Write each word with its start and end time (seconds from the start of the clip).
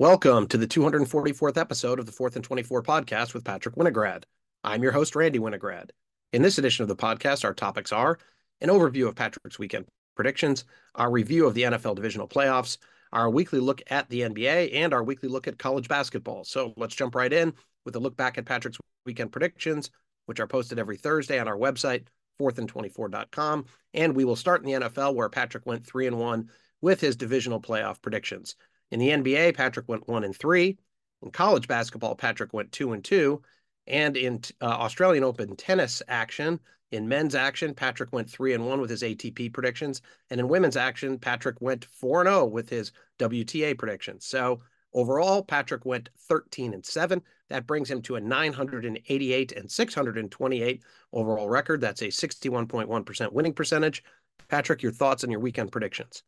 Welcome 0.00 0.48
to 0.48 0.58
the 0.58 0.66
244th 0.66 1.56
episode 1.56 2.00
of 2.00 2.06
the 2.06 2.10
4th 2.10 2.34
and 2.34 2.42
24 2.42 2.82
podcast 2.82 3.32
with 3.32 3.44
Patrick 3.44 3.76
Winograd. 3.76 4.24
I'm 4.64 4.82
your 4.82 4.90
host, 4.90 5.14
Randy 5.14 5.38
Winograd. 5.38 5.90
In 6.32 6.42
this 6.42 6.58
edition 6.58 6.82
of 6.82 6.88
the 6.88 6.96
podcast, 6.96 7.44
our 7.44 7.54
topics 7.54 7.92
are 7.92 8.18
an 8.60 8.70
overview 8.70 9.06
of 9.06 9.14
Patrick's 9.14 9.56
weekend 9.56 9.86
predictions, 10.16 10.64
our 10.96 11.12
review 11.12 11.46
of 11.46 11.54
the 11.54 11.62
NFL 11.62 11.94
divisional 11.94 12.26
playoffs, 12.26 12.78
our 13.12 13.30
weekly 13.30 13.60
look 13.60 13.82
at 13.86 14.08
the 14.08 14.22
NBA, 14.22 14.74
and 14.74 14.92
our 14.92 15.04
weekly 15.04 15.28
look 15.28 15.46
at 15.46 15.60
college 15.60 15.86
basketball. 15.86 16.42
So 16.42 16.74
let's 16.76 16.96
jump 16.96 17.14
right 17.14 17.32
in 17.32 17.52
with 17.84 17.94
a 17.94 18.00
look 18.00 18.16
back 18.16 18.36
at 18.36 18.46
Patrick's 18.46 18.78
weekend 19.06 19.30
predictions, 19.30 19.92
which 20.26 20.40
are 20.40 20.48
posted 20.48 20.80
every 20.80 20.96
Thursday 20.96 21.38
on 21.38 21.46
our 21.46 21.56
website, 21.56 22.08
4thand24.com. 22.40 23.66
And 23.94 24.16
we 24.16 24.24
will 24.24 24.34
start 24.34 24.60
in 24.60 24.66
the 24.66 24.88
NFL, 24.88 25.14
where 25.14 25.28
Patrick 25.28 25.66
went 25.66 25.86
3 25.86 26.08
and 26.08 26.18
1 26.18 26.50
with 26.80 27.00
his 27.00 27.14
divisional 27.14 27.60
playoff 27.60 28.02
predictions. 28.02 28.56
In 28.94 29.00
the 29.00 29.08
NBA, 29.08 29.56
Patrick 29.56 29.88
went 29.88 30.06
one 30.06 30.22
and 30.22 30.36
three. 30.36 30.78
In 31.20 31.32
college 31.32 31.66
basketball, 31.66 32.14
Patrick 32.14 32.52
went 32.52 32.70
two 32.70 32.92
and 32.92 33.02
two. 33.02 33.42
And 33.88 34.16
in 34.16 34.40
uh, 34.62 34.66
Australian 34.66 35.24
Open 35.24 35.56
tennis 35.56 36.00
action, 36.06 36.60
in 36.92 37.08
men's 37.08 37.34
action, 37.34 37.74
Patrick 37.74 38.12
went 38.12 38.30
three 38.30 38.52
and 38.54 38.64
one 38.64 38.80
with 38.80 38.90
his 38.90 39.02
ATP 39.02 39.52
predictions, 39.52 40.00
and 40.30 40.38
in 40.38 40.46
women's 40.46 40.76
action, 40.76 41.18
Patrick 41.18 41.60
went 41.60 41.86
four 41.86 42.20
and 42.20 42.28
zero 42.28 42.44
with 42.44 42.68
his 42.68 42.92
WTA 43.18 43.76
predictions. 43.76 44.26
So 44.26 44.60
overall, 44.92 45.42
Patrick 45.42 45.84
went 45.84 46.08
thirteen 46.28 46.72
and 46.72 46.86
seven. 46.86 47.20
That 47.50 47.66
brings 47.66 47.90
him 47.90 48.00
to 48.02 48.14
a 48.14 48.20
988 48.20 49.52
and 49.52 49.68
628 49.68 50.82
overall 51.12 51.48
record. 51.48 51.80
That's 51.80 52.02
a 52.02 52.06
61.1% 52.06 53.32
winning 53.32 53.54
percentage. 53.54 54.04
Patrick, 54.46 54.84
your 54.84 54.92
thoughts 54.92 55.24
on 55.24 55.32
your 55.32 55.40
weekend 55.40 55.72
predictions? 55.72 56.22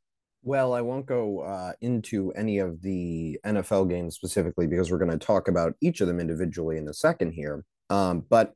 Well, 0.46 0.74
I 0.74 0.80
won't 0.80 1.06
go 1.06 1.40
uh, 1.40 1.72
into 1.80 2.30
any 2.36 2.58
of 2.58 2.80
the 2.80 3.36
NFL 3.44 3.90
games 3.90 4.14
specifically 4.14 4.68
because 4.68 4.92
we're 4.92 4.98
going 4.98 5.10
to 5.10 5.18
talk 5.18 5.48
about 5.48 5.74
each 5.80 6.00
of 6.00 6.06
them 6.06 6.20
individually 6.20 6.78
in 6.78 6.86
a 6.86 6.94
second 6.94 7.32
here. 7.32 7.64
Um, 7.90 8.24
but 8.30 8.52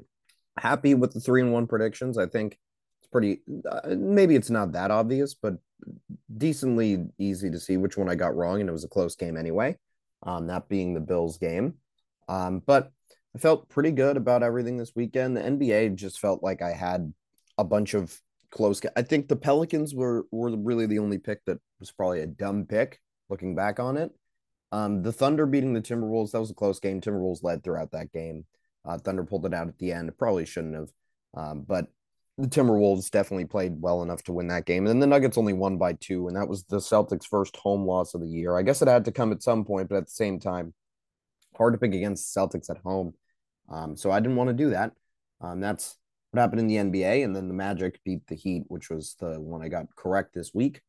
happy 0.56 0.94
with 0.94 1.12
the 1.12 1.18
three 1.18 1.42
and 1.42 1.52
one 1.52 1.66
predictions. 1.66 2.16
I 2.16 2.26
think 2.26 2.56
it's 3.00 3.08
pretty. 3.10 3.40
Uh, 3.68 3.96
maybe 3.96 4.36
it's 4.36 4.50
not 4.50 4.70
that 4.70 4.92
obvious, 4.92 5.34
but 5.34 5.54
decently 6.38 7.08
easy 7.18 7.50
to 7.50 7.58
see 7.58 7.76
which 7.76 7.96
one 7.96 8.08
I 8.08 8.14
got 8.14 8.36
wrong, 8.36 8.60
and 8.60 8.68
it 8.68 8.72
was 8.72 8.84
a 8.84 8.88
close 8.88 9.16
game 9.16 9.36
anyway. 9.36 9.76
Um, 10.22 10.46
that 10.46 10.68
being 10.68 10.94
the 10.94 11.00
Bills 11.00 11.38
game. 11.38 11.74
Um, 12.28 12.62
but 12.64 12.92
I 13.34 13.40
felt 13.40 13.68
pretty 13.68 13.90
good 13.90 14.16
about 14.16 14.44
everything 14.44 14.78
this 14.78 14.94
weekend. 14.94 15.36
The 15.36 15.42
NBA 15.42 15.96
just 15.96 16.20
felt 16.20 16.40
like 16.40 16.62
I 16.62 16.70
had 16.70 17.12
a 17.58 17.64
bunch 17.64 17.94
of 17.94 18.16
close. 18.50 18.80
I 18.96 19.02
think 19.02 19.28
the 19.28 19.36
Pelicans 19.36 19.94
were 19.94 20.26
were 20.30 20.56
really 20.56 20.86
the 20.86 20.98
only 20.98 21.18
pick 21.18 21.44
that 21.46 21.58
was 21.78 21.90
probably 21.90 22.20
a 22.20 22.26
dumb 22.26 22.66
pick 22.66 23.00
looking 23.28 23.54
back 23.54 23.80
on 23.80 23.96
it. 23.96 24.10
Um, 24.72 25.02
the 25.02 25.12
Thunder 25.12 25.46
beating 25.46 25.72
the 25.72 25.80
Timberwolves 25.80 26.32
that 26.32 26.40
was 26.40 26.50
a 26.50 26.54
close 26.54 26.78
game. 26.78 27.00
Timberwolves 27.00 27.42
led 27.42 27.62
throughout 27.62 27.92
that 27.92 28.12
game. 28.12 28.44
Uh, 28.84 28.98
Thunder 28.98 29.24
pulled 29.24 29.46
it 29.46 29.54
out 29.54 29.68
at 29.68 29.78
the 29.78 29.92
end. 29.92 30.16
Probably 30.18 30.46
shouldn't 30.46 30.74
have, 30.74 30.90
um, 31.34 31.64
but 31.66 31.86
the 32.38 32.48
Timberwolves 32.48 33.10
definitely 33.10 33.44
played 33.44 33.80
well 33.80 34.02
enough 34.02 34.22
to 34.24 34.32
win 34.32 34.48
that 34.48 34.64
game. 34.64 34.86
And 34.86 34.88
then 34.88 35.00
the 35.00 35.06
Nuggets 35.06 35.36
only 35.36 35.52
won 35.52 35.76
by 35.76 35.92
two, 35.94 36.26
and 36.28 36.36
that 36.36 36.48
was 36.48 36.64
the 36.64 36.78
Celtics' 36.78 37.26
first 37.26 37.56
home 37.56 37.84
loss 37.84 38.14
of 38.14 38.22
the 38.22 38.28
year. 38.28 38.56
I 38.56 38.62
guess 38.62 38.80
it 38.80 38.88
had 38.88 39.04
to 39.04 39.12
come 39.12 39.32
at 39.32 39.42
some 39.42 39.64
point, 39.64 39.88
but 39.88 39.96
at 39.96 40.06
the 40.06 40.12
same 40.12 40.40
time, 40.40 40.72
hard 41.56 41.74
to 41.74 41.78
pick 41.78 41.94
against 41.94 42.34
Celtics 42.34 42.70
at 42.70 42.78
home. 42.78 43.14
Um, 43.68 43.96
so 43.96 44.10
I 44.10 44.20
didn't 44.20 44.36
want 44.36 44.48
to 44.48 44.54
do 44.54 44.70
that. 44.70 44.92
Um, 45.40 45.60
that's 45.60 45.96
what 46.30 46.40
happened 46.40 46.60
in 46.60 46.66
the 46.66 46.76
NBA, 46.76 47.24
and 47.24 47.34
then 47.34 47.48
the 47.48 47.54
Magic 47.54 48.00
beat 48.04 48.26
the 48.26 48.34
Heat, 48.34 48.64
which 48.68 48.90
was 48.90 49.16
the 49.18 49.40
one 49.40 49.62
I 49.62 49.68
got 49.68 49.94
correct 49.96 50.34
this 50.34 50.54
week. 50.54 50.80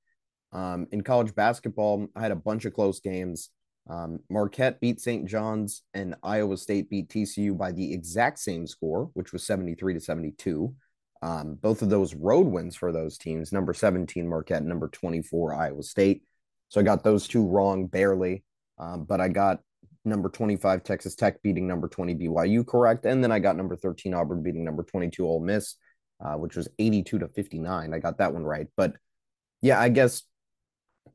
Um, 0.52 0.88
in 0.92 1.02
college 1.02 1.34
basketball, 1.34 2.08
I 2.16 2.22
had 2.22 2.32
a 2.32 2.36
bunch 2.36 2.66
of 2.66 2.74
close 2.74 3.00
games. 3.00 3.50
Um, 3.90 4.20
Marquette 4.30 4.80
beat 4.80 5.02
St. 5.02 5.26
John's, 5.28 5.82
and 5.94 6.16
Iowa 6.22 6.58
State 6.58 6.90
beat 6.90 7.10
TCU 7.10 7.58
by 7.58 7.72
the 7.72 7.94
exact 7.94 8.40
same 8.40 8.68
score, 8.68 9.10
which 9.14 9.34
was 9.34 9.44
73 9.44 9.96
to 9.96 10.00
72. 10.00 10.76
Um, 11.24 11.56
both 11.56 11.82
of 11.82 11.90
those 11.90 12.14
road 12.14 12.48
wins 12.48 12.76
for 12.76 12.92
those 12.92 13.18
teams, 13.18 13.52
number 13.52 13.74
17 13.74 14.28
Marquette, 14.28 14.64
number 14.64 14.88
24 14.88 15.54
Iowa 15.54 15.84
State. 15.84 16.24
So 16.70 16.80
I 16.80 16.84
got 16.84 17.04
those 17.04 17.28
two 17.28 17.46
wrong 17.46 17.88
barely, 17.88 18.44
um, 18.78 19.04
but 19.04 19.22
I 19.22 19.28
got 19.28 19.60
number 20.04 20.30
25 20.30 20.84
Texas 20.84 21.16
Tech 21.16 21.42
beating 21.42 21.68
number 21.68 21.88
20 21.88 22.16
BYU 22.16 22.66
correct. 22.66 23.06
And 23.06 23.24
then 23.24 23.32
I 23.32 23.40
got 23.40 23.56
number 23.56 23.76
13 23.76 24.14
Auburn 24.14 24.42
beating 24.42 24.64
number 24.64 24.84
22 24.84 25.26
Ole 25.26 25.40
Miss, 25.40 25.76
uh, 26.24 26.34
which 26.34 26.56
was 26.56 26.68
82 26.80 27.20
to 27.20 27.28
59. 27.28 27.94
I 27.94 28.00
got 28.00 28.18
that 28.18 28.34
one 28.34 28.44
right. 28.44 28.68
But 28.76 28.94
yeah, 29.62 29.80
I 29.80 29.90
guess 29.90 30.24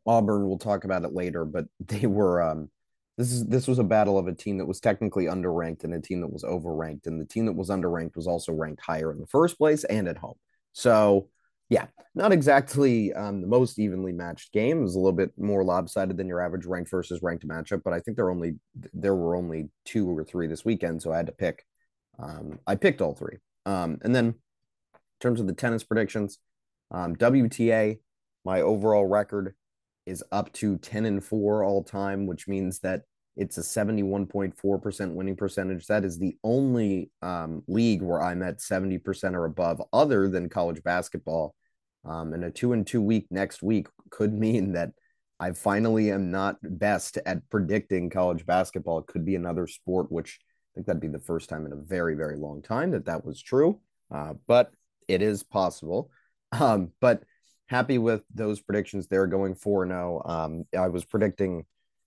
Auburn, 0.07 0.47
we'll 0.47 0.59
talk 0.59 0.85
about 0.85 1.05
it 1.05 1.13
later, 1.13 1.45
but 1.45 1.67
they 1.81 2.07
were 2.07 2.43
um 2.43 2.71
this 3.19 3.33
is 3.33 3.47
this 3.47 3.67
was 3.67 3.79
a 3.79 3.85
battle 3.85 4.19
of 4.19 4.29
a 4.29 4.35
team 4.35 4.59
that 4.59 4.67
was 4.67 4.79
technically 4.79 5.25
underranked 5.25 5.85
and 5.85 5.95
a 5.95 6.01
team 6.01 6.21
that 6.21 6.33
was 6.33 6.45
overranked. 6.45 7.07
And 7.07 7.19
the 7.19 7.25
team 7.25 7.47
that 7.47 7.55
was 7.55 7.71
underranked 7.71 8.15
was 8.15 8.27
also 8.27 8.53
ranked 8.53 8.83
higher 8.83 9.11
in 9.11 9.21
the 9.21 9.27
first 9.27 9.57
place 9.57 9.85
and 9.85 10.07
at 10.07 10.19
home. 10.19 10.37
So 10.75 11.29
yeah, 11.69 11.87
not 12.15 12.33
exactly 12.33 13.13
um, 13.15 13.41
the 13.41 13.47
most 13.47 13.79
evenly 13.79 14.13
matched 14.13 14.53
game. 14.53 14.79
It 14.79 14.83
was 14.83 14.95
a 14.95 14.99
little 14.99 15.13
bit 15.13 15.33
more 15.37 15.65
lopsided 15.65 16.17
than 16.17 16.29
your 16.29 16.41
average 16.41 16.67
ranked 16.67 16.91
versus 16.91 17.23
ranked 17.23 17.47
matchup, 17.47 17.83
but 17.83 17.93
I 17.93 18.01
think 18.01 18.17
there 18.17 18.31
only 18.31 18.57
there 18.95 19.15
were 19.15 19.37
only 19.37 19.69
two 19.85 20.09
or 20.09 20.25
three 20.25 20.47
this 20.47 20.65
weekend, 20.65 21.03
so 21.03 21.13
I 21.13 21.17
had 21.17 21.27
to 21.27 21.33
pick. 21.33 21.65
Um, 22.19 22.59
I 22.67 22.77
picked 22.77 23.01
all 23.01 23.15
three. 23.15 23.39
Um, 23.67 23.99
and 24.03 24.15
then 24.15 24.27
in 24.27 24.35
terms 25.21 25.41
of 25.41 25.47
the 25.47 25.53
tennis 25.53 25.85
predictions, 25.85 26.39
um, 26.91 27.17
WTA, 27.17 27.99
my 28.45 28.61
overall 28.61 29.07
record 29.07 29.55
is 30.07 30.23
up 30.31 30.53
to 30.53 30.79
10 30.79 31.05
and 31.05 31.23
4 31.23 31.65
all 31.65 31.83
time, 31.83 32.27
which 32.27 32.47
means 32.47 32.79
that 32.81 33.03
it's 33.37 33.59
a 33.59 33.63
71.4% 33.63 35.13
winning 35.13 35.37
percentage. 35.37 35.87
That 35.87 36.05
is 36.05 36.19
the 36.19 36.37
only 36.43 37.11
um, 37.21 37.63
league 37.69 38.01
where 38.03 38.23
I'm 38.23 38.43
at 38.43 38.59
70% 38.59 39.35
or 39.35 39.45
above, 39.45 39.83
other 39.93 40.29
than 40.29 40.49
college 40.49 40.83
basketball. 40.83 41.55
Um, 42.05 42.33
and 42.33 42.45
a 42.45 42.51
two 42.51 42.73
and 42.73 42.87
two 42.87 43.03
week 43.03 43.27
next 43.31 43.63
week 43.63 43.89
could 44.11 44.33
mean 44.39 44.73
that 44.73 44.91
I 45.39 45.53
finally 45.53 46.11
am 46.11 46.31
not 46.31 46.57
best 46.63 47.19
at 47.27 47.49
predicting 47.51 48.09
college 48.09 48.47
basketball. 48.47 49.01
It 49.01 49.07
could 49.07 49.25
be 49.25 49.35
another 49.35 49.67
sport, 49.67 50.11
which 50.11 50.39
I 50.41 50.69
think 50.75 50.87
that'd 50.87 51.03
be 51.03 51.09
the 51.09 51.19
first 51.19 51.51
time 51.51 51.67
in 51.67 51.73
a 51.73 51.77
very, 51.77 52.15
very 52.15 52.39
long 52.39 52.63
time 52.63 52.93
that 52.93 53.05
that 53.05 53.25
was 53.25 53.43
true. 53.43 53.81
Uh, 54.11 54.35
but 54.47 54.73
it 55.09 55.23
is 55.23 55.43
possible. 55.43 56.11
Um, 56.53 56.93
but 57.01 57.25
happy 57.67 57.99
with 57.99 58.23
those 58.33 58.61
predictions. 58.61 59.09
They're 59.09 59.27
going 59.27 59.57
4 59.57 59.89
0. 59.89 60.23
Um, 60.25 60.65
I 60.79 60.87
was 60.89 61.05
predicting 61.05 61.65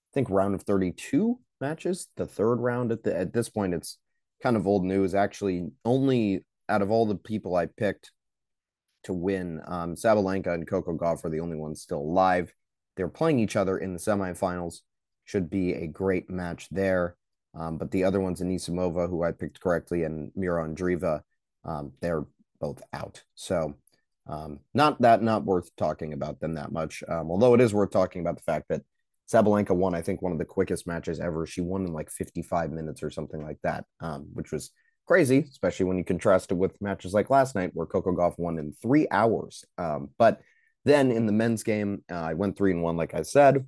I 0.09 0.13
think 0.13 0.29
round 0.29 0.55
of 0.55 0.63
32 0.63 1.39
matches, 1.61 2.07
the 2.17 2.25
third 2.25 2.55
round 2.55 2.91
at 2.91 3.03
the 3.03 3.15
at 3.15 3.33
this 3.33 3.49
point 3.49 3.73
it's 3.73 3.97
kind 4.41 4.55
of 4.55 4.67
old 4.67 4.85
news 4.85 5.13
actually 5.13 5.69
only 5.83 6.45
out 6.69 6.81
of 6.81 6.91
all 6.91 7.05
the 7.05 7.15
people 7.15 7.55
I 7.55 7.65
picked 7.65 8.11
to 9.03 9.13
win 9.13 9.61
um 9.65 9.95
Sabalenka 9.95 10.53
and 10.53 10.67
Coco 10.67 10.93
Gauff 10.97 11.23
are 11.25 11.29
the 11.29 11.39
only 11.39 11.57
ones 11.57 11.81
still 11.81 11.99
alive. 11.99 12.53
They're 12.95 13.07
playing 13.07 13.39
each 13.39 13.55
other 13.55 13.77
in 13.77 13.93
the 13.93 13.99
semifinals. 13.99 14.79
Should 15.25 15.49
be 15.49 15.73
a 15.73 15.87
great 15.87 16.29
match 16.29 16.67
there. 16.71 17.15
Um, 17.53 17.77
but 17.77 17.91
the 17.91 18.03
other 18.03 18.19
ones, 18.19 18.41
Anisimova, 18.41 19.09
who 19.09 19.23
I 19.23 19.31
picked 19.31 19.59
correctly, 19.59 20.03
and 20.03 20.31
Mira 20.35 20.67
Andreeva, 20.67 21.21
um, 21.65 21.93
they're 22.01 22.25
both 22.59 22.81
out. 22.93 23.23
So 23.35 23.75
um, 24.27 24.59
not 24.73 25.01
that 25.01 25.23
not 25.23 25.45
worth 25.45 25.75
talking 25.75 26.13
about 26.13 26.39
them 26.39 26.55
that 26.55 26.71
much. 26.71 27.03
Um, 27.07 27.31
although 27.31 27.53
it 27.53 27.61
is 27.61 27.73
worth 27.73 27.91
talking 27.91 28.21
about 28.21 28.37
the 28.37 28.43
fact 28.43 28.65
that 28.69 28.83
Sabalenka 29.31 29.75
won, 29.75 29.93
I 29.93 30.01
think, 30.01 30.21
one 30.21 30.31
of 30.31 30.39
the 30.39 30.45
quickest 30.45 30.87
matches 30.87 31.19
ever. 31.19 31.45
She 31.45 31.61
won 31.61 31.85
in 31.85 31.93
like 31.93 32.09
55 32.09 32.71
minutes 32.71 33.03
or 33.03 33.11
something 33.11 33.43
like 33.43 33.59
that, 33.63 33.85
um, 34.01 34.27
which 34.33 34.51
was 34.51 34.71
crazy, 35.07 35.45
especially 35.49 35.85
when 35.85 35.97
you 35.97 36.03
contrast 36.03 36.51
it 36.51 36.55
with 36.55 36.79
matches 36.81 37.13
like 37.13 37.29
last 37.29 37.55
night 37.55 37.71
where 37.73 37.85
Coco 37.85 38.11
Gauff 38.11 38.37
won 38.37 38.57
in 38.57 38.73
three 38.81 39.07
hours. 39.11 39.65
Um, 39.77 40.09
but 40.17 40.41
then 40.85 41.11
in 41.11 41.25
the 41.25 41.31
men's 41.31 41.63
game, 41.63 42.03
uh, 42.11 42.15
I 42.15 42.33
went 42.33 42.57
three 42.57 42.71
and 42.71 42.81
one, 42.81 42.97
like 42.97 43.13
I 43.13 43.21
said. 43.21 43.65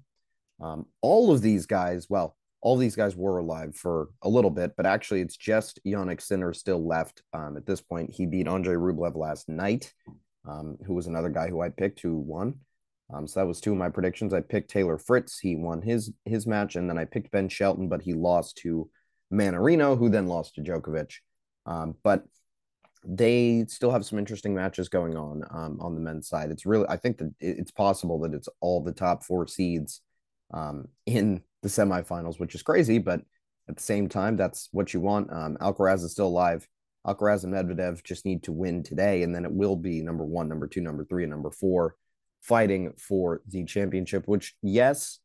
Um, 0.59 0.85
all 1.01 1.31
of 1.31 1.41
these 1.41 1.66
guys, 1.66 2.07
well, 2.09 2.35
all 2.61 2.78
these 2.78 2.95
guys 2.95 3.16
were 3.16 3.40
alive 3.40 3.75
for 3.75 4.09
a 4.22 4.29
little 4.29 4.52
bit, 4.52 4.73
but 4.78 4.85
actually, 4.85 5.22
it's 5.22 5.35
just 5.35 5.79
Jannik 5.85 6.22
Sinner 6.22 6.53
still 6.53 6.85
left 6.87 7.23
um, 7.34 7.58
at 7.58 7.66
this 7.66 7.81
point. 7.81 8.11
He 8.13 8.28
beat 8.28 8.47
Andre 8.47 8.75
Rublev 8.75 9.16
last 9.16 9.49
night, 9.49 9.91
um, 10.47 10.78
who 10.85 10.93
was 10.93 11.08
another 11.08 11.29
guy 11.29 11.49
who 11.49 11.61
I 11.61 11.69
picked 11.69 12.02
who 12.02 12.17
won. 12.17 12.59
Um, 13.13 13.28
so 13.28 13.40
that 13.40 13.47
was 13.47 13.59
two 13.59 13.72
of 13.72 13.78
my 13.78 13.90
predictions. 13.90 14.34
I 14.34 14.41
picked 14.41 14.72
Taylor 14.72 14.97
Fritz. 14.97 15.40
He 15.40 15.55
won 15.55 15.81
his 15.81 16.11
his 16.25 16.47
match, 16.47 16.75
and 16.75 16.90
then 16.90 16.97
I 16.97 17.05
picked 17.05 17.31
Ben 17.31 17.49
Shelton, 17.49 17.90
but 17.90 18.02
he 18.02 18.13
lost 18.13 18.58
to 18.58 18.90
Mannarino, 19.31 19.97
who 19.97 20.09
then 20.09 20.28
lost 20.28 20.55
to 20.55 20.61
Djokovic. 20.61 21.16
Um, 21.66 21.96
but 22.03 22.23
they 23.03 23.66
still 23.67 23.91
have 23.91 24.05
some 24.05 24.19
interesting 24.19 24.53
matches 24.53 24.87
going 24.90 25.17
on 25.17 25.43
um, 25.52 25.79
on 25.81 25.96
the 25.96 26.02
men's 26.02 26.28
side. 26.28 26.52
It's 26.52 26.66
really, 26.66 26.85
I 26.87 26.97
think 26.97 27.17
that 27.17 27.34
it's 27.40 27.72
possible 27.72 28.19
that 28.19 28.34
it's 28.34 28.49
all 28.59 28.84
the 28.84 28.91
top 28.91 29.23
four 29.23 29.47
seeds 29.47 30.02
um, 30.53 30.87
in 31.05 31.41
the 31.63 31.69
semifinals, 31.69 32.40
which 32.40 32.55
is 32.55 32.61
crazy, 32.61 32.99
but 32.99 33.22
at 33.67 33.78
the 33.78 33.84
same 33.84 34.08
time, 34.08 34.37
that's 34.37 34.69
what 34.72 34.93
you 34.93 34.99
want. 34.99 35.31
Um, 35.31 35.58
Alcaraz 35.61 36.03
is 36.03 36.11
still 36.11 36.28
alive. 36.28 36.67
Alcaraz 37.05 37.43
and 37.43 37.53
Medvedev 37.53 38.03
just 38.03 38.25
need 38.25 38.43
to 38.43 38.52
win 38.52 38.84
today, 38.84 39.23
and 39.23 39.34
then 39.34 39.46
it 39.46 39.52
will 39.52 39.75
be 39.75 40.02
number 40.02 40.23
one, 40.23 40.47
number 40.47 40.67
two, 40.67 40.81
number 40.81 41.03
three, 41.05 41.23
and 41.23 41.31
number 41.31 41.49
four 41.49 41.96
fighting 42.41 42.93
for 42.97 43.41
the 43.47 43.64
championship, 43.66 44.28
which, 44.28 44.55
yes, 44.61 45.20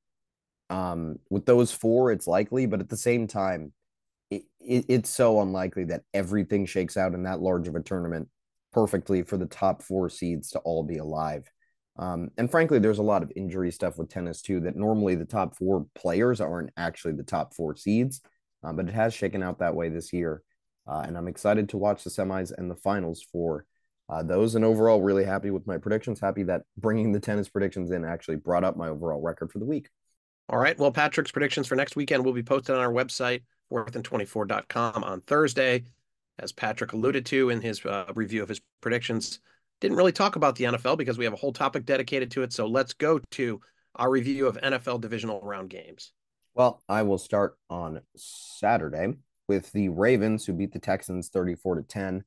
Um, 0.68 1.20
with 1.30 1.46
those 1.46 1.70
four, 1.70 2.10
it's 2.10 2.26
likely, 2.26 2.66
but 2.66 2.80
at 2.80 2.88
the 2.88 2.96
same 2.96 3.28
time, 3.28 3.72
it, 4.30 4.42
it, 4.58 4.84
it's 4.88 5.10
so 5.10 5.40
unlikely 5.40 5.84
that 5.84 6.02
everything 6.12 6.66
shakes 6.66 6.96
out 6.96 7.14
in 7.14 7.22
that 7.22 7.40
large 7.40 7.68
of 7.68 7.76
a 7.76 7.82
tournament 7.82 8.28
perfectly 8.72 9.22
for 9.22 9.38
the 9.38 9.46
top 9.46 9.80
four 9.80 10.10
seeds 10.10 10.50
to 10.50 10.58
all 10.64 10.82
be 10.82 10.98
alive. 10.98 11.48
Um, 11.96 12.30
and 12.36 12.50
frankly, 12.50 12.80
there's 12.80 12.98
a 12.98 13.10
lot 13.12 13.22
of 13.22 13.30
injury 13.36 13.70
stuff 13.70 13.96
with 13.96 14.08
tennis 14.10 14.42
too 14.42 14.58
that 14.62 14.74
normally 14.74 15.14
the 15.14 15.24
top 15.24 15.56
four 15.56 15.86
players 15.94 16.40
aren't 16.40 16.70
actually 16.76 17.14
the 17.14 17.22
top 17.22 17.54
four 17.54 17.76
seeds, 17.76 18.20
um, 18.64 18.74
but 18.74 18.88
it 18.88 18.94
has 18.94 19.14
shaken 19.14 19.42
out 19.44 19.60
that 19.60 19.76
way 19.76 19.88
this 19.88 20.12
year. 20.12 20.42
Uh, 20.84 21.04
and 21.06 21.16
I'm 21.16 21.28
excited 21.28 21.68
to 21.68 21.78
watch 21.78 22.02
the 22.02 22.10
semis 22.10 22.52
and 22.58 22.68
the 22.68 22.82
finals 22.82 23.24
for 23.32 23.64
uh, 24.08 24.22
those. 24.22 24.54
And 24.54 24.64
overall, 24.64 25.00
really 25.00 25.24
happy 25.24 25.50
with 25.50 25.66
my 25.66 25.78
predictions. 25.78 26.20
Happy 26.20 26.42
that 26.44 26.62
bringing 26.76 27.12
the 27.12 27.20
tennis 27.20 27.48
predictions 27.48 27.90
in 27.90 28.04
actually 28.04 28.36
brought 28.36 28.64
up 28.64 28.76
my 28.76 28.88
overall 28.88 29.20
record 29.20 29.50
for 29.50 29.58
the 29.58 29.64
week. 29.64 29.88
All 30.48 30.58
right. 30.58 30.78
Well, 30.78 30.92
Patrick's 30.92 31.32
predictions 31.32 31.66
for 31.66 31.74
next 31.74 31.96
weekend 31.96 32.24
will 32.24 32.32
be 32.32 32.42
posted 32.42 32.76
on 32.76 32.80
our 32.80 32.92
website, 32.92 33.42
4thand24.com 33.72 35.02
on 35.02 35.20
Thursday. 35.22 35.82
As 36.38 36.52
Patrick 36.52 36.92
alluded 36.92 37.26
to 37.26 37.50
in 37.50 37.60
his 37.60 37.84
uh, 37.84 38.12
review 38.14 38.42
of 38.42 38.48
his 38.48 38.60
predictions, 38.80 39.40
didn't 39.80 39.96
really 39.96 40.12
talk 40.12 40.36
about 40.36 40.54
the 40.56 40.64
NFL 40.64 40.98
because 40.98 41.18
we 41.18 41.24
have 41.24 41.32
a 41.32 41.38
whole 41.38 41.52
topic 41.52 41.84
dedicated 41.84 42.30
to 42.32 42.42
it. 42.42 42.52
So 42.52 42.66
let's 42.66 42.92
go 42.92 43.20
to 43.32 43.60
our 43.96 44.10
review 44.10 44.46
of 44.46 44.56
NFL 44.58 45.00
divisional 45.00 45.40
round 45.40 45.70
games. 45.70 46.12
Well, 46.54 46.82
I 46.88 47.02
will 47.02 47.18
start 47.18 47.56
on 47.68 48.00
Saturday 48.16 49.14
with 49.48 49.72
the 49.72 49.88
Ravens, 49.88 50.46
who 50.46 50.52
beat 50.52 50.72
the 50.72 50.78
Texans 50.78 51.28
34 51.28 51.76
to 51.76 51.82
10. 51.82 52.24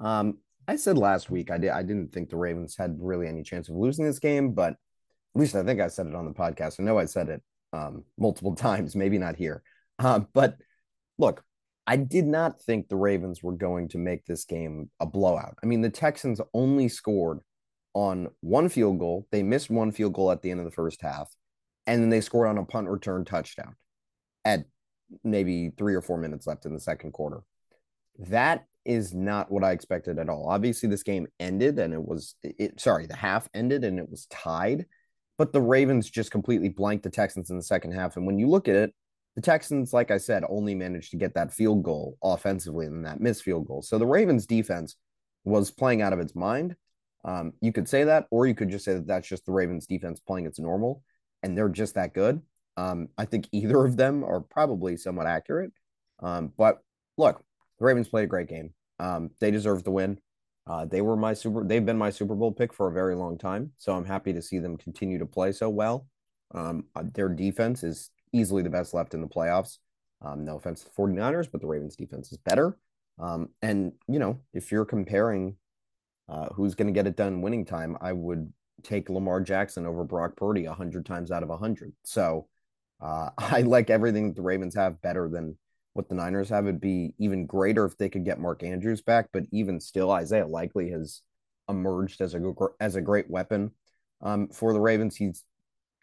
Um, 0.00 0.38
I 0.68 0.76
said 0.76 0.98
last 0.98 1.30
week 1.30 1.50
I 1.50 1.56
did 1.56 1.70
I 1.70 1.82
didn't 1.82 2.12
think 2.12 2.28
the 2.28 2.36
Ravens 2.36 2.76
had 2.76 2.98
really 3.00 3.26
any 3.26 3.42
chance 3.42 3.70
of 3.70 3.74
losing 3.74 4.04
this 4.04 4.18
game, 4.18 4.52
but 4.52 4.72
at 4.74 5.40
least 5.40 5.56
I 5.56 5.64
think 5.64 5.80
I 5.80 5.88
said 5.88 6.06
it 6.06 6.14
on 6.14 6.26
the 6.26 6.32
podcast. 6.32 6.78
I 6.78 6.82
know 6.82 6.98
I 6.98 7.06
said 7.06 7.30
it 7.30 7.42
um, 7.72 8.04
multiple 8.18 8.54
times, 8.56 8.94
maybe 8.94 9.18
not 9.18 9.34
here. 9.34 9.62
Uh, 9.98 10.20
but 10.34 10.56
look, 11.18 11.42
I 11.86 11.96
did 11.96 12.26
not 12.26 12.60
think 12.60 12.88
the 12.88 12.96
Ravens 12.96 13.42
were 13.42 13.54
going 13.54 13.88
to 13.88 13.98
make 13.98 14.26
this 14.26 14.44
game 14.44 14.90
a 15.00 15.06
blowout. 15.06 15.56
I 15.62 15.66
mean, 15.66 15.80
the 15.80 15.88
Texans 15.88 16.38
only 16.52 16.88
scored 16.88 17.40
on 17.94 18.28
one 18.40 18.68
field 18.68 18.98
goal. 18.98 19.26
They 19.32 19.42
missed 19.42 19.70
one 19.70 19.90
field 19.90 20.12
goal 20.12 20.30
at 20.30 20.42
the 20.42 20.50
end 20.50 20.60
of 20.60 20.66
the 20.66 20.70
first 20.70 21.00
half, 21.00 21.34
and 21.86 22.02
then 22.02 22.10
they 22.10 22.20
scored 22.20 22.46
on 22.46 22.58
a 22.58 22.64
punt 22.64 22.88
return 22.88 23.24
touchdown 23.24 23.74
at 24.44 24.66
maybe 25.24 25.70
three 25.78 25.94
or 25.94 26.02
four 26.02 26.18
minutes 26.18 26.46
left 26.46 26.66
in 26.66 26.74
the 26.74 26.80
second 26.80 27.12
quarter. 27.12 27.40
That 28.18 28.66
is 28.84 29.14
not 29.14 29.50
what 29.50 29.64
I 29.64 29.72
expected 29.72 30.18
at 30.18 30.28
all. 30.28 30.48
Obviously, 30.48 30.88
this 30.88 31.02
game 31.02 31.26
ended 31.38 31.78
and 31.78 31.92
it 31.92 32.02
was 32.02 32.34
it 32.42 32.80
sorry, 32.80 33.06
the 33.06 33.16
half 33.16 33.48
ended 33.54 33.84
and 33.84 33.98
it 33.98 34.10
was 34.10 34.26
tied, 34.26 34.86
but 35.36 35.52
the 35.52 35.60
Ravens 35.60 36.10
just 36.10 36.30
completely 36.30 36.68
blanked 36.68 37.04
the 37.04 37.10
Texans 37.10 37.50
in 37.50 37.56
the 37.56 37.62
second 37.62 37.92
half. 37.92 38.16
And 38.16 38.26
when 38.26 38.38
you 38.38 38.48
look 38.48 38.68
at 38.68 38.76
it, 38.76 38.94
the 39.36 39.42
Texans, 39.42 39.92
like 39.92 40.10
I 40.10 40.18
said, 40.18 40.42
only 40.48 40.74
managed 40.74 41.12
to 41.12 41.16
get 41.16 41.34
that 41.34 41.52
field 41.52 41.82
goal 41.84 42.18
offensively 42.22 42.86
and 42.86 43.04
that 43.04 43.20
missed 43.20 43.44
field 43.44 43.68
goal. 43.68 43.82
So 43.82 43.98
the 43.98 44.06
Ravens 44.06 44.46
defense 44.46 44.96
was 45.44 45.70
playing 45.70 46.02
out 46.02 46.12
of 46.12 46.18
its 46.18 46.34
mind. 46.34 46.74
Um, 47.24 47.52
you 47.60 47.72
could 47.72 47.88
say 47.88 48.04
that, 48.04 48.26
or 48.30 48.46
you 48.46 48.54
could 48.54 48.70
just 48.70 48.84
say 48.84 48.94
that 48.94 49.06
that's 49.06 49.28
just 49.28 49.46
the 49.46 49.52
Ravens 49.52 49.86
defense 49.86 50.18
playing 50.18 50.46
its 50.46 50.58
normal 50.58 51.02
and 51.42 51.56
they're 51.56 51.68
just 51.68 51.94
that 51.94 52.14
good. 52.14 52.42
Um, 52.76 53.08
I 53.16 53.24
think 53.24 53.48
either 53.52 53.84
of 53.84 53.96
them 53.96 54.24
are 54.24 54.40
probably 54.40 54.96
somewhat 54.96 55.26
accurate. 55.26 55.72
Um, 56.20 56.52
but 56.56 56.78
look, 57.16 57.42
the 57.78 57.84
Ravens 57.84 58.08
played 58.08 58.24
a 58.24 58.28
great 58.28 58.48
game. 58.48 58.72
Um, 58.98 59.30
they 59.40 59.50
deserve 59.50 59.84
the 59.84 59.90
win. 59.90 60.18
Uh, 60.66 60.84
they 60.84 61.00
were 61.00 61.16
my 61.16 61.32
super. 61.32 61.64
They've 61.64 61.84
been 61.84 61.96
my 61.96 62.10
Super 62.10 62.34
Bowl 62.34 62.52
pick 62.52 62.74
for 62.74 62.88
a 62.88 62.92
very 62.92 63.14
long 63.14 63.38
time, 63.38 63.72
so 63.78 63.94
I'm 63.94 64.04
happy 64.04 64.34
to 64.34 64.42
see 64.42 64.58
them 64.58 64.76
continue 64.76 65.18
to 65.18 65.26
play 65.26 65.52
so 65.52 65.70
well. 65.70 66.06
Um, 66.54 66.84
uh, 66.94 67.04
their 67.14 67.28
defense 67.28 67.82
is 67.82 68.10
easily 68.32 68.62
the 68.62 68.70
best 68.70 68.92
left 68.92 69.14
in 69.14 69.22
the 69.22 69.26
playoffs. 69.26 69.78
Um, 70.20 70.44
no 70.44 70.56
offense 70.56 70.80
to 70.80 70.86
the 70.86 71.02
49ers, 71.02 71.48
but 71.50 71.60
the 71.60 71.66
Ravens 71.66 71.96
defense 71.96 72.32
is 72.32 72.38
better. 72.38 72.76
Um, 73.18 73.48
and 73.62 73.92
you 74.08 74.18
know, 74.18 74.40
if 74.52 74.70
you're 74.70 74.84
comparing 74.84 75.56
uh, 76.28 76.48
who's 76.54 76.74
going 76.74 76.88
to 76.88 76.92
get 76.92 77.06
it 77.06 77.16
done 77.16 77.40
winning 77.40 77.64
time, 77.64 77.96
I 78.00 78.12
would 78.12 78.52
take 78.82 79.08
Lamar 79.08 79.40
Jackson 79.40 79.86
over 79.86 80.04
Brock 80.04 80.36
Purdy 80.36 80.64
hundred 80.64 81.06
times 81.06 81.30
out 81.30 81.42
of 81.42 81.58
hundred. 81.58 81.94
So 82.02 82.46
uh, 83.00 83.30
I 83.38 83.62
like 83.62 83.88
everything 83.88 84.28
that 84.28 84.36
the 84.36 84.42
Ravens 84.42 84.74
have 84.74 85.00
better 85.00 85.28
than 85.28 85.56
what 85.98 86.08
the 86.08 86.14
Niners 86.14 86.48
have. 86.50 86.64
It'd 86.64 86.80
be 86.80 87.12
even 87.18 87.44
greater 87.44 87.84
if 87.84 87.98
they 87.98 88.08
could 88.08 88.24
get 88.24 88.38
Mark 88.38 88.62
Andrews 88.62 89.02
back, 89.02 89.30
but 89.32 89.42
even 89.50 89.80
still, 89.80 90.12
Isaiah 90.12 90.46
Likely 90.46 90.90
has 90.90 91.22
emerged 91.68 92.20
as 92.20 92.34
a 92.34 92.54
as 92.78 92.94
a 92.94 93.02
great 93.02 93.28
weapon 93.28 93.72
um, 94.22 94.48
for 94.48 94.72
the 94.72 94.80
Ravens. 94.80 95.16
He's 95.16 95.42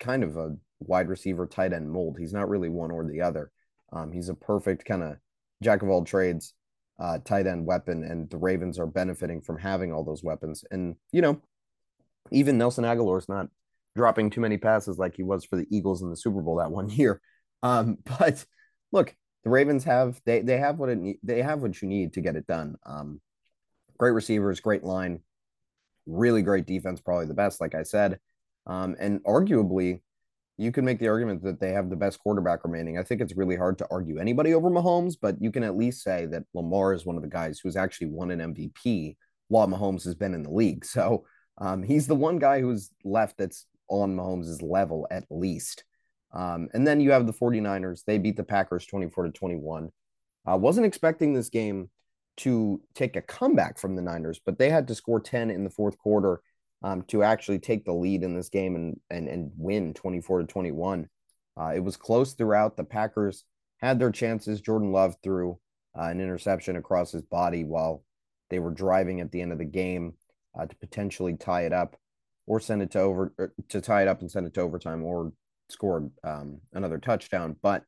kind 0.02 0.22
of 0.26 0.36
a 0.36 0.58
wide 0.82 1.08
receiver, 1.08 1.48
tight 1.48 1.72
end 1.72 1.90
mold. 1.90 2.18
He's 2.20 2.34
not 2.34 2.50
really 2.50 2.68
one 2.68 2.92
or 2.92 3.06
the 3.06 3.22
other. 3.22 3.52
Um, 3.94 4.12
he's 4.12 4.28
a 4.28 4.34
perfect 4.34 4.84
kind 4.84 5.02
of 5.02 5.16
jack 5.64 5.82
of 5.82 5.88
all 5.88 6.04
trades, 6.04 6.54
uh, 7.00 7.20
tight 7.24 7.48
end 7.48 7.66
weapon, 7.66 8.04
and 8.04 8.30
the 8.30 8.38
Ravens 8.38 8.78
are 8.78 8.88
benefiting 8.88 9.40
from 9.40 9.58
having 9.58 9.94
all 9.94 10.04
those 10.04 10.24
weapons. 10.24 10.66
And 10.72 10.98
you 11.14 11.22
know, 11.22 11.42
even 12.32 12.58
Nelson 12.58 12.84
Agholor's 12.84 13.30
not 13.30 13.48
dropping 13.96 14.30
too 14.30 14.42
many 14.42 14.58
passes 14.58 14.98
like 14.98 15.16
he 15.16 15.24
was 15.24 15.46
for 15.46 15.56
the 15.56 15.68
Eagles 15.70 16.02
in 16.02 16.10
the 16.10 16.18
Super 16.18 16.42
Bowl 16.42 16.58
that 16.58 16.70
one 16.72 16.90
year. 16.90 17.22
Um, 17.64 18.00
but 18.20 18.46
look, 18.92 19.16
the 19.46 19.52
Ravens 19.52 19.84
have 19.86 20.20
they 20.26 20.42
they 20.42 20.58
have 20.58 20.80
what 20.80 20.90
it 20.90 21.18
they 21.24 21.42
have 21.42 21.62
what 21.62 21.82
you 21.82 21.88
need 21.88 22.14
to 22.14 22.22
get 22.22 22.36
it 22.36 22.48
done. 22.48 22.76
Um, 22.86 23.22
great 23.98 24.12
receivers, 24.12 24.60
great 24.60 24.84
line, 24.84 25.22
really 26.08 26.42
great 26.42 26.66
defense, 26.66 27.00
probably 27.00 27.28
the 27.28 27.36
best, 27.36 27.62
like 27.62 27.76
I 27.76 27.84
said. 27.84 28.20
Um, 28.66 28.96
and 29.00 29.24
arguably, 29.24 30.02
you 30.58 30.72
can 30.72 30.84
make 30.84 31.00
the 31.00 31.10
argument 31.10 31.44
that 31.44 31.60
they 31.60 31.72
have 31.74 31.92
the 31.92 31.96
best 31.96 32.20
quarterback 32.20 32.64
remaining. 32.64 32.98
I 32.98 33.04
think 33.04 33.22
it's 33.22 33.38
really 33.38 33.56
hard 33.56 33.78
to 33.78 33.88
argue 33.92 34.18
anybody 34.18 34.56
over 34.56 34.72
Mahomes, 34.72 35.16
but 35.22 35.40
you 35.40 35.52
can 35.52 35.64
at 35.64 35.78
least 35.78 36.04
say 36.04 36.26
that 36.28 36.44
Lamar 36.56 36.94
is 36.94 37.06
one 37.06 37.16
of 37.16 37.22
the 37.22 37.30
guys 37.30 37.60
who's 37.60 37.76
actually 37.76 38.08
won 38.08 38.32
an 38.32 38.54
MVP 38.54 39.16
while 39.50 39.68
Mahomes 39.68 40.04
has 40.06 40.16
been 40.16 40.34
in 40.34 40.44
the 40.44 40.52
league. 40.52 40.84
So 40.86 41.26
um, 41.60 41.84
he's 41.84 42.08
the 42.08 42.16
one 42.16 42.40
guy 42.40 42.62
who's 42.62 42.90
left 43.04 43.38
that's 43.38 43.68
on 43.90 44.16
Mahomes' 44.16 44.62
level 44.64 45.08
at 45.12 45.26
least. 45.30 45.84
Um, 46.34 46.70
and 46.74 46.86
then 46.86 47.00
you 47.00 47.12
have 47.12 47.28
the 47.28 47.34
49ers. 47.34 48.04
They 48.06 48.18
beat 48.18 48.36
the 48.36 48.44
Packers 48.44 48.86
24 48.86 49.26
to 49.26 49.32
21. 49.32 49.90
I 50.46 50.56
wasn't 50.56 50.86
expecting 50.86 51.34
this 51.34 51.50
game 51.50 51.90
to 52.38 52.82
take 52.94 53.16
a 53.16 53.22
comeback 53.22 53.78
from 53.78 53.96
the 53.96 54.02
Niners, 54.02 54.42
but 54.46 54.58
they 54.58 54.70
had 54.70 54.88
to 54.90 54.96
score 54.96 55.20
10 55.20 55.50
in 55.50 55.64
the 55.64 55.70
fourth 55.70 55.98
quarter 55.98 56.42
um, 56.84 57.04
to 57.04 57.24
actually 57.24 57.60
take 57.60 57.86
the 57.86 57.94
lead 57.94 58.24
in 58.24 58.36
this 58.36 58.50
game 58.50 58.76
and 58.76 59.00
and 59.10 59.28
and 59.28 59.52
win 59.58 59.94
24 59.94 60.42
to 60.42 60.46
21. 60.46 61.08
Uh, 61.60 61.72
it 61.76 61.80
was 61.80 61.98
close 61.98 62.34
throughout. 62.34 62.76
The 62.76 62.84
Packers 62.84 63.46
had 63.80 63.98
their 63.98 64.12
chances. 64.12 64.62
Jordan 64.62 64.92
Love 64.92 65.16
threw 65.24 65.58
uh, 65.98 66.04
an 66.04 66.20
interception 66.20 66.76
across 66.76 67.12
his 67.12 67.24
body 67.24 67.64
while 67.64 68.04
they 68.50 68.60
were 68.60 68.72
driving 68.72 69.22
at 69.22 69.32
the 69.32 69.42
end 69.42 69.52
of 69.52 69.58
the 69.58 69.66
game 69.66 70.14
uh, 70.58 70.66
to 70.66 70.76
potentially 70.76 71.36
tie 71.36 71.66
it 71.66 71.74
up 71.74 71.96
or 72.46 72.60
send 72.60 72.82
it 72.82 72.92
to 72.92 73.00
over 73.00 73.34
er, 73.40 73.54
to 73.70 73.82
tie 73.82 74.04
it 74.04 74.08
up 74.08 74.22
and 74.22 74.30
send 74.30 74.46
it 74.46 74.54
to 74.54 74.62
overtime 74.62 75.04
or 75.04 75.32
score 75.70 76.10
um, 76.24 76.60
another 76.74 76.98
touchdown. 76.98 77.56
But 77.62 77.84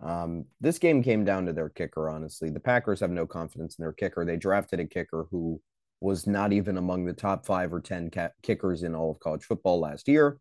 um, 0.00 0.44
this 0.60 0.78
game 0.78 1.02
came 1.02 1.24
down 1.24 1.46
to 1.46 1.52
their 1.52 1.68
kicker, 1.68 2.10
honestly. 2.10 2.50
The 2.50 2.60
Packers 2.60 3.00
have 3.00 3.10
no 3.10 3.26
confidence 3.26 3.76
in 3.78 3.82
their 3.82 3.92
kicker. 3.92 4.24
They 4.24 4.36
drafted 4.36 4.80
a 4.80 4.86
kicker 4.86 5.26
who 5.30 5.60
was 6.00 6.26
not 6.26 6.52
even 6.52 6.76
among 6.76 7.04
the 7.04 7.12
top 7.12 7.46
five 7.46 7.72
or 7.72 7.80
10 7.80 8.10
ca- 8.10 8.28
kickers 8.42 8.82
in 8.82 8.94
all 8.94 9.10
of 9.10 9.20
college 9.20 9.44
football 9.44 9.80
last 9.80 10.08
year. 10.08 10.38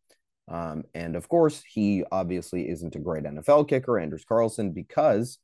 Um, 0.47 0.83
and 0.93 1.15
of 1.15 1.27
course, 1.29 1.63
he 1.67 2.03
obviously 2.11 2.69
isn't 2.69 2.95
a 2.95 2.99
great 2.99 3.23
NFL 3.23 3.67
kicker, 3.67 3.97
Anders 3.97 4.25
Carlson, 4.25 4.71
because 4.73 5.39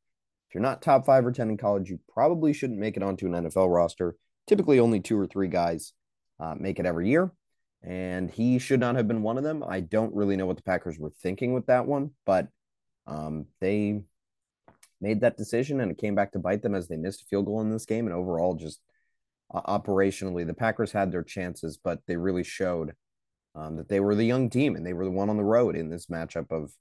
if 0.49 0.55
you're 0.55 0.61
not 0.61 0.81
top 0.81 1.05
five 1.05 1.25
or 1.25 1.31
10 1.31 1.49
in 1.49 1.57
college, 1.57 1.89
you 1.89 1.99
probably 2.13 2.53
shouldn't 2.53 2.79
make 2.79 2.97
it 2.97 3.03
onto 3.03 3.25
an 3.25 3.45
NFL 3.45 3.73
roster. 3.73 4.15
Typically, 4.47 4.79
only 4.79 4.99
two 4.99 5.17
or 5.17 5.25
three 5.25 5.47
guys 5.47 5.93
uh, 6.39 6.55
make 6.57 6.77
it 6.77 6.85
every 6.85 7.09
year. 7.09 7.31
And 7.83 8.29
he 8.29 8.59
should 8.59 8.79
not 8.79 8.95
have 8.95 9.07
been 9.07 9.23
one 9.23 9.37
of 9.37 9.43
them. 9.43 9.63
I 9.67 9.79
don't 9.79 10.15
really 10.15 10.35
know 10.35 10.45
what 10.45 10.57
the 10.57 10.63
Packers 10.63 10.99
were 10.99 11.09
thinking 11.09 11.53
with 11.53 11.65
that 11.65 11.87
one, 11.87 12.11
but 12.25 12.47
um, 13.07 13.47
they 13.59 14.01
made 14.99 15.21
that 15.21 15.37
decision 15.37 15.81
and 15.81 15.91
it 15.91 15.97
came 15.97 16.13
back 16.13 16.31
to 16.31 16.39
bite 16.39 16.61
them 16.61 16.75
as 16.75 16.87
they 16.87 16.95
missed 16.95 17.23
a 17.23 17.25
field 17.25 17.45
goal 17.45 17.61
in 17.61 17.71
this 17.71 17.85
game. 17.85 18.05
And 18.05 18.15
overall, 18.15 18.53
just 18.53 18.79
uh, 19.53 19.61
operationally, 19.61 20.45
the 20.45 20.53
Packers 20.53 20.91
had 20.91 21.11
their 21.11 21.23
chances, 21.23 21.77
but 21.83 21.99
they 22.07 22.17
really 22.17 22.43
showed 22.43 22.93
um, 23.55 23.77
that 23.77 23.89
they 23.89 23.99
were 23.99 24.15
the 24.15 24.25
young 24.25 24.49
team 24.49 24.75
and 24.75 24.85
they 24.85 24.93
were 24.93 25.05
the 25.05 25.11
one 25.11 25.29
on 25.29 25.37
the 25.37 25.43
road 25.43 25.75
in 25.75 25.89
this 25.89 26.05
matchup 26.05 26.51
of, 26.51 26.71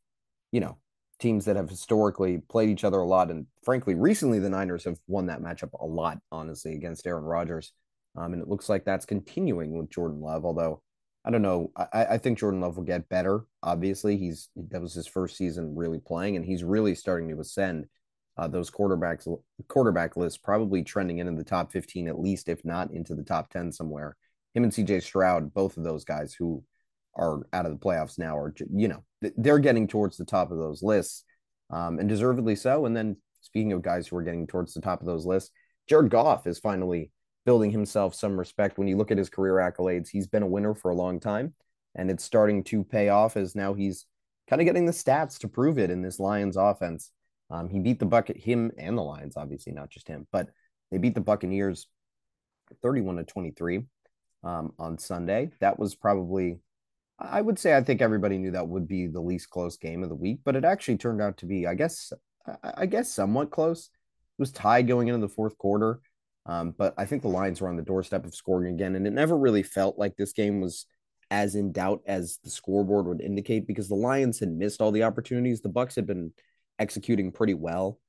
you 0.52 0.60
know, 0.60 0.76
teams 1.18 1.44
that 1.46 1.56
have 1.56 1.68
historically 1.68 2.38
played 2.38 2.68
each 2.68 2.84
other 2.84 2.98
a 2.98 3.06
lot. 3.06 3.30
And 3.30 3.46
frankly, 3.64 3.94
recently 3.94 4.38
the 4.38 4.50
Niners 4.50 4.84
have 4.84 4.98
won 5.06 5.26
that 5.26 5.42
matchup 5.42 5.70
a 5.78 5.86
lot, 5.86 6.18
honestly, 6.30 6.74
against 6.74 7.06
Aaron 7.06 7.24
Rodgers. 7.24 7.72
Um, 8.16 8.32
and 8.32 8.42
it 8.42 8.48
looks 8.48 8.68
like 8.68 8.84
that's 8.84 9.06
continuing 9.06 9.76
with 9.76 9.90
Jordan 9.90 10.20
Love, 10.20 10.44
although 10.44 10.82
I 11.24 11.30
don't 11.30 11.42
know. 11.42 11.70
I, 11.76 12.06
I 12.12 12.18
think 12.18 12.38
Jordan 12.38 12.60
Love 12.60 12.76
will 12.76 12.84
get 12.84 13.08
better. 13.08 13.44
Obviously, 13.62 14.16
he's 14.16 14.48
that 14.70 14.80
was 14.80 14.94
his 14.94 15.06
first 15.06 15.36
season 15.36 15.74
really 15.76 15.98
playing, 15.98 16.36
and 16.36 16.44
he's 16.44 16.64
really 16.64 16.94
starting 16.94 17.28
to 17.28 17.40
ascend 17.40 17.86
uh, 18.38 18.48
those 18.48 18.70
quarterbacks 18.70 19.28
quarterback 19.68 20.16
lists, 20.16 20.38
probably 20.38 20.82
trending 20.82 21.18
into 21.18 21.32
the 21.32 21.44
top 21.44 21.72
15 21.72 22.08
at 22.08 22.18
least, 22.18 22.48
if 22.48 22.64
not 22.64 22.90
into 22.90 23.14
the 23.14 23.22
top 23.22 23.50
10 23.50 23.70
somewhere. 23.70 24.16
Him 24.54 24.64
and 24.64 24.72
CJ 24.72 25.02
Stroud, 25.02 25.52
both 25.52 25.76
of 25.76 25.84
those 25.84 26.04
guys 26.04 26.32
who 26.32 26.64
are 27.16 27.42
out 27.52 27.66
of 27.66 27.72
the 27.72 27.78
playoffs 27.78 28.18
now, 28.18 28.36
are 28.36 28.54
you 28.74 28.88
know 28.88 29.04
they're 29.36 29.58
getting 29.58 29.86
towards 29.86 30.16
the 30.16 30.24
top 30.24 30.50
of 30.50 30.58
those 30.58 30.82
lists, 30.82 31.24
um, 31.68 31.98
and 31.98 32.08
deservedly 32.08 32.56
so. 32.56 32.86
And 32.86 32.96
then 32.96 33.18
speaking 33.42 33.72
of 33.72 33.82
guys 33.82 34.08
who 34.08 34.16
are 34.16 34.22
getting 34.22 34.46
towards 34.46 34.72
the 34.72 34.80
top 34.80 35.00
of 35.00 35.06
those 35.06 35.26
lists, 35.26 35.50
Jared 35.86 36.10
Goff 36.10 36.46
is 36.46 36.58
finally 36.58 37.10
building 37.44 37.70
himself 37.70 38.14
some 38.14 38.38
respect. 38.38 38.78
When 38.78 38.88
you 38.88 38.96
look 38.96 39.10
at 39.10 39.18
his 39.18 39.30
career 39.30 39.54
accolades, 39.54 40.08
he's 40.08 40.26
been 40.26 40.42
a 40.42 40.48
winner 40.48 40.74
for 40.74 40.90
a 40.90 40.96
long 40.96 41.20
time, 41.20 41.54
and 41.94 42.10
it's 42.10 42.24
starting 42.24 42.64
to 42.64 42.84
pay 42.84 43.08
off 43.08 43.36
as 43.36 43.54
now 43.54 43.74
he's 43.74 44.06
kind 44.48 44.60
of 44.60 44.66
getting 44.66 44.86
the 44.86 44.92
stats 44.92 45.38
to 45.38 45.48
prove 45.48 45.78
it 45.78 45.90
in 45.90 46.02
this 46.02 46.18
Lions 46.18 46.56
offense. 46.56 47.12
Um, 47.50 47.68
he 47.68 47.78
beat 47.78 47.98
the 47.98 48.06
bucket, 48.06 48.36
him 48.36 48.70
and 48.78 48.96
the 48.96 49.02
Lions, 49.02 49.36
obviously 49.36 49.72
not 49.72 49.90
just 49.90 50.08
him, 50.08 50.26
but 50.32 50.48
they 50.90 50.98
beat 50.98 51.14
the 51.14 51.20
Buccaneers 51.20 51.86
31 52.82 53.16
to 53.16 53.24
23 53.24 53.84
um, 54.44 54.72
on 54.78 54.98
Sunday. 54.98 55.50
That 55.60 55.78
was 55.78 55.94
probably, 55.94 56.58
I 57.18 57.40
would 57.40 57.58
say, 57.58 57.76
I 57.76 57.82
think 57.82 58.02
everybody 58.02 58.38
knew 58.38 58.52
that 58.52 58.68
would 58.68 58.88
be 58.88 59.06
the 59.06 59.20
least 59.20 59.50
close 59.50 59.76
game 59.76 60.02
of 60.02 60.08
the 60.08 60.14
week, 60.14 60.40
but 60.44 60.56
it 60.56 60.64
actually 60.64 60.98
turned 60.98 61.20
out 61.20 61.38
to 61.38 61.46
be, 61.46 61.66
I 61.66 61.74
guess, 61.74 62.12
I 62.62 62.86
guess 62.86 63.12
somewhat 63.12 63.50
close. 63.50 63.86
It 63.86 64.42
was 64.42 64.52
tied 64.52 64.88
going 64.88 65.08
into 65.08 65.20
the 65.20 65.32
fourth 65.32 65.58
quarter. 65.58 66.00
Um, 66.46 66.74
but 66.76 66.94
I 66.96 67.04
think 67.04 67.22
the 67.22 67.28
Lions 67.28 67.60
were 67.60 67.68
on 67.68 67.76
the 67.76 67.82
doorstep 67.82 68.24
of 68.24 68.34
scoring 68.34 68.74
again, 68.74 68.96
and 68.96 69.06
it 69.06 69.12
never 69.12 69.36
really 69.36 69.62
felt 69.62 69.98
like 69.98 70.16
this 70.16 70.32
game 70.32 70.60
was 70.60 70.86
as 71.30 71.54
in 71.54 71.72
doubt 71.72 72.02
as 72.06 72.38
the 72.42 72.50
scoreboard 72.50 73.06
would 73.06 73.20
indicate 73.20 73.66
because 73.66 73.88
the 73.88 73.94
Lions 73.94 74.40
had 74.40 74.50
missed 74.50 74.80
all 74.80 74.90
the 74.90 75.04
opportunities. 75.04 75.60
The 75.60 75.68
Bucks 75.68 75.94
had 75.94 76.06
been 76.06 76.32
executing 76.78 77.30
pretty 77.30 77.54
well. 77.54 78.00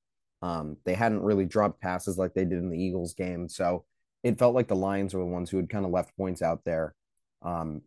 Um, 0.41 0.77
they 0.85 0.95
hadn't 0.95 1.21
really 1.21 1.45
dropped 1.45 1.81
passes 1.81 2.17
like 2.17 2.33
they 2.33 2.45
did 2.45 2.57
in 2.57 2.69
the 2.69 2.81
Eagles 2.81 3.13
game, 3.13 3.47
so 3.47 3.85
it 4.23 4.39
felt 4.39 4.55
like 4.55 4.67
the 4.67 4.75
Lions 4.75 5.13
were 5.13 5.21
the 5.21 5.25
ones 5.27 5.49
who 5.49 5.57
had 5.57 5.69
kind 5.69 5.85
of 5.85 5.91
left 5.91 6.15
points 6.17 6.41
out 6.41 6.63
there. 6.65 6.95
Um, 7.41 7.81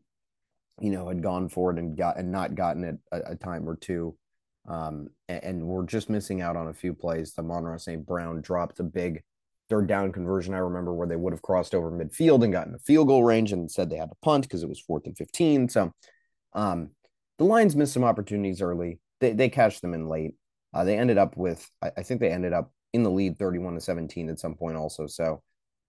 you 0.80 0.90
know, 0.90 1.08
had 1.08 1.22
gone 1.22 1.48
for 1.48 1.70
it 1.70 1.78
and 1.78 1.96
got 1.96 2.18
and 2.18 2.32
not 2.32 2.54
gotten 2.54 2.84
it 2.84 2.98
a, 3.12 3.32
a 3.32 3.36
time 3.36 3.68
or 3.68 3.76
two. 3.76 4.16
Um, 4.66 5.08
and, 5.28 5.44
and, 5.44 5.66
we're 5.66 5.84
just 5.84 6.08
missing 6.08 6.40
out 6.40 6.56
on 6.56 6.68
a 6.68 6.74
few 6.74 6.94
plays. 6.94 7.34
The 7.34 7.42
Amon-Ra 7.42 7.76
St. 7.76 8.04
Brown 8.04 8.40
dropped 8.40 8.80
a 8.80 8.82
big 8.82 9.22
third 9.68 9.86
down 9.86 10.12
conversion. 10.12 10.54
I 10.54 10.58
remember 10.58 10.92
where 10.92 11.06
they 11.06 11.16
would 11.16 11.32
have 11.32 11.42
crossed 11.42 11.74
over 11.74 11.90
midfield 11.90 12.44
and 12.44 12.52
gotten 12.52 12.74
a 12.74 12.78
field 12.78 13.08
goal 13.08 13.24
range 13.24 13.52
and 13.52 13.70
said 13.70 13.90
they 13.90 13.96
had 13.96 14.10
to 14.10 14.16
punt 14.22 14.44
because 14.44 14.62
it 14.62 14.68
was 14.68 14.80
fourth 14.80 15.06
and 15.06 15.16
15. 15.16 15.68
So 15.68 15.92
um, 16.52 16.90
the 17.38 17.44
Lions 17.44 17.74
missed 17.74 17.94
some 17.94 18.04
opportunities 18.04 18.60
early. 18.60 19.00
They, 19.20 19.32
they 19.32 19.48
cashed 19.48 19.82
them 19.82 19.94
in 19.94 20.08
late. 20.08 20.34
Uh, 20.72 20.84
they 20.84 20.98
ended 20.98 21.18
up 21.18 21.36
with, 21.36 21.68
I, 21.82 21.92
I, 21.98 22.02
think 22.02 22.20
they 22.20 22.30
ended 22.30 22.52
up 22.52 22.72
in 22.92 23.04
the 23.04 23.10
lead 23.10 23.38
31 23.38 23.74
to 23.74 23.80
17 23.80 24.28
at 24.28 24.40
some 24.40 24.54
point 24.54 24.76
also. 24.76 25.06
So 25.06 25.42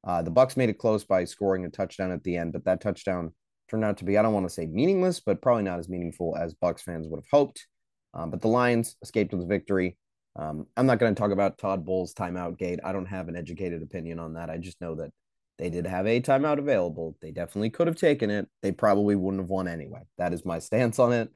uh, 0.04 0.22
the 0.22 0.32
Bucks 0.32 0.58
made 0.58 0.70
it 0.70 0.78
close 0.78 1.04
by 1.04 1.26
scoring 1.26 1.66
a 1.66 1.70
touchdown 1.70 2.12
at 2.12 2.24
the 2.24 2.38
end, 2.38 2.54
but 2.54 2.66
that 2.66 2.82
touchdown 2.82 3.34
turned 3.68 3.84
out 3.84 3.98
to 3.98 4.06
be, 4.06 4.18
I 4.18 4.22
don't 4.22 4.34
want 4.34 4.48
to 4.48 4.54
say 4.54 4.68
meaningless, 4.68 5.20
but 5.20 5.42
probably 5.42 5.64
not 5.64 5.80
as 5.80 5.90
meaningful 5.90 6.36
as 6.38 6.54
Bucks 6.54 6.84
fans 6.84 7.08
would 7.08 7.18
have 7.18 7.30
hoped. 7.32 7.66
Um, 8.14 8.30
but 8.30 8.42
the 8.42 8.48
Lions 8.48 8.96
escaped 9.02 9.34
with 9.34 9.44
a 9.44 9.48
victory. 9.48 9.98
Um, 10.36 10.68
I'm 10.76 10.86
not 10.86 11.00
going 11.00 11.14
to 11.16 11.20
talk 11.20 11.32
about 11.32 11.58
Todd 11.58 11.86
Bowles' 11.86 12.14
timeout 12.14 12.58
gate. 12.58 12.80
I 12.84 12.92
don't 12.92 13.06
have 13.06 13.30
an 13.30 13.36
educated 13.36 13.82
opinion 13.82 14.20
on 14.20 14.34
that. 14.34 14.50
I 14.50 14.58
just 14.58 14.82
know 14.82 14.96
that 14.96 15.12
they 15.58 15.70
did 15.70 15.88
have 15.88 16.06
a 16.06 16.20
timeout 16.20 16.60
available. 16.60 17.16
They 17.22 17.32
definitely 17.32 17.70
could 17.70 17.88
have 17.88 17.96
taken 17.96 18.30
it. 18.30 18.48
They 18.62 18.72
probably 18.72 19.16
wouldn't 19.16 19.42
have 19.44 19.50
won 19.50 19.68
anyway. 19.68 20.02
That 20.18 20.34
is 20.34 20.44
my 20.44 20.60
stance 20.60 21.00
on 21.00 21.14
it. 21.14 21.30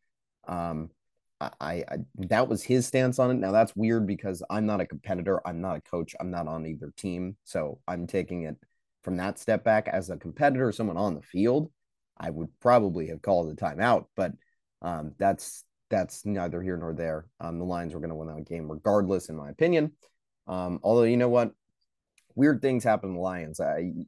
Um, 0.47 0.89
I, 1.39 1.49
I, 1.61 1.97
that 2.27 2.49
was 2.49 2.61
his 2.61 2.85
stance 2.85 3.17
on 3.17 3.31
it. 3.31 3.35
Now 3.35 3.53
that's 3.53 3.75
weird 3.75 4.05
because 4.05 4.43
I'm 4.49 4.65
not 4.65 4.81
a 4.81 4.85
competitor. 4.85 5.45
I'm 5.47 5.61
not 5.61 5.77
a 5.77 5.81
coach. 5.81 6.13
I'm 6.19 6.31
not 6.31 6.47
on 6.47 6.65
either 6.65 6.91
team. 6.97 7.37
So 7.45 7.79
I'm 7.87 8.07
taking 8.07 8.43
it 8.43 8.57
from 9.03 9.15
that 9.17 9.39
step 9.39 9.63
back 9.63 9.87
as 9.87 10.09
a 10.09 10.17
competitor, 10.17 10.73
someone 10.73 10.97
on 10.97 11.15
the 11.15 11.21
field. 11.21 11.71
I 12.17 12.29
would 12.29 12.49
probably 12.59 13.07
have 13.07 13.21
called 13.21 13.49
a 13.49 13.55
timeout, 13.55 14.07
but 14.17 14.33
um, 14.81 15.13
that's 15.17 15.63
that's 15.89 16.25
neither 16.25 16.61
here 16.61 16.77
nor 16.77 16.93
there. 16.93 17.25
Um, 17.39 17.59
the 17.59 17.65
Lions 17.65 17.93
were 17.93 17.99
going 17.99 18.09
to 18.09 18.15
win 18.15 18.27
that 18.27 18.47
game 18.47 18.71
regardless, 18.71 19.29
in 19.29 19.35
my 19.35 19.49
opinion. 19.49 19.93
Um, 20.47 20.79
although 20.83 21.03
you 21.03 21.17
know 21.17 21.29
what, 21.29 21.51
weird 22.35 22.61
things 22.61 22.83
happen 22.83 23.09
to 23.09 23.13
the 23.15 23.21
Lions. 23.21 23.59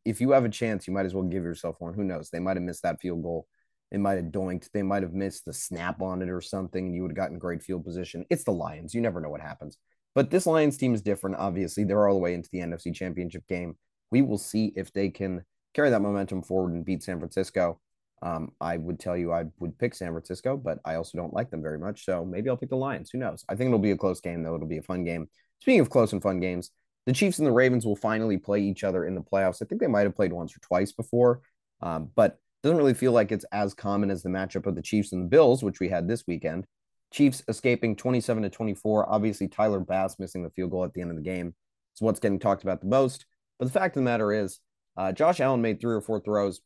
If 0.05 0.21
you 0.21 0.31
have 0.31 0.45
a 0.45 0.49
chance, 0.49 0.87
you 0.87 0.93
might 0.93 1.05
as 1.05 1.13
well 1.13 1.23
give 1.23 1.43
yourself 1.43 1.75
one. 1.79 1.93
Who 1.93 2.03
knows? 2.03 2.29
They 2.29 2.39
might 2.39 2.57
have 2.57 2.63
missed 2.63 2.83
that 2.83 3.01
field 3.01 3.23
goal. 3.23 3.47
They 3.91 3.97
might 3.97 4.15
have 4.15 4.31
doinked. 4.31 4.69
They 4.71 4.83
might 4.83 5.03
have 5.03 5.13
missed 5.13 5.45
the 5.45 5.53
snap 5.53 6.01
on 6.01 6.21
it 6.21 6.29
or 6.29 6.39
something, 6.39 6.85
and 6.85 6.95
you 6.95 7.01
would 7.01 7.11
have 7.11 7.17
gotten 7.17 7.37
great 7.37 7.61
field 7.61 7.83
position. 7.83 8.25
It's 8.29 8.45
the 8.45 8.51
Lions. 8.53 8.93
You 8.93 9.01
never 9.01 9.19
know 9.19 9.29
what 9.29 9.41
happens. 9.41 9.77
But 10.15 10.29
this 10.29 10.45
Lions 10.45 10.77
team 10.77 10.93
is 10.93 11.01
different. 11.01 11.37
Obviously, 11.37 11.83
they're 11.83 12.07
all 12.07 12.15
the 12.15 12.21
way 12.21 12.33
into 12.33 12.49
the 12.51 12.59
NFC 12.59 12.95
Championship 12.95 13.47
game. 13.47 13.77
We 14.11 14.21
will 14.21 14.37
see 14.37 14.73
if 14.75 14.93
they 14.93 15.09
can 15.09 15.43
carry 15.73 15.89
that 15.89 16.01
momentum 16.01 16.41
forward 16.41 16.73
and 16.73 16.85
beat 16.85 17.03
San 17.03 17.19
Francisco. 17.19 17.79
Um, 18.21 18.51
I 18.61 18.77
would 18.77 18.99
tell 18.99 19.17
you 19.17 19.31
I 19.31 19.45
would 19.59 19.77
pick 19.79 19.95
San 19.95 20.11
Francisco, 20.11 20.55
but 20.55 20.79
I 20.85 20.95
also 20.95 21.17
don't 21.17 21.33
like 21.33 21.49
them 21.49 21.61
very 21.61 21.79
much. 21.79 22.05
So 22.05 22.23
maybe 22.23 22.49
I'll 22.49 22.57
pick 22.57 22.69
the 22.69 22.75
Lions. 22.75 23.09
Who 23.11 23.17
knows? 23.17 23.43
I 23.49 23.55
think 23.55 23.67
it'll 23.67 23.79
be 23.79 23.91
a 23.91 23.97
close 23.97 24.21
game, 24.21 24.43
though. 24.43 24.55
It'll 24.55 24.67
be 24.67 24.77
a 24.77 24.83
fun 24.83 25.03
game. 25.03 25.27
Speaking 25.59 25.79
of 25.79 25.89
close 25.89 26.13
and 26.13 26.21
fun 26.21 26.39
games, 26.39 26.71
the 27.05 27.13
Chiefs 27.13 27.39
and 27.39 27.47
the 27.47 27.51
Ravens 27.51 27.85
will 27.85 27.95
finally 27.95 28.37
play 28.37 28.61
each 28.61 28.83
other 28.83 29.05
in 29.05 29.15
the 29.15 29.21
playoffs. 29.21 29.61
I 29.61 29.65
think 29.65 29.81
they 29.81 29.87
might 29.87 30.03
have 30.03 30.15
played 30.15 30.33
once 30.33 30.55
or 30.55 30.59
twice 30.59 30.91
before, 30.91 31.41
um, 31.81 32.11
but 32.15 32.37
doesn't 32.61 32.77
really 32.77 32.93
feel 32.93 33.11
like 33.11 33.31
it's 33.31 33.45
as 33.51 33.73
common 33.73 34.11
as 34.11 34.21
the 34.21 34.29
matchup 34.29 34.67
of 34.67 34.75
the 34.75 34.81
Chiefs 34.81 35.13
and 35.13 35.23
the 35.23 35.29
Bills, 35.29 35.63
which 35.63 35.79
we 35.79 35.89
had 35.89 36.07
this 36.07 36.25
weekend. 36.27 36.65
Chiefs 37.11 37.43
escaping 37.47 37.95
27 37.95 38.43
to 38.43 38.49
24. 38.49 39.11
Obviously, 39.11 39.47
Tyler 39.47 39.79
Bass 39.79 40.19
missing 40.19 40.43
the 40.43 40.49
field 40.51 40.71
goal 40.71 40.83
at 40.85 40.93
the 40.93 41.01
end 41.01 41.09
of 41.09 41.17
the 41.17 41.23
game 41.23 41.55
is 41.95 42.01
what's 42.01 42.19
getting 42.19 42.39
talked 42.39 42.63
about 42.63 42.81
the 42.81 42.87
most. 42.87 43.25
But 43.59 43.65
the 43.65 43.71
fact 43.71 43.95
of 43.95 44.01
the 44.01 44.05
matter 44.05 44.31
is, 44.31 44.59
uh, 44.95 45.11
Josh 45.11 45.39
Allen 45.39 45.61
made 45.61 45.81
three 45.81 45.95
or 45.95 46.01
four 46.01 46.19
throws 46.19 46.61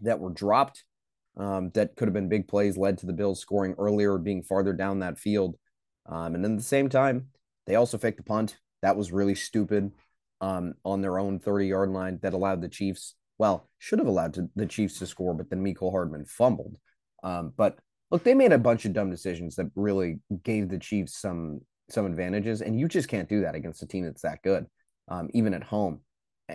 that 0.00 0.18
were 0.18 0.30
dropped 0.30 0.84
um, 1.36 1.70
that 1.74 1.96
could 1.96 2.08
have 2.08 2.14
been 2.14 2.28
big 2.28 2.46
plays, 2.48 2.76
led 2.76 2.98
to 2.98 3.06
the 3.06 3.12
Bills 3.12 3.40
scoring 3.40 3.74
earlier, 3.78 4.18
being 4.18 4.42
farther 4.42 4.72
down 4.72 4.98
that 5.00 5.18
field. 5.18 5.56
Um, 6.06 6.34
and 6.34 6.44
then 6.44 6.52
at 6.52 6.58
the 6.58 6.64
same 6.64 6.88
time, 6.88 7.28
they 7.66 7.76
also 7.76 7.98
faked 7.98 8.18
the 8.18 8.22
punt. 8.22 8.58
That 8.82 8.96
was 8.96 9.12
really 9.12 9.34
stupid 9.34 9.92
um, 10.40 10.74
on 10.84 11.00
their 11.00 11.18
own 11.18 11.38
30 11.38 11.66
yard 11.66 11.90
line 11.90 12.18
that 12.22 12.34
allowed 12.34 12.60
the 12.60 12.68
Chiefs, 12.68 13.14
well, 13.38 13.68
should 13.78 13.98
have 13.98 14.08
allowed 14.08 14.34
to, 14.34 14.50
the 14.56 14.66
Chiefs 14.66 14.98
to 14.98 15.06
score, 15.06 15.34
but 15.34 15.48
then 15.48 15.64
Mecole 15.64 15.92
Hardman 15.92 16.24
fumbled. 16.26 16.76
Um, 17.22 17.52
but 17.56 17.78
look, 18.10 18.24
they 18.24 18.34
made 18.34 18.52
a 18.52 18.58
bunch 18.58 18.84
of 18.84 18.92
dumb 18.92 19.10
decisions 19.10 19.56
that 19.56 19.70
really 19.74 20.18
gave 20.42 20.68
the 20.68 20.78
Chiefs 20.78 21.20
some 21.20 21.60
some 21.88 22.06
advantages, 22.06 22.62
and 22.62 22.78
you 22.78 22.88
just 22.88 23.08
can't 23.08 23.28
do 23.28 23.42
that 23.42 23.54
against 23.54 23.82
a 23.82 23.86
team 23.86 24.04
that's 24.04 24.22
that 24.22 24.42
good, 24.42 24.66
um, 25.08 25.28
even 25.34 25.52
at 25.52 25.62
home. 25.62 26.00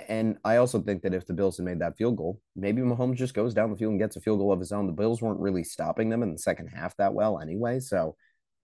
And 0.07 0.37
I 0.43 0.57
also 0.57 0.81
think 0.81 1.01
that 1.03 1.13
if 1.13 1.25
the 1.25 1.33
Bills 1.33 1.57
had 1.57 1.65
made 1.65 1.79
that 1.79 1.97
field 1.97 2.17
goal, 2.17 2.41
maybe 2.55 2.81
Mahomes 2.81 3.15
just 3.15 3.33
goes 3.33 3.53
down 3.53 3.71
the 3.71 3.77
field 3.77 3.91
and 3.91 3.99
gets 3.99 4.15
a 4.15 4.21
field 4.21 4.39
goal 4.39 4.51
of 4.51 4.59
his 4.59 4.71
own. 4.71 4.87
The 4.87 4.93
Bills 4.93 5.21
weren't 5.21 5.39
really 5.39 5.63
stopping 5.63 6.09
them 6.09 6.23
in 6.23 6.31
the 6.31 6.37
second 6.37 6.67
half 6.67 6.95
that 6.97 7.13
well 7.13 7.39
anyway. 7.39 7.79
So 7.79 8.15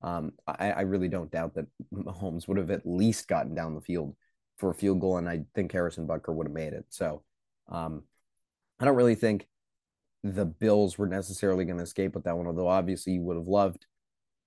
um, 0.01 0.33
I, 0.47 0.71
I, 0.71 0.81
really 0.81 1.07
don't 1.07 1.31
doubt 1.31 1.55
that 1.55 1.67
Mahomes 1.93 2.47
would 2.47 2.57
have 2.57 2.71
at 2.71 2.85
least 2.85 3.29
gotten 3.29 3.55
down 3.55 3.73
the 3.73 3.79
field 3.81 4.15
for 4.57 4.69
a 4.69 4.73
field 4.73 4.99
goal. 4.99 5.17
And 5.17 5.29
I 5.29 5.43
think 5.55 5.71
Harrison 5.71 6.07
Butker 6.07 6.33
would 6.33 6.47
have 6.47 6.53
made 6.53 6.73
it. 6.73 6.85
So 6.89 7.23
um, 7.69 8.03
I 8.79 8.85
don't 8.85 8.97
really 8.97 9.15
think 9.15 9.47
the 10.23 10.45
Bills 10.45 10.97
were 10.97 11.07
necessarily 11.07 11.63
going 11.63 11.77
to 11.77 11.83
escape 11.83 12.15
with 12.15 12.25
that 12.25 12.35
one, 12.35 12.47
although 12.47 12.67
obviously 12.67 13.13
you 13.13 13.21
would 13.21 13.37
have 13.37 13.47
loved 13.47 13.85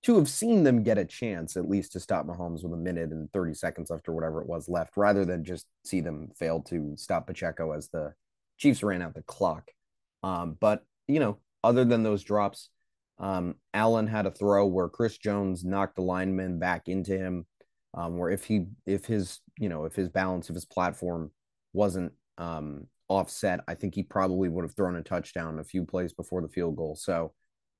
to 0.03 0.15
have 0.17 0.29
seen 0.29 0.63
them 0.63 0.83
get 0.83 0.97
a 0.97 1.05
chance 1.05 1.57
at 1.57 1.69
least 1.69 1.91
to 1.93 1.99
stop 1.99 2.25
Mahomes 2.25 2.63
with 2.63 2.73
a 2.73 2.77
minute 2.77 3.11
and 3.11 3.31
30 3.33 3.53
seconds 3.53 3.89
left 3.89 4.07
or 4.07 4.13
whatever 4.13 4.41
it 4.41 4.47
was 4.47 4.69
left, 4.69 4.95
rather 4.95 5.25
than 5.25 5.43
just 5.43 5.65
see 5.83 6.01
them 6.01 6.29
fail 6.37 6.61
to 6.61 6.93
stop 6.97 7.27
Pacheco 7.27 7.71
as 7.71 7.89
the 7.89 8.13
Chiefs 8.57 8.83
ran 8.83 9.01
out 9.01 9.15
the 9.15 9.23
clock. 9.23 9.71
Um, 10.23 10.57
but 10.59 10.83
you 11.07 11.19
know, 11.19 11.39
other 11.63 11.85
than 11.85 12.03
those 12.03 12.23
drops, 12.23 12.69
um, 13.19 13.55
Allen 13.73 14.07
had 14.07 14.25
a 14.25 14.31
throw 14.31 14.65
where 14.65 14.89
Chris 14.89 15.17
Jones 15.17 15.63
knocked 15.63 15.95
the 15.95 16.01
lineman 16.01 16.59
back 16.59 16.87
into 16.87 17.17
him. 17.17 17.45
Um, 17.93 18.17
where 18.17 18.29
if 18.29 18.43
he 18.43 18.65
if 18.85 19.05
his 19.05 19.39
you 19.57 19.69
know 19.69 19.85
if 19.85 19.95
his 19.95 20.09
balance 20.09 20.49
of 20.49 20.55
his 20.55 20.65
platform 20.65 21.31
wasn't 21.73 22.11
um, 22.37 22.87
offset, 23.07 23.61
I 23.67 23.73
think 23.73 23.95
he 23.95 24.03
probably 24.03 24.49
would 24.49 24.63
have 24.63 24.75
thrown 24.75 24.95
a 24.95 25.01
touchdown 25.01 25.59
a 25.59 25.63
few 25.63 25.85
plays 25.85 26.13
before 26.13 26.41
the 26.41 26.49
field 26.49 26.75
goal. 26.75 26.95
So, 26.95 27.33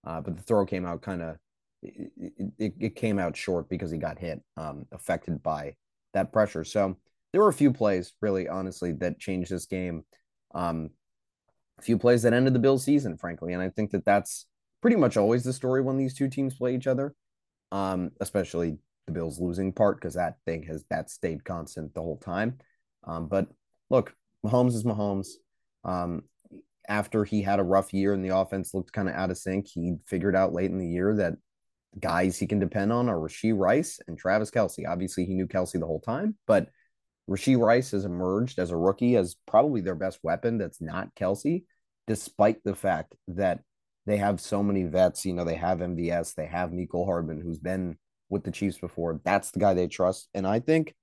uh, 0.06 0.22
but 0.22 0.36
the 0.36 0.42
throw 0.42 0.66
came 0.66 0.86
out 0.86 1.02
kind 1.02 1.22
of 1.22 1.38
it, 1.82 2.12
it, 2.58 2.74
it, 2.80 2.96
came 2.96 3.20
out 3.20 3.38
short 3.38 3.70
because 3.70 3.92
he 3.92 3.98
got 3.98 4.18
hit, 4.18 4.42
um, 4.56 4.86
affected 4.92 5.44
by 5.44 5.76
that 6.14 6.32
pressure. 6.34 6.64
So 6.64 6.98
there 7.32 7.42
were 7.42 7.50
a 7.50 7.54
few 7.54 7.72
plays, 7.72 8.14
really, 8.22 8.48
honestly, 8.48 8.94
that 8.94 9.20
changed 9.20 9.52
this 9.52 9.66
game. 9.66 10.04
Um, 10.56 10.90
a 11.78 11.82
few 11.82 11.98
plays 11.98 12.24
that 12.24 12.34
ended 12.34 12.54
the 12.54 12.60
Bills' 12.60 12.84
season, 12.84 13.18
frankly, 13.18 13.54
and 13.54 13.62
I 13.62 13.70
think 13.70 13.92
that 13.92 14.06
that's 14.06 14.48
pretty 14.82 14.98
much 14.98 15.18
always 15.18 15.44
the 15.44 15.54
story 15.54 15.82
when 15.82 15.98
these 15.98 16.16
two 16.16 16.30
teams 16.30 16.56
play 16.56 16.76
each 16.76 16.88
other, 16.88 17.14
um, 17.72 18.12
especially 18.20 18.78
the 19.06 19.14
Bills 19.14 19.40
losing 19.40 19.72
part 19.72 19.98
because 19.98 20.16
that 20.16 20.38
thing 20.46 20.64
has 20.64 20.84
that 20.90 21.10
stayed 21.10 21.44
constant 21.44 21.94
the 21.94 22.02
whole 22.02 22.18
time. 22.18 22.58
Um, 23.04 23.28
but 23.28 23.48
look, 23.90 24.16
Mahomes 24.46 24.74
is 24.74 24.84
Mahomes. 24.84 25.28
Um, 25.84 26.24
after 26.90 27.24
he 27.24 27.42
had 27.42 27.60
a 27.60 27.64
rough 27.64 27.94
year 27.94 28.14
and 28.14 28.24
the 28.24 28.36
offense 28.36 28.74
looked 28.74 28.94
kind 28.94 29.10
of 29.10 29.16
out 29.16 29.30
of 29.32 29.38
sync, 29.38 29.68
he 29.68 29.96
figured 30.06 30.36
out 30.36 30.54
late 30.54 30.72
in 30.72 30.78
the 30.78 30.88
year 30.88 31.16
that 31.16 31.34
guys 32.00 32.38
he 32.38 32.48
can 32.48 32.60
depend 32.60 32.92
on 32.92 33.10
are 33.10 33.18
Rashee 33.18 33.58
Rice 33.58 34.00
and 34.08 34.18
Travis 34.18 34.52
Kelce. 34.52 34.88
Obviously, 34.88 35.26
he 35.26 35.34
knew 35.34 35.48
Kelce 35.48 35.80
the 35.80 35.86
whole 35.86 36.02
time, 36.02 36.36
but 36.46 36.68
Rashee 37.30 37.60
Rice 37.60 37.92
has 37.92 38.06
emerged 38.06 38.60
as 38.60 38.72
a 38.72 38.78
rookie 38.78 39.16
as 39.16 39.36
probably 39.46 39.82
their 39.82 39.96
best 39.96 40.20
weapon 40.24 40.58
that's 40.58 40.82
not 40.82 41.14
Kelce, 41.16 41.64
despite 42.08 42.64
the 42.64 42.76
fact 42.76 43.16
that 43.28 43.62
they 44.06 44.18
have 44.18 44.40
so 44.40 44.64
many 44.64 44.84
vets. 44.84 45.26
You 45.26 45.34
know, 45.34 45.44
they 45.44 45.56
have 45.56 45.80
MVS, 45.80 46.36
they 46.36 46.46
have 46.46 46.72
Mecole 46.72 47.06
Hardman, 47.06 47.42
who's 47.42 47.60
been 47.60 47.98
with 48.30 48.44
the 48.44 48.52
Chiefs 48.52 48.78
before. 48.78 49.20
That's 49.24 49.52
the 49.52 49.60
guy 49.60 49.74
they 49.74 49.88
trust, 49.88 50.30
and 50.34 50.48
I 50.48 50.60
think, 50.60 50.96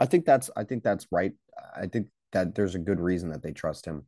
I 0.00 0.06
think 0.06 0.24
that's 0.24 0.50
I 0.56 0.64
think 0.64 0.82
that's 0.82 1.06
right. 1.10 1.32
I 1.76 1.86
think 1.86 2.08
that 2.32 2.54
there's 2.54 2.74
a 2.74 2.80
good 2.80 3.00
reason 3.00 3.30
that 3.30 3.42
they 3.42 3.52
trust 3.52 3.84
him, 3.84 4.06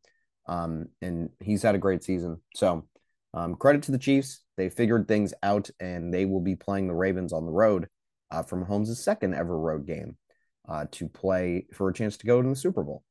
um, 0.48 0.86
and 1.02 1.30
he's 1.40 1.62
had 1.62 1.74
a 1.74 1.78
great 1.78 2.02
season. 2.02 2.40
So, 2.54 2.88
um, 3.36 3.54
credit 3.54 3.82
to 3.84 3.92
the 3.92 3.98
Chiefs. 3.98 4.40
They 4.56 4.70
figured 4.70 5.06
things 5.06 5.34
out, 5.42 5.68
and 5.78 6.12
they 6.12 6.24
will 6.24 6.40
be 6.40 6.56
playing 6.56 6.88
the 6.88 6.94
Ravens 6.94 7.32
on 7.32 7.44
the 7.44 7.52
road 7.52 7.86
uh, 8.30 8.42
from 8.42 8.64
Holmes' 8.64 8.98
second 8.98 9.34
ever 9.34 9.56
road 9.56 9.86
game 9.86 10.16
uh, 10.66 10.86
to 10.92 11.06
play 11.06 11.66
for 11.74 11.88
a 11.88 11.94
chance 11.94 12.16
to 12.16 12.26
go 12.26 12.40
to 12.40 12.48
the 12.48 12.56
Super 12.56 12.82
Bowl. 12.82 13.04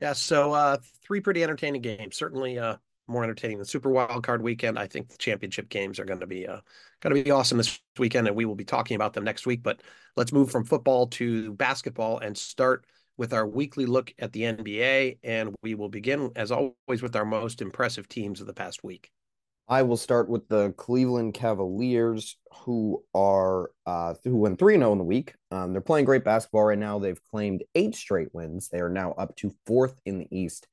Yeah, 0.00 0.14
so 0.14 0.52
uh, 0.52 0.78
three 1.02 1.20
pretty 1.20 1.44
entertaining 1.44 1.82
games. 1.82 2.16
Certainly, 2.16 2.58
uh, 2.58 2.76
more 3.06 3.22
entertaining 3.22 3.58
than 3.58 3.66
Super 3.66 3.90
Wild 3.90 4.24
Card 4.24 4.42
Weekend. 4.42 4.78
I 4.78 4.88
think 4.88 5.08
the 5.08 5.18
championship 5.18 5.68
games 5.68 6.00
are 6.00 6.04
going 6.04 6.20
to 6.20 6.26
be 6.26 6.48
uh, 6.48 6.60
going 7.00 7.14
to 7.14 7.22
be 7.22 7.30
awesome 7.30 7.58
this 7.58 7.78
weekend, 7.96 8.26
and 8.26 8.36
we 8.36 8.46
will 8.46 8.56
be 8.56 8.64
talking 8.64 8.96
about 8.96 9.12
them 9.12 9.24
next 9.24 9.46
week. 9.46 9.62
But 9.62 9.82
let's 10.16 10.32
move 10.32 10.50
from 10.50 10.64
football 10.64 11.06
to 11.08 11.52
basketball 11.52 12.18
and 12.18 12.36
start 12.36 12.86
with 13.16 13.32
our 13.32 13.46
weekly 13.46 13.86
look 13.86 14.12
at 14.18 14.32
the 14.32 14.42
NBA. 14.42 15.18
And 15.22 15.54
we 15.62 15.76
will 15.76 15.90
begin, 15.90 16.32
as 16.34 16.50
always, 16.50 17.02
with 17.02 17.14
our 17.14 17.24
most 17.24 17.62
impressive 17.62 18.08
teams 18.08 18.40
of 18.40 18.48
the 18.48 18.54
past 18.54 18.82
week. 18.82 19.10
I 19.70 19.82
will 19.82 19.96
start 19.96 20.28
with 20.28 20.48
the 20.48 20.72
Cleveland 20.72 21.32
Cavaliers, 21.34 22.36
who 22.64 23.04
are 23.14 23.70
uh, 23.86 24.14
who 24.24 24.36
went 24.36 24.58
three 24.58 24.74
zero 24.74 24.88
oh 24.88 24.92
in 24.92 24.98
the 24.98 25.04
week. 25.04 25.36
Um, 25.52 25.72
they're 25.72 25.80
playing 25.80 26.06
great 26.06 26.24
basketball 26.24 26.64
right 26.64 26.76
now. 26.78 26.98
They've 26.98 27.22
claimed 27.30 27.62
eight 27.76 27.94
straight 27.94 28.34
wins. 28.34 28.68
They 28.68 28.80
are 28.80 28.90
now 28.90 29.12
up 29.12 29.36
to 29.36 29.54
fourth 29.66 30.00
in 30.04 30.18
the 30.18 30.26
East, 30.36 30.66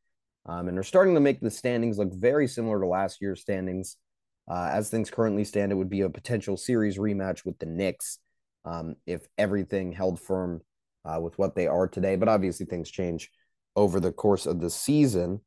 um, 0.48 0.68
and 0.68 0.76
they're 0.76 0.84
starting 0.84 1.14
to 1.14 1.20
make 1.20 1.40
the 1.40 1.52
standings 1.52 2.00
look 2.00 2.12
very 2.12 2.48
similar 2.48 2.80
to 2.80 2.88
last 2.88 3.22
year's 3.22 3.42
standings. 3.42 3.98
Uh, 4.50 4.70
as 4.72 4.90
things 4.90 5.12
currently 5.12 5.44
stand, 5.44 5.72
it 5.72 5.76
would 5.76 5.90
be 5.92 6.02
a 6.02 6.10
potential 6.10 6.58
series 6.58 6.98
rematch 6.98 7.46
with 7.46 7.60
the 7.60 7.68
Knicks 7.68 8.18
um, 8.66 8.96
if 9.06 9.28
everything 9.38 9.92
held 9.92 10.20
firm 10.20 10.62
uh, 11.06 11.20
with 11.22 11.38
what 11.38 11.54
they 11.54 11.68
are 11.68 11.88
today. 11.88 12.16
But 12.16 12.30
obviously, 12.30 12.66
things 12.66 12.90
change 12.90 13.30
over 13.76 14.00
the 14.00 14.12
course 14.12 14.48
of 14.48 14.60
the 14.60 14.72
season. 14.72 15.42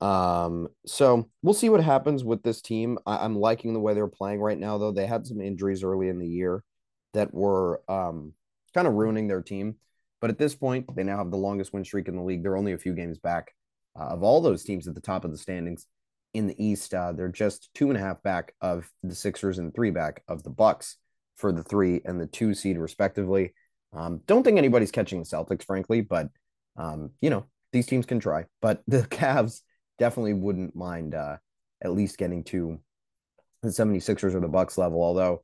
Um, 0.00 0.68
so 0.86 1.28
we'll 1.42 1.54
see 1.54 1.68
what 1.68 1.82
happens 1.82 2.24
with 2.24 2.42
this 2.42 2.60
team. 2.60 2.98
I- 3.06 3.24
am 3.24 3.36
liking 3.36 3.72
the 3.72 3.80
way 3.80 3.94
they're 3.94 4.06
playing 4.06 4.40
right 4.40 4.58
now, 4.58 4.78
though. 4.78 4.92
They 4.92 5.06
had 5.06 5.26
some 5.26 5.40
injuries 5.40 5.82
early 5.82 6.08
in 6.08 6.18
the 6.18 6.28
year 6.28 6.62
that 7.14 7.32
were 7.32 7.80
um, 7.90 8.32
kind 8.74 8.86
of 8.86 8.94
ruining 8.94 9.28
their 9.28 9.42
team. 9.42 9.76
But 10.20 10.30
at 10.30 10.38
this 10.38 10.54
point, 10.54 10.94
they 10.94 11.04
now 11.04 11.18
have 11.18 11.30
the 11.30 11.36
longest 11.36 11.72
win 11.72 11.84
streak 11.84 12.08
in 12.08 12.16
the 12.16 12.22
league. 12.22 12.42
They're 12.42 12.56
only 12.56 12.72
a 12.72 12.78
few 12.78 12.94
games 12.94 13.18
back 13.18 13.52
uh, 13.98 14.04
of 14.04 14.22
all 14.22 14.40
those 14.40 14.64
teams 14.64 14.88
at 14.88 14.94
the 14.94 15.00
top 15.00 15.24
of 15.24 15.30
the 15.30 15.38
standings 15.38 15.86
in 16.32 16.46
the 16.46 16.64
East. 16.64 16.92
Uh, 16.92 17.12
they're 17.12 17.28
just 17.28 17.70
two 17.74 17.88
and 17.88 17.96
a 17.96 18.00
half 18.00 18.22
back 18.22 18.54
of 18.60 18.90
the 19.02 19.14
Sixers 19.14 19.58
and 19.58 19.74
three 19.74 19.90
back 19.90 20.22
of 20.28 20.42
the 20.42 20.50
Bucks 20.50 20.96
for 21.36 21.52
the 21.52 21.62
three 21.62 22.00
and 22.04 22.20
the 22.20 22.26
two 22.26 22.54
seed, 22.54 22.78
respectively. 22.78 23.54
Um, 23.92 24.20
don't 24.26 24.42
think 24.42 24.58
anybody's 24.58 24.90
catching 24.90 25.20
the 25.20 25.26
Celtics, 25.26 25.64
frankly, 25.64 26.00
but 26.00 26.28
um, 26.76 27.10
you 27.20 27.30
know 27.30 27.46
these 27.72 27.86
teams 27.86 28.06
can 28.06 28.18
try. 28.18 28.44
But 28.60 28.82
the 28.86 29.02
Cavs 29.02 29.60
definitely 29.98 30.34
wouldn't 30.34 30.74
mind 30.74 31.14
uh, 31.14 31.36
at 31.82 31.92
least 31.92 32.18
getting 32.18 32.44
to 32.44 32.78
the 33.62 33.68
76ers 33.68 34.34
or 34.34 34.40
the 34.40 34.48
Bucks 34.48 34.78
level. 34.78 35.02
Although 35.02 35.42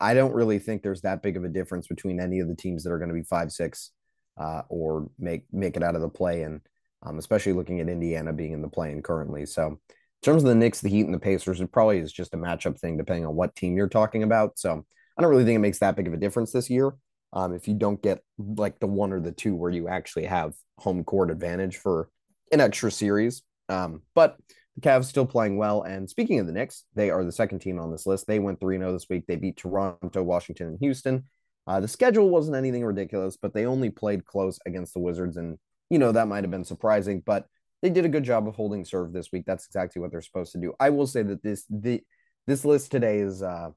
I 0.00 0.14
don't 0.14 0.34
really 0.34 0.58
think 0.58 0.82
there's 0.82 1.02
that 1.02 1.22
big 1.22 1.36
of 1.36 1.44
a 1.44 1.48
difference 1.48 1.88
between 1.88 2.20
any 2.20 2.40
of 2.40 2.48
the 2.48 2.54
teams 2.54 2.84
that 2.84 2.92
are 2.92 2.98
going 2.98 3.08
to 3.08 3.14
be 3.14 3.22
five 3.22 3.50
six 3.50 3.90
uh, 4.38 4.62
or 4.68 5.08
make 5.18 5.44
make 5.52 5.76
it 5.76 5.82
out 5.82 5.96
of 5.96 6.00
the 6.00 6.08
play, 6.08 6.42
and 6.42 6.60
um, 7.02 7.18
especially 7.18 7.52
looking 7.52 7.80
at 7.80 7.88
Indiana 7.88 8.32
being 8.32 8.52
in 8.52 8.62
the 8.62 8.68
play 8.68 8.92
in 8.92 9.02
currently. 9.02 9.44
So 9.44 9.66
in 9.66 9.78
terms 10.22 10.44
of 10.44 10.48
the 10.48 10.54
Knicks, 10.54 10.80
the 10.80 10.88
Heat, 10.88 11.06
and 11.06 11.14
the 11.14 11.18
Pacers, 11.18 11.60
it 11.60 11.72
probably 11.72 11.98
is 11.98 12.12
just 12.12 12.34
a 12.34 12.38
matchup 12.38 12.78
thing 12.78 12.96
depending 12.96 13.26
on 13.26 13.34
what 13.34 13.56
team 13.56 13.76
you're 13.76 13.88
talking 13.88 14.22
about. 14.22 14.58
So 14.58 14.84
I 15.18 15.22
don't 15.22 15.30
really 15.30 15.44
think 15.44 15.56
it 15.56 15.60
makes 15.60 15.80
that 15.80 15.96
big 15.96 16.06
of 16.06 16.14
a 16.14 16.18
difference 16.18 16.52
this 16.52 16.70
year. 16.70 16.92
Um, 17.32 17.54
if 17.54 17.66
you 17.66 17.74
don't 17.74 18.00
get 18.00 18.20
like 18.38 18.78
the 18.78 18.86
one 18.86 19.12
or 19.12 19.20
the 19.20 19.32
two 19.32 19.54
where 19.56 19.70
you 19.70 19.88
actually 19.88 20.26
have 20.26 20.54
home 20.78 21.02
court 21.02 21.30
advantage 21.30 21.76
for 21.76 22.08
an 22.52 22.60
extra 22.60 22.90
series, 22.90 23.42
um, 23.68 24.02
but 24.14 24.36
the 24.76 24.80
Cavs 24.80 25.04
still 25.04 25.26
playing 25.26 25.56
well. 25.56 25.82
And 25.82 26.08
speaking 26.08 26.38
of 26.38 26.46
the 26.46 26.52
Knicks, 26.52 26.84
they 26.94 27.10
are 27.10 27.24
the 27.24 27.32
second 27.32 27.60
team 27.60 27.78
on 27.78 27.90
this 27.90 28.06
list. 28.06 28.26
They 28.26 28.38
went 28.38 28.60
3 28.60 28.78
0 28.78 28.92
this 28.92 29.08
week. 29.08 29.24
They 29.26 29.36
beat 29.36 29.56
Toronto, 29.56 30.22
Washington, 30.22 30.68
and 30.68 30.78
Houston. 30.80 31.24
Uh, 31.66 31.80
the 31.80 31.88
schedule 31.88 32.28
wasn't 32.28 32.56
anything 32.56 32.84
ridiculous, 32.84 33.36
but 33.36 33.54
they 33.54 33.66
only 33.66 33.90
played 33.90 34.24
close 34.24 34.58
against 34.66 34.94
the 34.94 35.00
Wizards. 35.00 35.36
And, 35.36 35.58
you 35.90 35.98
know, 35.98 36.12
that 36.12 36.26
might 36.28 36.44
have 36.44 36.50
been 36.50 36.64
surprising, 36.64 37.22
but 37.24 37.46
they 37.82 37.90
did 37.90 38.04
a 38.04 38.08
good 38.08 38.24
job 38.24 38.48
of 38.48 38.54
holding 38.54 38.84
serve 38.84 39.12
this 39.12 39.30
week. 39.32 39.44
That's 39.46 39.66
exactly 39.66 40.00
what 40.00 40.10
they're 40.10 40.22
supposed 40.22 40.52
to 40.52 40.58
do. 40.58 40.74
I 40.80 40.90
will 40.90 41.06
say 41.06 41.22
that 41.22 41.42
this, 41.42 41.64
the, 41.68 42.02
this 42.46 42.64
list 42.64 42.90
today 42.90 43.18
is, 43.18 43.42
uh, 43.42 43.70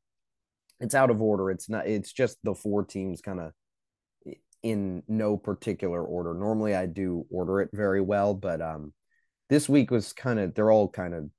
it's 0.80 0.96
out 0.96 1.12
of 1.12 1.22
order. 1.22 1.52
It's 1.52 1.70
not, 1.70 1.88
it's 1.88 2.12
just 2.12 2.38
the 2.44 2.56
four 2.56 2.84
teams 2.84 3.22
kind 3.22 3.40
of 3.40 3.52
in 4.64 5.04
no 5.08 5.38
particular 5.38 6.04
order. 6.04 6.34
Normally 6.34 6.74
I 6.74 6.88
do 6.88 7.26
order 7.30 7.62
it 7.62 7.70
very 7.72 8.02
well, 8.02 8.34
but, 8.34 8.62
um, 8.62 8.94
this 9.50 9.70
week 9.70 9.92
was 9.92 10.14
kind 10.14 10.40
of 10.40 10.54
they're 10.56 10.72
all 10.72 10.90
kind 10.90 11.14
of 11.14 11.30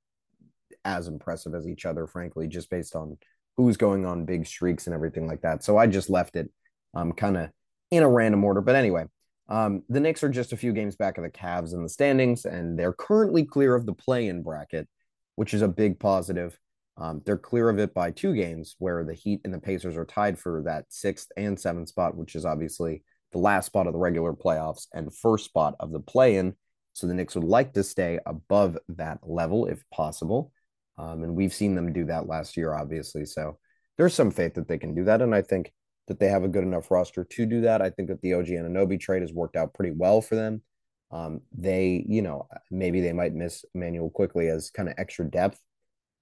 as 0.85 1.07
impressive 1.07 1.53
as 1.53 1.67
each 1.67 1.85
other, 1.85 2.07
frankly, 2.07 2.47
just 2.47 2.69
based 2.69 2.95
on 2.95 3.17
who's 3.57 3.77
going 3.77 4.05
on 4.05 4.25
big 4.25 4.45
streaks 4.45 4.87
and 4.87 4.93
everything 4.93 5.27
like 5.27 5.41
that. 5.41 5.63
So 5.63 5.77
I 5.77 5.87
just 5.87 6.09
left 6.09 6.35
it 6.35 6.49
um 6.93 7.11
kind 7.11 7.37
of 7.37 7.49
in 7.91 8.03
a 8.03 8.09
random 8.09 8.43
order. 8.43 8.61
But 8.61 8.75
anyway, 8.75 9.05
um, 9.49 9.83
the 9.89 9.99
Knicks 9.99 10.23
are 10.23 10.29
just 10.29 10.53
a 10.53 10.57
few 10.57 10.73
games 10.73 10.95
back 10.95 11.17
of 11.17 11.23
the 11.23 11.29
Cavs 11.29 11.73
in 11.73 11.83
the 11.83 11.89
standings, 11.89 12.45
and 12.45 12.77
they're 12.77 12.93
currently 12.93 13.45
clear 13.45 13.75
of 13.75 13.85
the 13.85 13.93
play-in 13.93 14.43
bracket, 14.43 14.87
which 15.35 15.53
is 15.53 15.61
a 15.61 15.67
big 15.67 15.99
positive. 15.99 16.57
Um, 16.97 17.21
they're 17.25 17.37
clear 17.37 17.69
of 17.69 17.79
it 17.79 17.93
by 17.93 18.11
two 18.11 18.33
games, 18.35 18.75
where 18.79 19.03
the 19.03 19.13
Heat 19.13 19.41
and 19.45 19.53
the 19.53 19.59
Pacers 19.59 19.95
are 19.95 20.05
tied 20.05 20.37
for 20.37 20.63
that 20.65 20.85
sixth 20.89 21.29
and 21.37 21.57
seventh 21.57 21.89
spot, 21.89 22.17
which 22.17 22.35
is 22.35 22.43
obviously 22.43 23.03
the 23.31 23.37
last 23.37 23.67
spot 23.67 23.87
of 23.87 23.93
the 23.93 23.99
regular 23.99 24.33
playoffs 24.33 24.87
and 24.93 25.15
first 25.15 25.45
spot 25.45 25.75
of 25.79 25.91
the 25.91 25.99
play-in. 25.99 26.55
So 26.97 27.05
the 27.05 27.13
Knicks 27.13 27.35
would 27.35 27.43
like 27.43 27.73
to 27.73 27.83
stay 27.83 28.17
above 28.25 28.75
that 28.89 29.19
level 29.21 29.67
if 29.67 29.87
possible. 29.91 30.51
Um, 30.97 31.23
and 31.23 31.35
we've 31.35 31.53
seen 31.53 31.75
them 31.75 31.93
do 31.93 32.05
that 32.05 32.25
last 32.25 32.57
year, 32.57 32.73
obviously. 32.73 33.23
So 33.23 33.59
there's 33.99 34.15
some 34.15 34.31
faith 34.31 34.55
that 34.55 34.67
they 34.67 34.79
can 34.79 34.95
do 34.95 35.03
that. 35.03 35.21
And 35.21 35.35
I 35.35 35.43
think 35.43 35.71
that 36.07 36.19
they 36.19 36.27
have 36.27 36.43
a 36.43 36.47
good 36.47 36.63
enough 36.63 36.89
roster 36.89 37.23
to 37.23 37.45
do 37.45 37.61
that. 37.61 37.83
I 37.83 37.91
think 37.91 38.09
that 38.09 38.19
the 38.21 38.33
OG 38.33 38.47
Anunoby 38.47 38.99
trade 38.99 39.21
has 39.21 39.31
worked 39.31 39.55
out 39.55 39.75
pretty 39.75 39.93
well 39.95 40.21
for 40.21 40.33
them. 40.33 40.63
Um, 41.11 41.41
they, 41.55 42.03
you 42.09 42.23
know, 42.23 42.47
maybe 42.71 42.99
they 42.99 43.13
might 43.13 43.35
miss 43.35 43.63
Immanuel 43.75 44.09
Quickley 44.09 44.47
as 44.47 44.71
kind 44.71 44.89
of 44.89 44.95
extra 44.97 45.29
depth 45.29 45.61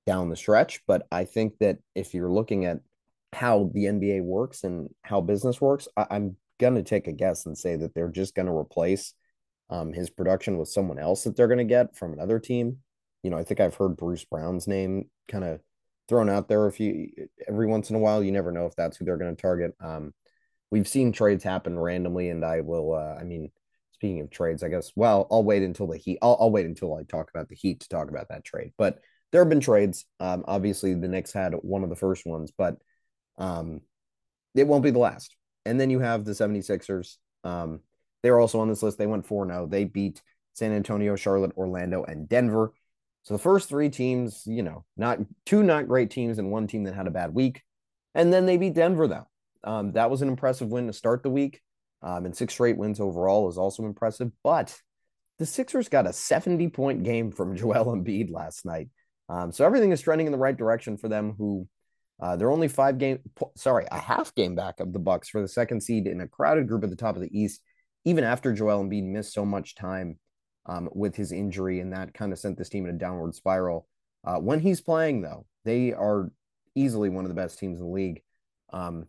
down 0.05 0.29
the 0.29 0.35
stretch. 0.35 0.81
But 0.85 1.07
I 1.09 1.23
think 1.23 1.57
that 1.59 1.77
if 1.95 2.13
you're 2.13 2.29
looking 2.29 2.65
at 2.65 2.81
how 3.31 3.71
the 3.73 3.85
NBA 3.85 4.23
works 4.23 4.65
and 4.65 4.89
how 5.03 5.21
business 5.21 5.61
works, 5.61 5.87
I, 5.95 6.07
I'm 6.11 6.35
going 6.59 6.75
to 6.75 6.83
take 6.83 7.07
a 7.07 7.13
guess 7.13 7.45
and 7.45 7.57
say 7.57 7.77
that 7.77 7.95
they're 7.95 8.09
just 8.09 8.35
going 8.35 8.47
to 8.47 8.51
replace– 8.51 9.13
um, 9.69 9.93
his 9.93 10.09
production 10.09 10.57
with 10.57 10.69
someone 10.69 10.99
else 10.99 11.23
that 11.23 11.35
they're 11.35 11.47
going 11.47 11.57
to 11.57 11.63
get 11.63 11.95
from 11.95 12.13
another 12.13 12.39
team. 12.39 12.77
You 13.23 13.31
know, 13.31 13.37
I 13.37 13.43
think 13.43 13.59
I've 13.59 13.75
heard 13.75 13.97
Bruce 13.97 14.25
Brown's 14.25 14.67
name 14.67 15.09
kind 15.27 15.43
of 15.43 15.59
thrown 16.07 16.29
out 16.29 16.47
there. 16.47 16.67
If 16.67 16.79
you 16.79 17.09
every 17.47 17.67
once 17.67 17.89
in 17.89 17.95
a 17.95 17.99
while, 17.99 18.23
you 18.23 18.31
never 18.31 18.51
know 18.51 18.65
if 18.65 18.75
that's 18.75 18.97
who 18.97 19.05
they're 19.05 19.17
going 19.17 19.35
to 19.35 19.41
target. 19.41 19.73
Um, 19.79 20.13
we've 20.71 20.87
seen 20.87 21.11
trades 21.11 21.43
happen 21.43 21.77
randomly, 21.77 22.29
and 22.29 22.45
I 22.45 22.61
will. 22.61 22.93
Uh, 22.93 23.19
I 23.19 23.23
mean, 23.23 23.51
speaking 23.93 24.21
of 24.21 24.29
trades, 24.29 24.63
I 24.63 24.69
guess. 24.69 24.91
Well, 24.95 25.27
I'll 25.31 25.43
wait 25.43 25.63
until 25.63 25.87
the 25.87 25.97
Heat. 25.97 26.19
I'll, 26.21 26.37
I'll 26.39 26.51
wait 26.51 26.65
until 26.65 26.95
I 26.95 27.03
talk 27.03 27.29
about 27.33 27.49
the 27.49 27.55
Heat 27.55 27.79
to 27.81 27.89
talk 27.89 28.09
about 28.09 28.29
that 28.29 28.43
trade. 28.43 28.73
But 28.77 28.99
there 29.31 29.41
have 29.41 29.49
been 29.49 29.59
trades. 29.59 30.05
Um, 30.19 30.43
obviously, 30.47 30.93
the 30.93 31.07
Knicks 31.07 31.33
had 31.33 31.53
one 31.53 31.83
of 31.83 31.89
the 31.89 31.95
first 31.95 32.25
ones, 32.25 32.51
but 32.55 32.75
um, 33.37 33.81
it 34.53 34.67
won't 34.67 34.83
be 34.83 34.91
the 34.91 34.99
last. 34.99 35.35
And 35.65 35.79
then 35.79 35.89
you 35.89 35.99
have 35.99 36.25
the 36.25 36.31
76ers. 36.33 37.17
Um, 37.43 37.81
they're 38.25 38.39
also 38.39 38.59
on 38.59 38.67
this 38.67 38.81
list. 38.81 38.97
They 38.97 39.05
went 39.05 39.27
4 39.27 39.45
0. 39.45 39.67
They 39.67 39.83
beat 39.83 40.19
San 40.53 40.71
Antonio, 40.71 41.15
Charlotte, 41.15 41.55
Orlando, 41.55 42.03
and 42.03 42.27
Denver. 42.27 42.73
So 43.21 43.35
the 43.35 43.39
first 43.39 43.69
three 43.69 43.89
teams, 43.89 44.41
you 44.47 44.63
know, 44.63 44.83
not 44.97 45.19
two 45.45 45.61
not 45.61 45.87
great 45.87 46.09
teams 46.09 46.39
and 46.39 46.51
one 46.51 46.65
team 46.65 46.85
that 46.85 46.95
had 46.95 47.05
a 47.05 47.11
bad 47.11 47.35
week. 47.35 47.61
And 48.15 48.33
then 48.33 48.47
they 48.47 48.57
beat 48.57 48.73
Denver, 48.73 49.07
though. 49.07 49.27
Um, 49.63 49.91
that 49.91 50.09
was 50.09 50.23
an 50.23 50.27
impressive 50.27 50.69
win 50.69 50.87
to 50.87 50.93
start 50.93 51.21
the 51.21 51.29
week. 51.29 51.61
Um, 52.01 52.25
and 52.25 52.35
six 52.35 52.53
straight 52.53 52.77
wins 52.77 52.99
overall 52.99 53.47
is 53.47 53.59
also 53.59 53.85
impressive. 53.85 54.31
But 54.43 54.75
the 55.37 55.45
Sixers 55.45 55.87
got 55.87 56.07
a 56.07 56.13
70 56.13 56.69
point 56.69 57.03
game 57.03 57.31
from 57.31 57.55
Joel 57.57 57.95
Embiid 57.95 58.31
last 58.31 58.65
night. 58.65 58.89
Um, 59.29 59.51
so 59.51 59.65
everything 59.65 59.91
is 59.91 60.01
trending 60.01 60.25
in 60.25 60.31
the 60.31 60.39
right 60.39 60.57
direction 60.57 60.97
for 60.97 61.09
them, 61.09 61.35
who 61.37 61.67
uh, 62.19 62.37
they're 62.37 62.51
only 62.51 62.69
five 62.69 62.97
game, 62.97 63.19
sorry, 63.55 63.85
a 63.91 63.99
half 63.99 64.33
game 64.33 64.55
back 64.55 64.79
of 64.79 64.93
the 64.93 64.99
Bucks 64.99 65.29
for 65.29 65.41
the 65.41 65.47
second 65.47 65.81
seed 65.81 66.07
in 66.07 66.21
a 66.21 66.27
crowded 66.27 66.67
group 66.67 66.83
at 66.83 66.89
the 66.89 66.95
top 66.95 67.15
of 67.15 67.21
the 67.21 67.39
East 67.39 67.61
even 68.05 68.23
after 68.23 68.53
Joel 68.53 68.83
Embiid 68.83 69.03
missed 69.03 69.33
so 69.33 69.45
much 69.45 69.75
time 69.75 70.19
um, 70.67 70.89
with 70.93 71.15
his 71.15 71.31
injury, 71.31 71.79
and 71.79 71.91
that 71.93 72.13
kind 72.13 72.31
of 72.31 72.39
sent 72.39 72.57
this 72.57 72.69
team 72.69 72.85
in 72.85 72.95
a 72.95 72.97
downward 72.97 73.35
spiral. 73.35 73.87
Uh, 74.23 74.37
when 74.37 74.59
he's 74.59 74.81
playing, 74.81 75.21
though, 75.21 75.45
they 75.65 75.93
are 75.93 76.31
easily 76.75 77.09
one 77.09 77.25
of 77.25 77.29
the 77.29 77.35
best 77.35 77.59
teams 77.59 77.79
in 77.79 77.85
the 77.85 77.91
league. 77.91 78.21
Um, 78.71 79.07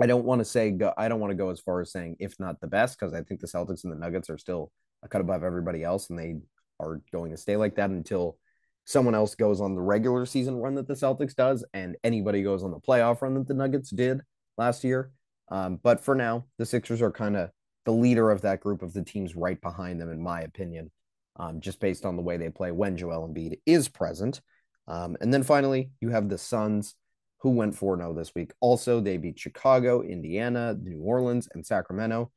I 0.00 0.06
don't 0.06 0.24
want 0.24 0.40
to 0.40 0.44
say 0.44 0.70
go, 0.70 0.92
I 0.96 1.08
don't 1.08 1.20
want 1.20 1.32
to 1.32 1.36
go 1.36 1.50
as 1.50 1.60
far 1.60 1.80
as 1.80 1.92
saying 1.92 2.16
if 2.20 2.38
not 2.38 2.60
the 2.60 2.66
best 2.66 2.98
because 2.98 3.12
I 3.12 3.22
think 3.22 3.40
the 3.40 3.46
Celtics 3.46 3.84
and 3.84 3.92
the 3.92 3.98
Nuggets 3.98 4.30
are 4.30 4.38
still 4.38 4.70
a 5.02 5.08
cut 5.08 5.20
above 5.20 5.42
everybody 5.42 5.82
else, 5.82 6.10
and 6.10 6.18
they 6.18 6.36
are 6.78 7.00
going 7.12 7.30
to 7.32 7.36
stay 7.36 7.56
like 7.56 7.76
that 7.76 7.90
until 7.90 8.38
someone 8.84 9.14
else 9.14 9.34
goes 9.34 9.60
on 9.60 9.74
the 9.74 9.80
regular 9.80 10.26
season 10.26 10.56
run 10.56 10.74
that 10.74 10.88
the 10.88 10.94
Celtics 10.94 11.34
does, 11.34 11.64
and 11.74 11.96
anybody 12.04 12.42
goes 12.42 12.62
on 12.62 12.70
the 12.70 12.80
playoff 12.80 13.22
run 13.22 13.34
that 13.34 13.46
the 13.46 13.54
Nuggets 13.54 13.90
did 13.90 14.20
last 14.56 14.84
year. 14.84 15.10
Um, 15.50 15.78
but 15.82 16.00
for 16.00 16.14
now, 16.14 16.46
the 16.58 16.66
Sixers 16.66 17.02
are 17.02 17.10
kind 17.10 17.36
of 17.36 17.50
the 17.84 17.92
leader 17.92 18.30
of 18.30 18.42
that 18.42 18.60
group 18.60 18.82
of 18.82 18.92
the 18.92 19.02
teams 19.02 19.36
right 19.36 19.60
behind 19.60 20.00
them, 20.00 20.10
in 20.10 20.22
my 20.22 20.42
opinion, 20.42 20.90
um, 21.36 21.60
just 21.60 21.80
based 21.80 22.04
on 22.04 22.16
the 22.16 22.22
way 22.22 22.36
they 22.36 22.50
play 22.50 22.70
when 22.72 22.96
Joel 22.96 23.28
Embiid 23.28 23.58
is 23.66 23.88
present. 23.88 24.40
Um, 24.86 25.16
and 25.20 25.32
then 25.32 25.42
finally, 25.42 25.90
you 26.00 26.10
have 26.10 26.28
the 26.28 26.38
Suns, 26.38 26.94
who 27.38 27.50
went 27.50 27.74
4 27.74 27.96
0 27.96 28.14
this 28.14 28.34
week. 28.34 28.52
Also, 28.60 29.00
they 29.00 29.16
beat 29.16 29.38
Chicago, 29.38 30.02
Indiana, 30.02 30.76
New 30.80 31.00
Orleans, 31.00 31.48
and 31.54 31.64
Sacramento. 31.64 32.30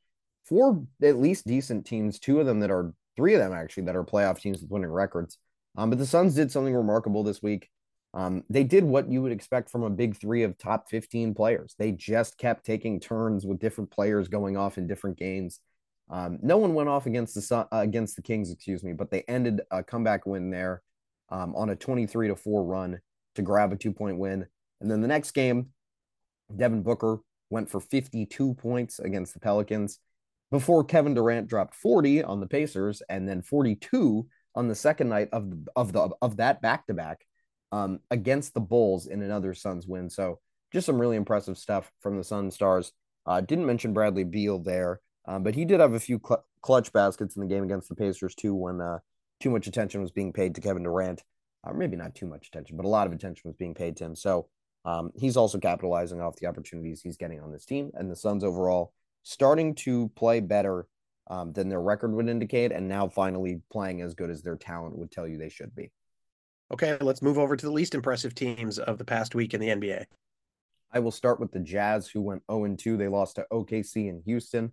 Four 0.44 0.84
at 1.02 1.18
least 1.18 1.46
decent 1.46 1.86
teams, 1.86 2.18
two 2.18 2.38
of 2.38 2.46
them 2.46 2.60
that 2.60 2.70
are, 2.70 2.92
three 3.16 3.34
of 3.34 3.40
them 3.40 3.52
actually, 3.52 3.84
that 3.84 3.96
are 3.96 4.04
playoff 4.04 4.40
teams 4.40 4.60
with 4.60 4.70
winning 4.70 4.90
records. 4.90 5.38
Um, 5.76 5.90
but 5.90 5.98
the 5.98 6.06
Suns 6.06 6.34
did 6.34 6.52
something 6.52 6.74
remarkable 6.74 7.22
this 7.22 7.42
week. 7.42 7.70
Um, 8.14 8.44
they 8.48 8.62
did 8.62 8.84
what 8.84 9.10
you 9.10 9.22
would 9.22 9.32
expect 9.32 9.68
from 9.68 9.82
a 9.82 9.90
big 9.90 10.16
three 10.16 10.44
of 10.44 10.56
top 10.56 10.88
15 10.88 11.34
players. 11.34 11.74
They 11.78 11.90
just 11.90 12.38
kept 12.38 12.64
taking 12.64 13.00
turns 13.00 13.44
with 13.44 13.58
different 13.58 13.90
players 13.90 14.28
going 14.28 14.56
off 14.56 14.78
in 14.78 14.86
different 14.86 15.18
games. 15.18 15.58
Um, 16.08 16.38
no 16.40 16.56
one 16.56 16.74
went 16.74 16.88
off 16.88 17.06
against 17.06 17.34
the 17.34 17.56
uh, 17.56 17.66
against 17.72 18.14
the 18.14 18.22
Kings, 18.22 18.52
excuse 18.52 18.84
me, 18.84 18.92
but 18.92 19.10
they 19.10 19.22
ended 19.22 19.62
a 19.70 19.82
comeback 19.82 20.26
win 20.26 20.50
there 20.50 20.82
um, 21.30 21.56
on 21.56 21.70
a 21.70 21.76
23 21.76 22.28
to 22.28 22.36
4 22.36 22.64
run 22.64 23.00
to 23.34 23.42
grab 23.42 23.72
a 23.72 23.76
two 23.76 23.92
point 23.92 24.18
win. 24.18 24.46
And 24.80 24.88
then 24.88 25.00
the 25.00 25.08
next 25.08 25.32
game, 25.32 25.70
Devin 26.54 26.82
Booker 26.82 27.18
went 27.50 27.68
for 27.68 27.80
52 27.80 28.54
points 28.54 29.00
against 29.00 29.34
the 29.34 29.40
Pelicans 29.40 29.98
before 30.52 30.84
Kevin 30.84 31.14
Durant 31.14 31.48
dropped 31.48 31.74
40 31.74 32.22
on 32.22 32.38
the 32.38 32.46
Pacers 32.46 33.02
and 33.08 33.28
then 33.28 33.42
42 33.42 34.26
on 34.54 34.68
the 34.68 34.74
second 34.74 35.08
night 35.08 35.30
of 35.32 35.50
the, 35.50 35.72
of 35.74 35.92
the 35.92 36.10
of 36.22 36.36
that 36.36 36.62
back 36.62 36.86
to 36.86 36.94
back 36.94 37.26
um, 37.74 37.98
against 38.12 38.54
the 38.54 38.60
Bulls 38.60 39.06
in 39.06 39.20
another 39.20 39.52
Suns 39.52 39.84
win. 39.84 40.08
So 40.08 40.38
just 40.72 40.86
some 40.86 41.00
really 41.00 41.16
impressive 41.16 41.58
stuff 41.58 41.90
from 42.00 42.16
the 42.16 42.22
Sun 42.22 42.52
Stars. 42.52 42.92
Uh, 43.26 43.40
didn't 43.40 43.66
mention 43.66 43.92
Bradley 43.92 44.22
Beal 44.22 44.60
there, 44.60 45.00
um, 45.26 45.42
but 45.42 45.56
he 45.56 45.64
did 45.64 45.80
have 45.80 45.94
a 45.94 46.00
few 46.00 46.20
cl- 46.24 46.44
clutch 46.62 46.92
baskets 46.92 47.34
in 47.34 47.40
the 47.40 47.48
game 47.48 47.64
against 47.64 47.88
the 47.88 47.96
Pacers 47.96 48.36
too 48.36 48.54
when 48.54 48.80
uh, 48.80 48.98
too 49.40 49.50
much 49.50 49.66
attention 49.66 50.00
was 50.02 50.12
being 50.12 50.32
paid 50.32 50.54
to 50.54 50.60
Kevin 50.60 50.84
Durant. 50.84 51.22
Uh, 51.66 51.72
maybe 51.72 51.96
not 51.96 52.14
too 52.14 52.26
much 52.26 52.46
attention, 52.46 52.76
but 52.76 52.86
a 52.86 52.88
lot 52.88 53.08
of 53.08 53.12
attention 53.12 53.42
was 53.44 53.56
being 53.56 53.74
paid 53.74 53.96
to 53.96 54.04
him. 54.04 54.14
So 54.14 54.46
um, 54.84 55.10
he's 55.16 55.36
also 55.36 55.58
capitalizing 55.58 56.20
off 56.20 56.36
the 56.36 56.46
opportunities 56.46 57.00
he's 57.02 57.16
getting 57.16 57.40
on 57.40 57.50
this 57.50 57.64
team. 57.64 57.90
And 57.94 58.08
the 58.08 58.16
Suns 58.16 58.44
overall 58.44 58.92
starting 59.24 59.74
to 59.76 60.10
play 60.14 60.38
better 60.38 60.86
um, 61.28 61.52
than 61.52 61.70
their 61.70 61.80
record 61.80 62.12
would 62.12 62.28
indicate, 62.28 62.70
and 62.70 62.86
now 62.86 63.08
finally 63.08 63.62
playing 63.72 64.00
as 64.00 64.14
good 64.14 64.30
as 64.30 64.42
their 64.42 64.56
talent 64.56 64.96
would 64.96 65.10
tell 65.10 65.26
you 65.26 65.38
they 65.38 65.48
should 65.48 65.74
be. 65.74 65.90
Okay, 66.74 66.96
let's 67.00 67.22
move 67.22 67.38
over 67.38 67.56
to 67.56 67.66
the 67.66 67.70
least 67.70 67.94
impressive 67.94 68.34
teams 68.34 68.80
of 68.80 68.98
the 68.98 69.04
past 69.04 69.36
week 69.36 69.54
in 69.54 69.60
the 69.60 69.68
NBA. 69.68 70.06
I 70.92 70.98
will 70.98 71.12
start 71.12 71.38
with 71.38 71.52
the 71.52 71.60
Jazz, 71.60 72.08
who 72.08 72.20
went 72.20 72.42
0 72.50 72.74
2. 72.76 72.96
They 72.96 73.06
lost 73.06 73.36
to 73.36 73.46
OKC 73.52 74.08
in 74.08 74.22
Houston, 74.26 74.72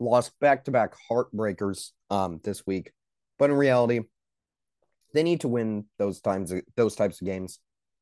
lost 0.00 0.32
back 0.40 0.64
to 0.64 0.70
back 0.70 0.94
heartbreakers 1.10 1.90
um, 2.08 2.40
this 2.44 2.66
week. 2.66 2.92
But 3.38 3.50
in 3.50 3.56
reality, 3.56 4.00
they 5.12 5.22
need 5.22 5.42
to 5.42 5.48
win 5.48 5.84
those 5.98 6.22
times, 6.22 6.50
those 6.76 6.96
types 6.96 7.20
of 7.20 7.26
games 7.26 7.58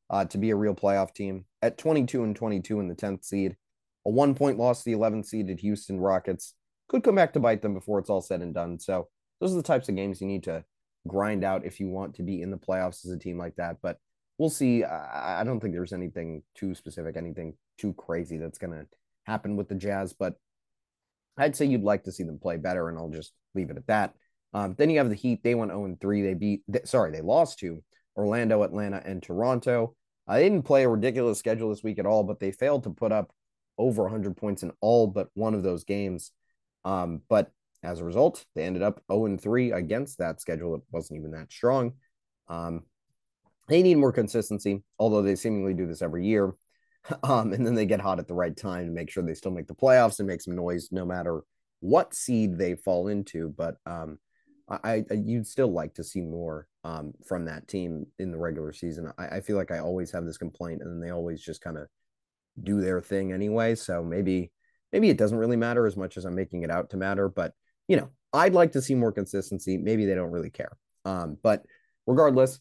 uh, 0.09 0.23
to 0.23 0.37
be 0.37 0.51
a 0.51 0.55
real 0.55 0.73
playoff 0.73 1.13
team. 1.13 1.43
At 1.61 1.77
22 1.77 2.23
and 2.23 2.33
22 2.33 2.79
in 2.79 2.87
the 2.87 2.95
10th 2.95 3.25
seed, 3.25 3.57
a 4.05 4.09
one 4.09 4.35
point 4.35 4.57
loss 4.57 4.83
to 4.83 4.89
the 4.89 4.97
11th 4.97 5.25
seeded 5.25 5.59
Houston 5.59 5.99
Rockets 5.99 6.53
could 6.87 7.03
come 7.03 7.15
back 7.15 7.33
to 7.33 7.41
bite 7.41 7.61
them 7.61 7.73
before 7.73 7.99
it's 7.99 8.09
all 8.09 8.21
said 8.21 8.41
and 8.41 8.53
done. 8.53 8.79
So 8.79 9.09
those 9.41 9.51
are 9.51 9.57
the 9.57 9.63
types 9.63 9.89
of 9.89 9.97
games 9.97 10.21
you 10.21 10.27
need 10.27 10.43
to 10.43 10.63
grind 11.07 11.43
out 11.43 11.65
if 11.65 11.79
you 11.79 11.89
want 11.89 12.15
to 12.15 12.23
be 12.23 12.41
in 12.41 12.51
the 12.51 12.57
playoffs 12.57 13.05
as 13.05 13.11
a 13.11 13.17
team 13.17 13.37
like 13.37 13.55
that. 13.55 13.77
But 13.81 13.97
we'll 14.37 14.49
see. 14.49 14.83
I, 14.83 15.43
don't 15.43 15.59
think 15.59 15.73
there's 15.73 15.93
anything 15.93 16.43
too 16.55 16.75
specific, 16.75 17.17
anything 17.17 17.55
too 17.77 17.93
crazy 17.93 18.37
that's 18.37 18.57
going 18.57 18.73
to 18.73 18.85
happen 19.25 19.55
with 19.55 19.69
the 19.69 19.75
Jazz. 19.75 20.13
But 20.13 20.35
I'd 21.37 21.55
say 21.55 21.65
you'd 21.65 21.83
like 21.83 22.03
to 22.03 22.11
see 22.11 22.23
them 22.23 22.39
play 22.39 22.57
better, 22.57 22.89
and 22.89 22.97
I'll 22.97 23.09
just 23.09 23.33
leave 23.55 23.69
it 23.69 23.77
at 23.77 23.87
that. 23.87 24.13
Um, 24.53 24.75
then 24.77 24.89
you 24.89 24.97
have 24.97 25.09
the 25.09 25.15
Heat. 25.15 25.43
They 25.43 25.55
went 25.55 25.71
0 25.71 25.97
3. 25.99 26.21
They 26.21 26.33
beat, 26.33 26.63
sorry, 26.85 27.11
they 27.11 27.21
lost 27.21 27.59
to 27.59 27.83
Orlando, 28.15 28.63
Atlanta, 28.63 29.01
and 29.05 29.21
Toronto. 29.21 29.95
Uh, 30.27 30.35
they 30.35 30.43
didn't 30.43 30.63
play 30.63 30.83
a 30.83 30.89
ridiculous 30.89 31.39
schedule 31.39 31.69
this 31.69 31.83
week 31.83 31.99
at 31.99 32.05
all, 32.05 32.23
but 32.23 32.39
they 32.39 32.51
failed 32.51 32.83
to 32.83 32.89
put 32.89 33.11
up 33.11 33.31
over 33.77 34.03
100 34.03 34.35
points 34.35 34.63
in 34.63 34.71
all 34.81 35.07
but 35.07 35.29
one 35.35 35.53
of 35.53 35.63
those 35.63 35.83
games. 35.83 36.31
Um, 36.83 37.21
but 37.29 37.51
as 37.83 37.99
a 37.99 38.05
result, 38.05 38.45
they 38.55 38.63
ended 38.63 38.83
up 38.83 39.01
0 39.11 39.37
3 39.37 39.71
against 39.71 40.17
that 40.17 40.41
schedule. 40.41 40.75
It 40.75 40.81
wasn't 40.91 41.19
even 41.19 41.31
that 41.31 41.51
strong. 41.51 41.93
Um, 42.47 42.83
they 43.67 43.83
need 43.83 43.97
more 43.97 44.11
consistency, 44.11 44.83
although 44.97 45.21
they 45.21 45.35
seemingly 45.35 45.73
do 45.73 45.87
this 45.87 46.01
every 46.01 46.25
year. 46.25 46.53
Um, 47.23 47.53
and 47.53 47.65
then 47.65 47.73
they 47.73 47.85
get 47.85 48.01
hot 48.01 48.19
at 48.19 48.27
the 48.27 48.33
right 48.33 48.55
time 48.55 48.85
to 48.85 48.91
make 48.91 49.09
sure 49.09 49.23
they 49.23 49.33
still 49.33 49.53
make 49.53 49.67
the 49.67 49.73
playoffs 49.73 50.19
and 50.19 50.27
make 50.27 50.41
some 50.41 50.57
noise 50.57 50.89
no 50.91 51.05
matter 51.05 51.39
what 51.79 52.13
seed 52.13 52.57
they 52.57 52.75
fall 52.75 53.07
into. 53.07 53.53
But 53.57 53.75
um, 53.85 54.19
I, 54.69 55.05
I, 55.09 55.13
you'd 55.13 55.47
still 55.47 55.71
like 55.71 55.93
to 55.93 56.03
see 56.03 56.19
more 56.19 56.67
um, 56.83 57.13
from 57.25 57.45
that 57.45 57.67
team 57.67 58.07
in 58.19 58.31
the 58.31 58.37
regular 58.37 58.73
season. 58.73 59.11
I, 59.17 59.27
I 59.27 59.41
feel 59.41 59.55
like 59.55 59.71
I 59.71 59.79
always 59.79 60.11
have 60.11 60.25
this 60.25 60.37
complaint, 60.37 60.81
and 60.81 61.01
they 61.01 61.11
always 61.11 61.41
just 61.41 61.61
kind 61.61 61.77
of 61.77 61.87
do 62.61 62.81
their 62.81 62.99
thing 62.99 63.31
anyway. 63.31 63.75
So 63.75 64.03
maybe 64.03 64.51
maybe 64.91 65.09
it 65.09 65.17
doesn't 65.17 65.37
really 65.37 65.57
matter 65.57 65.85
as 65.85 65.95
much 65.95 66.17
as 66.17 66.25
I'm 66.25 66.35
making 66.35 66.63
it 66.63 66.71
out 66.71 66.89
to 66.89 66.97
matter. 66.97 67.29
But 67.29 67.53
you 67.87 67.97
know, 67.97 68.09
I'd 68.33 68.53
like 68.53 68.73
to 68.73 68.81
see 68.81 68.95
more 68.95 69.11
consistency. 69.11 69.77
Maybe 69.77 70.05
they 70.05 70.15
don't 70.15 70.31
really 70.31 70.49
care. 70.49 70.77
Um, 71.05 71.37
but 71.41 71.63
regardless, 72.05 72.59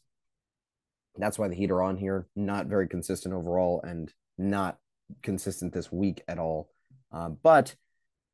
that's 1.17 1.39
why 1.39 1.49
the 1.49 1.55
Heat 1.55 1.71
are 1.71 1.83
on 1.83 1.97
here. 1.97 2.29
Not 2.37 2.67
very 2.67 2.89
consistent 2.89 3.35
overall 3.35 3.81
and 3.83 4.13
not 4.39 4.79
consistent 5.23 5.73
this 5.73 5.91
week 5.91 6.23
at 6.29 6.39
all. 6.39 6.71
Uh, 7.13 7.31
but 7.31 7.75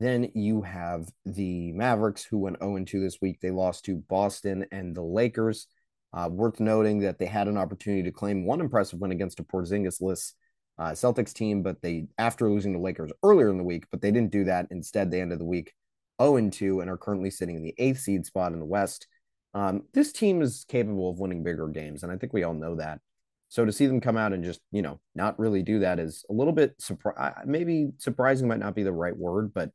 then 0.01 0.31
you 0.35 0.63
have 0.63 1.09
the 1.25 1.73
Mavericks 1.73 2.25
who 2.25 2.39
went 2.39 2.59
0 2.59 2.85
2 2.85 3.01
this 3.01 3.21
week. 3.21 3.41
They 3.41 3.51
lost 3.51 3.85
to 3.85 3.97
Boston 3.97 4.67
and 4.73 4.95
the 4.95 5.03
Lakers. 5.03 5.69
Uh, 6.15 6.29
worth 6.31 6.61
noting 6.61 6.99
that 7.01 7.19
they 7.19 7.25
had 7.25 7.49
an 7.49 7.57
opportunity 7.57 8.03
to 8.03 8.11
claim 8.11 8.45
one 8.45 8.61
impressive 8.61 9.01
win 9.01 9.13
against 9.13 9.41
a 9.41 9.45
Porzingis-less 9.45 10.35
uh, 10.79 10.91
Celtics 10.91 11.33
team, 11.33 11.63
but 11.63 11.81
they 11.81 12.07
after 12.19 12.51
losing 12.51 12.75
the 12.75 12.79
Lakers 12.79 13.13
earlier 13.23 13.49
in 13.49 13.57
the 13.57 13.65
week, 13.65 13.87
but 13.91 14.03
they 14.03 14.11
didn't 14.11 14.31
do 14.31 14.45
that. 14.45 14.67
Instead, 14.71 15.11
they 15.11 15.23
ended 15.23 15.41
the 15.41 15.47
week 15.47 15.73
0 16.20 16.51
2 16.51 16.81
and 16.81 16.90
are 16.90 16.96
currently 16.96 17.31
sitting 17.31 17.57
in 17.57 17.62
the 17.62 17.75
eighth 17.79 18.01
seed 18.01 18.27
spot 18.27 18.53
in 18.53 18.59
the 18.59 18.64
West. 18.64 19.07
Um, 19.55 19.83
this 19.92 20.12
team 20.12 20.40
is 20.42 20.64
capable 20.68 21.11
of 21.11 21.18
winning 21.18 21.42
bigger 21.42 21.68
games, 21.68 22.03
and 22.03 22.12
I 22.12 22.16
think 22.16 22.33
we 22.33 22.42
all 22.42 22.55
know 22.55 22.77
that. 22.77 23.01
So 23.48 23.66
to 23.66 23.72
see 23.72 23.87
them 23.87 24.01
come 24.01 24.16
out 24.16 24.33
and 24.33 24.42
just 24.42 24.61
you 24.70 24.81
know 24.81 24.98
not 25.14 25.38
really 25.38 25.62
do 25.62 25.81
that 25.81 25.98
is 25.98 26.25
a 26.31 26.33
little 26.33 26.55
bit 26.55 26.75
surprise. 26.79 27.35
Maybe 27.44 27.90
surprising 27.98 28.48
might 28.48 28.61
not 28.61 28.75
be 28.75 28.83
the 28.83 28.92
right 28.92 29.16
word, 29.16 29.53
but 29.53 29.70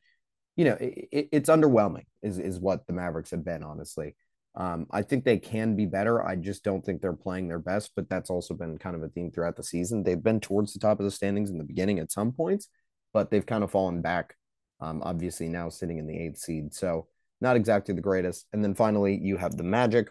you 0.55 0.65
know 0.65 0.77
it, 0.79 1.29
it's 1.31 1.49
underwhelming. 1.49 2.05
Is 2.23 2.39
is 2.39 2.59
what 2.59 2.87
the 2.87 2.93
Mavericks 2.93 3.31
have 3.31 3.45
been 3.45 3.63
honestly. 3.63 4.15
Um, 4.55 4.87
I 4.89 5.03
think 5.03 5.23
they 5.23 5.37
can 5.37 5.75
be 5.75 5.85
better. 5.85 6.25
I 6.25 6.35
just 6.35 6.63
don't 6.63 6.83
think 6.83 6.99
they're 6.99 7.13
playing 7.13 7.47
their 7.47 7.59
best, 7.59 7.91
but 7.95 8.09
that's 8.09 8.31
also 8.31 8.55
been 8.55 8.79
kind 8.79 8.95
of 8.95 9.03
a 9.03 9.09
theme 9.09 9.29
throughout 9.29 9.55
the 9.55 9.61
season. 9.61 10.01
They've 10.01 10.21
been 10.21 10.39
towards 10.39 10.73
the 10.73 10.79
top 10.79 10.99
of 10.99 11.05
the 11.05 11.11
standings 11.11 11.51
in 11.51 11.59
the 11.59 11.63
beginning 11.63 11.99
at 11.99 12.11
some 12.11 12.31
points, 12.31 12.69
but 13.13 13.29
they've 13.29 13.45
kind 13.45 13.63
of 13.63 13.69
fallen 13.69 14.01
back 14.01 14.33
um, 14.79 15.01
obviously 15.03 15.47
now 15.47 15.69
sitting 15.69 15.97
in 15.97 16.07
the 16.07 16.17
eighth 16.17 16.37
seed. 16.37 16.73
So 16.73 17.07
not 17.41 17.55
exactly 17.55 17.93
the 17.93 18.01
greatest. 18.01 18.45
And 18.53 18.63
then 18.63 18.75
finally, 18.75 19.17
you 19.21 19.37
have 19.37 19.57
the 19.57 19.63
Magic, 19.63 20.09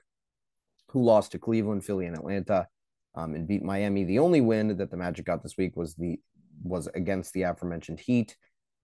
who 0.91 1.03
lost 1.03 1.33
to 1.33 1.39
Cleveland, 1.39 1.85
Philly, 1.85 2.07
and 2.07 2.17
Atlanta, 2.17 2.69
um, 3.15 3.35
and 3.35 3.47
beat 3.47 3.63
Miami. 3.63 4.05
The 4.05 4.19
only 4.19 4.41
win 4.41 4.77
that 4.77 4.91
the 4.91 4.97
Magic 4.97 5.27
got 5.27 5.43
this 5.43 5.57
week 5.57 5.77
was 5.77 5.95
the 5.95 6.21
was 6.63 6.89
against 6.95 7.33
the 7.35 7.43
aforementioned 7.43 8.01
Heat, 8.01 8.37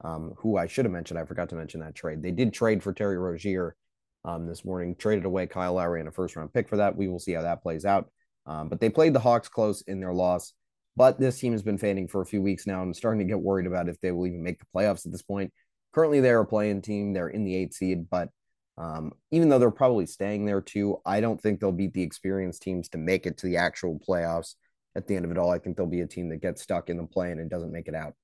um, 0.05 0.35
who 0.37 0.57
I 0.57 0.66
should 0.66 0.85
have 0.85 0.92
mentioned. 0.92 1.18
I 1.18 1.25
forgot 1.25 1.49
to 1.51 1.55
mention 1.57 1.81
that 1.81 1.95
trade. 1.95 2.23
They 2.23 2.31
did 2.31 2.53
trade 2.53 2.83
for 2.83 2.92
Terry 2.92 3.18
Rozier 3.18 3.77
um, 4.25 4.47
this 4.47 4.64
morning, 4.64 4.95
traded 4.95 5.25
away 5.25 5.47
Kyle 5.47 5.75
Lowry 5.75 6.01
and 6.01 6.09
a 6.09 6.12
first 6.12 6.37
round 6.37 6.53
pick 6.53 6.68
for 6.68 6.77
that. 6.77 6.97
We 6.97 7.09
will 7.09 7.18
see 7.18 7.33
how 7.33 7.42
that 7.42 7.62
plays 7.62 7.85
out. 7.85 8.11
Um, 8.47 8.68
but 8.68 8.81
they 8.81 8.90
played 8.90 9.14
the 9.14 9.21
Hawks 9.21 9.49
close 9.49 9.83
in 9.83 10.01
their 10.01 10.12
loss. 10.12 10.53
But 10.97 11.18
this 11.18 11.38
team 11.38 11.53
has 11.53 11.62
been 11.62 11.79
fading 11.79 12.09
for 12.09 12.21
a 12.21 12.27
few 12.27 12.42
weeks 12.42 12.66
now. 12.66 12.83
I'm 12.83 12.92
starting 12.92 13.21
to 13.21 13.25
get 13.25 13.40
worried 13.40 13.66
about 13.66 13.88
if 13.88 13.99
they 14.01 14.11
will 14.11 14.27
even 14.27 14.42
make 14.42 14.59
the 14.59 14.66
playoffs 14.75 15.07
at 15.07 15.12
this 15.12 15.23
point. 15.23 15.53
Currently, 15.92 16.20
they're 16.20 16.40
a 16.40 16.46
play-in 16.46 16.83
team. 16.83 17.12
They're 17.12 17.28
in 17.28 17.44
the 17.44 17.55
eight 17.55 17.74
seed, 17.74 18.09
but 18.11 18.31
um, 18.78 19.12
even 19.31 19.48
though 19.48 19.59
they're 19.59 19.70
probably 19.70 20.07
staying 20.07 20.46
there 20.46 20.61
too, 20.61 20.98
I 21.05 21.20
don't 21.20 21.40
think 21.40 21.61
they'll 21.61 21.72
beat 21.72 21.92
the 21.92 22.02
experienced 22.02 22.62
teams 22.62 22.88
to 22.90 22.98
make 22.98 23.26
it 23.26 23.37
to 23.38 23.46
the 23.46 23.59
actual 23.59 23.98
playoffs. 23.98 24.55
At 24.94 25.07
the 25.07 25.16
end 25.16 25.24
of 25.24 25.31
it 25.31 25.38
all, 25.38 25.50
I 25.50 25.59
think 25.59 25.76
they'll 25.76 25.87
be 25.87 26.00
a 26.00 26.07
team 26.07 26.28
that 26.31 26.42
gets 26.42 26.62
stuck 26.62 26.90
in 26.90 26.96
the 26.96 27.05
play 27.05 27.31
and 27.31 27.50
doesn't 27.50 27.72
make 27.72 27.88
it 27.88 27.94
out. 27.94 28.14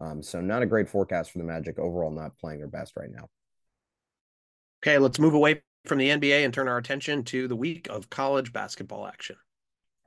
Um, 0.00 0.22
so, 0.22 0.40
not 0.40 0.62
a 0.62 0.66
great 0.66 0.88
forecast 0.88 1.30
for 1.30 1.38
the 1.38 1.44
Magic 1.44 1.78
overall, 1.78 2.10
not 2.10 2.38
playing 2.38 2.58
their 2.58 2.68
best 2.68 2.96
right 2.96 3.10
now. 3.10 3.28
Okay, 4.82 4.98
let's 4.98 5.20
move 5.20 5.34
away 5.34 5.62
from 5.84 5.98
the 5.98 6.08
NBA 6.08 6.44
and 6.44 6.52
turn 6.52 6.68
our 6.68 6.78
attention 6.78 7.22
to 7.24 7.46
the 7.46 7.56
week 7.56 7.88
of 7.88 8.10
college 8.10 8.52
basketball 8.52 9.06
action. 9.06 9.36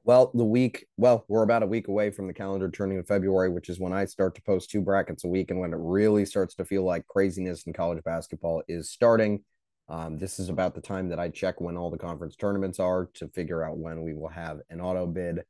Well, 0.06 0.30
the 0.36 0.46
week, 0.46 0.86
well, 0.98 1.26
we're 1.28 1.42
about 1.42 1.64
a 1.64 1.68
week 1.68 1.88
away 1.88 2.12
from 2.12 2.28
the 2.28 2.34
calendar 2.34 2.70
turning 2.70 3.00
in 3.00 3.04
February, 3.04 3.50
which 3.50 3.70
is 3.70 3.80
when 3.80 3.92
I 3.92 4.06
start 4.06 4.36
to 4.36 4.42
post 4.44 4.70
two 4.70 4.80
brackets 4.80 5.24
a 5.24 5.28
week 5.28 5.50
and 5.50 5.60
when 5.60 5.74
it 5.74 5.80
really 5.80 6.26
starts 6.26 6.54
to 6.56 6.66
feel 6.66 6.84
like 6.84 7.08
craziness 7.08 7.64
in 7.64 7.74
college 7.74 8.04
basketball 8.04 8.62
is 8.68 8.92
starting. 8.92 9.44
Um, 9.90 10.20
this 10.20 10.38
is 10.38 10.50
about 10.50 10.76
the 10.76 10.82
time 10.82 11.10
that 11.10 11.20
I 11.20 11.30
check 11.30 11.60
when 11.60 11.76
all 11.76 11.90
the 11.90 11.98
conference 11.98 12.36
tournaments 12.36 12.80
are 12.80 13.10
to 13.16 13.28
figure 13.30 13.64
out 13.64 13.80
when 13.80 14.04
we 14.04 14.14
will 14.14 14.30
have 14.30 14.60
an 14.70 14.80
auto 14.80 15.08
bid 15.08 15.42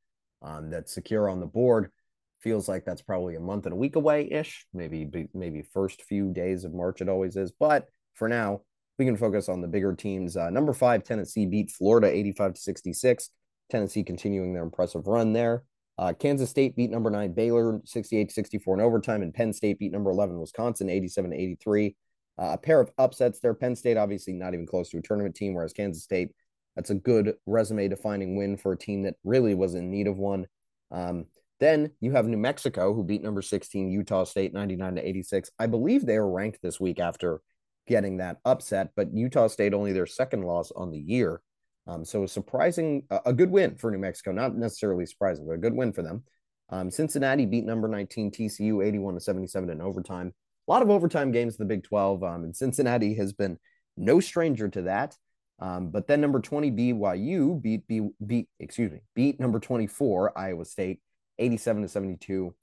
um, 0.42 0.70
that's 0.70 0.94
secure 0.94 1.28
on 1.28 1.42
the 1.42 1.46
board. 1.46 1.92
Feels 2.40 2.70
like 2.70 2.86
that's 2.86 3.02
probably 3.02 3.36
a 3.36 3.42
month 3.42 3.66
and 3.66 3.74
a 3.74 3.78
week 3.78 3.98
away 3.98 4.32
ish, 4.32 4.68
maybe 4.74 5.28
maybe 5.34 5.64
first 5.64 6.02
few 6.04 6.32
days 6.32 6.64
of 6.64 6.74
March. 6.74 7.02
It 7.02 7.10
always 7.10 7.36
is, 7.36 7.52
but 7.52 7.90
for 8.14 8.30
now, 8.30 8.62
we 8.98 9.04
can 9.04 9.18
focus 9.18 9.50
on 9.50 9.60
the 9.60 9.68
bigger 9.68 9.94
teams. 9.94 10.38
Uh, 10.38 10.50
number 10.50 10.72
five, 10.72 11.04
Tennessee 11.04 11.46
beat 11.46 11.72
Florida 11.72 12.08
85 12.08 12.54
to 12.54 12.62
66. 12.62 13.30
Tennessee 13.70 14.04
continuing 14.04 14.54
their 14.54 14.64
impressive 14.64 15.08
run 15.08 15.34
there. 15.34 15.64
Uh, 15.98 16.14
Kansas 16.14 16.50
State 16.50 16.76
beat 16.76 16.92
number 16.92 17.10
nine 17.10 17.34
Baylor 17.34 17.82
68 17.86 18.32
64 18.32 18.76
in 18.76 18.82
overtime, 18.82 19.22
and 19.22 19.34
Penn 19.34 19.54
State 19.54 19.80
beat 19.80 19.92
number 19.92 20.10
11 20.10 20.40
Wisconsin 20.40 20.90
87 20.90 21.34
83. 21.34 21.96
Uh, 22.38 22.50
a 22.52 22.58
pair 22.58 22.82
of 22.82 22.92
upsets 22.98 23.40
there. 23.40 23.54
Penn 23.54 23.76
State, 23.76 23.96
obviously, 23.96 24.34
not 24.34 24.54
even 24.54 24.66
close 24.66 24.90
to 24.90 24.98
a 24.98 25.02
tournament 25.02 25.36
team, 25.36 25.54
whereas 25.54 25.72
Kansas 25.72 26.04
State, 26.04 26.32
that's 26.76 26.90
a 26.90 26.96
good 26.96 27.36
resume 27.46 27.88
defining 27.88 28.36
win 28.36 28.58
for 28.58 28.74
a 28.74 28.78
team 28.78 29.04
that 29.04 29.16
really 29.24 29.56
was 29.56 29.76
in 29.76 29.90
need 29.90 30.08
of 30.08 30.18
one. 30.18 30.48
Um, 30.92 31.28
then 31.62 31.92
you 32.02 32.12
have 32.12 32.28
New 32.28 32.38
Mexico, 32.38 32.94
who 32.94 33.04
beat 33.04 33.24
number 33.24 33.42
16 33.42 33.90
Utah 33.90 34.26
State 34.26 34.54
99 34.54 34.96
to 34.96 35.08
86. 35.08 35.52
I 35.58 35.68
believe 35.68 36.06
they 36.06 36.18
are 36.18 36.30
ranked 36.30 36.62
this 36.62 36.80
week 36.80 37.00
after 37.00 37.42
getting 37.88 38.18
that 38.18 38.38
upset, 38.44 38.90
but 38.98 39.14
Utah 39.14 39.48
State 39.48 39.74
only 39.74 39.94
their 39.94 40.06
second 40.06 40.44
loss 40.44 40.72
on 40.72 40.92
the 40.92 41.00
year. 41.00 41.42
Um, 41.88 42.04
so 42.04 42.24
a 42.24 42.28
surprising, 42.28 43.04
a 43.26 43.34
good 43.34 43.52
win 43.52 43.76
for 43.76 43.92
New 43.92 44.00
Mexico, 44.00 44.32
not 44.32 44.56
necessarily 44.56 45.06
surprising, 45.06 45.46
but 45.46 45.54
a 45.54 45.60
good 45.60 45.76
win 45.76 45.94
for 45.94 46.02
them. 46.02 46.24
Um, 46.70 46.90
Cincinnati 46.90 47.46
beat 47.46 47.66
number 47.66 47.88
19 47.88 48.32
TCU 48.32 48.86
81 48.86 49.14
to 49.16 49.20
77 49.20 49.70
in 49.70 49.82
overtime. 49.82 50.34
A 50.68 50.72
lot 50.72 50.82
of 50.82 50.90
overtime 50.90 51.32
games 51.32 51.56
in 51.56 51.68
the 51.68 51.74
Big 51.74 51.84
12, 51.84 52.24
um, 52.24 52.44
and 52.44 52.56
Cincinnati 52.56 53.14
has 53.16 53.34
been 53.34 53.60
no 53.98 54.20
stranger 54.20 54.68
to 54.70 54.82
that. 54.84 55.16
Um, 55.60 55.90
but 55.90 56.08
then 56.08 56.20
number 56.20 56.42
20 56.42 56.72
BYU 56.72 57.62
beat 57.62 57.88
beat, 57.88 58.04
beat 58.26 58.50
excuse 58.60 58.92
me 58.92 59.00
beat 59.14 59.40
number 59.40 59.58
24 59.60 60.38
Iowa 60.38 60.66
State 60.66 61.00
87 61.40 61.84
to 61.84 61.88
72. 61.88 62.54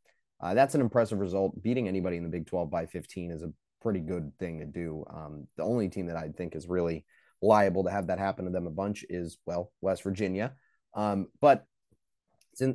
Uh, 0.41 0.55
that's 0.55 0.75
an 0.75 0.81
impressive 0.81 1.19
result. 1.19 1.63
Beating 1.63 1.89
anybody 1.89 2.17
in 2.17 2.23
the 2.23 2.29
Big 2.29 2.47
12 2.47 2.71
by 2.71 2.87
15 2.87 3.31
is 3.31 3.43
a 3.43 3.53
pretty 3.81 4.01
good 4.01 4.33
thing 4.39 4.59
to 4.59 4.67
do. 4.67 5.05
Um, 5.09 5.47
the 5.57 5.63
only 5.63 5.89
team 5.89 6.07
that 6.07 6.17
I 6.17 6.29
think 6.37 6.55
is 6.55 6.69
really 6.69 7.05
liable 7.43 7.85
to 7.85 7.91
have 7.91 8.07
that 8.07 8.19
happen 8.19 8.45
to 8.45 8.51
them 8.51 8.67
a 8.67 8.71
bunch 8.71 9.05
is 9.09 9.39
well 9.47 9.73
West 9.81 10.03
Virginia. 10.03 10.55
Um, 10.95 11.29
but 11.41 11.67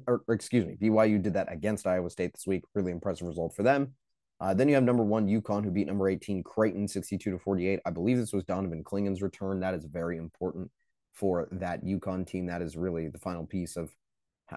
or, 0.07 0.23
or, 0.27 0.33
excuse 0.33 0.65
me, 0.65 0.75
BYU 0.81 1.21
did 1.21 1.35
that 1.35 1.51
against 1.51 1.85
Iowa 1.85 2.09
State 2.09 2.33
this 2.33 2.47
week. 2.47 2.63
Really 2.73 2.91
impressive 2.91 3.27
result 3.27 3.55
for 3.55 3.63
them. 3.63 3.93
Uh, 4.39 4.53
then 4.53 4.67
you 4.67 4.75
have 4.75 4.83
number 4.83 5.03
one 5.03 5.27
UConn 5.27 5.63
who 5.63 5.71
beat 5.71 5.87
number 5.87 6.09
18 6.09 6.43
Creighton 6.43 6.87
62 6.87 7.31
to 7.31 7.39
48. 7.39 7.79
I 7.85 7.89
believe 7.91 8.17
this 8.17 8.33
was 8.33 8.43
Donovan 8.43 8.83
Clingan's 8.83 9.21
return. 9.21 9.59
That 9.59 9.73
is 9.73 9.85
very 9.85 10.17
important 10.17 10.71
for 11.13 11.47
that 11.51 11.83
UConn 11.83 12.25
team. 12.25 12.47
That 12.47 12.61
is 12.61 12.75
really 12.75 13.07
the 13.07 13.19
final 13.19 13.45
piece 13.45 13.77
of. 13.77 13.91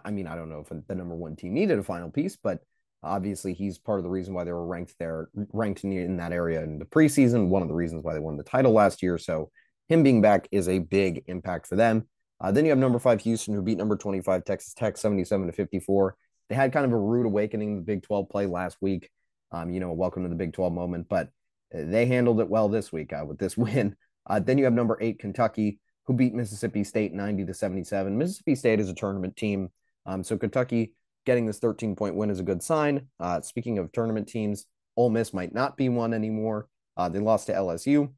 I 0.05 0.11
mean, 0.11 0.27
I 0.27 0.37
don't 0.37 0.49
know 0.49 0.61
if 0.61 0.87
the 0.87 0.95
number 0.95 1.17
one 1.17 1.37
team 1.37 1.53
needed 1.53 1.79
a 1.79 1.83
final 1.83 2.11
piece, 2.11 2.37
but 2.37 2.61
Obviously, 3.03 3.55
he's 3.55 3.79
part 3.79 3.99
of 3.99 4.05
the 4.05 4.11
reason 4.11 4.35
why 4.35 4.45
they 4.45 4.53
were 4.53 4.67
ranked 4.67 4.95
there, 4.99 5.31
ranked 5.53 5.85
in 5.85 6.17
that 6.19 6.33
area 6.33 6.63
in 6.63 6.79
the 6.79 6.85
preseason. 6.85 7.49
One 7.49 7.63
of 7.63 7.69
the 7.69 7.75
reasons 7.75 8.05
why 8.05 8.13
they 8.13 8.21
won 8.21 8.37
the 8.37 8.43
title 8.43 8.73
last 8.73 9.03
year. 9.03 9.17
So 9.17 9.51
him 9.91 10.05
being 10.05 10.23
back 10.23 10.47
is 10.53 10.69
a 10.69 10.79
big 10.79 11.25
impact 11.27 11.67
for 11.67 11.75
them. 11.75 12.07
Uh, 12.41 12.53
then 12.53 12.65
you 12.65 12.71
have 12.71 12.79
number 12.79 13.01
five 13.01 13.21
Houston, 13.23 13.55
who 13.55 13.61
beat 13.61 13.77
number 13.77 13.97
25 13.97 14.45
Texas 14.45 14.73
Tech 14.73 14.97
77 14.97 15.49
to 15.49 15.53
54. 15.53 16.17
They 16.49 16.55
had 16.55 16.73
kind 16.73 16.87
of 16.87 16.93
a 16.93 16.99
rude 16.99 17.27
awakening 17.27 17.75
the 17.75 17.83
Big 17.83 18.05
12 18.05 18.29
play 18.29 18.47
last 18.47 18.79
week. 18.81 19.11
Um, 19.51 19.69
you 19.69 19.81
know, 19.81 19.93
welcome 19.93 20.23
to 20.23 20.29
the 20.29 20.37
Big 20.37 20.53
12 20.53 20.73
moment, 20.73 21.09
but 21.09 21.31
they 21.73 22.07
handled 22.07 22.41
it 22.41 22.49
well 22.49 22.69
this 22.69 22.93
week 22.93 23.13
uh, 23.13 23.25
with 23.27 23.39
this 23.39 23.57
win. 23.59 23.97
Uh, 24.29 24.39
then 24.39 24.59
you 24.59 24.65
have 24.65 24.73
number 24.73 24.97
eight 25.01 25.19
Kentucky, 25.19 25.81
who 26.07 26.15
beat 26.15 26.35
Mississippi 26.35 26.85
State 26.85 27.13
90 27.13 27.47
to 27.47 27.55
77. 27.55 28.17
Mississippi 28.17 28.55
State 28.55 28.79
is 28.79 28.89
a 28.89 28.95
tournament 28.95 29.37
team. 29.37 29.71
Um, 30.07 30.23
so 30.23 30.39
Kentucky 30.39 30.95
getting 31.27 31.47
this 31.47 31.59
13 31.59 31.97
point 31.97 32.15
win 32.15 32.31
is 32.31 32.39
a 32.39 32.45
good 32.45 32.63
sign. 32.63 33.09
Uh, 33.19 33.41
speaking 33.41 33.79
of 33.79 33.91
tournament 33.91 34.29
teams, 34.29 34.67
Ole 34.97 35.11
Miss 35.11 35.35
might 35.35 35.53
not 35.53 35.77
be 35.77 35.89
one 35.89 36.15
anymore. 36.15 36.69
Uh, 36.97 37.09
they 37.09 37.19
lost 37.19 37.47
to 37.47 37.53
LSU 37.53 38.13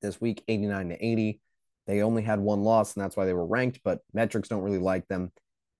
this 0.00 0.20
week, 0.20 0.42
89 0.48 0.90
to 0.90 1.04
80. 1.04 1.40
They 1.86 2.02
only 2.02 2.22
had 2.22 2.40
one 2.40 2.62
loss, 2.62 2.94
and 2.94 3.02
that's 3.02 3.16
why 3.16 3.26
they 3.26 3.34
were 3.34 3.46
ranked, 3.46 3.80
but 3.84 4.00
metrics 4.12 4.48
don't 4.48 4.62
really 4.62 4.78
like 4.78 5.06
them. 5.08 5.32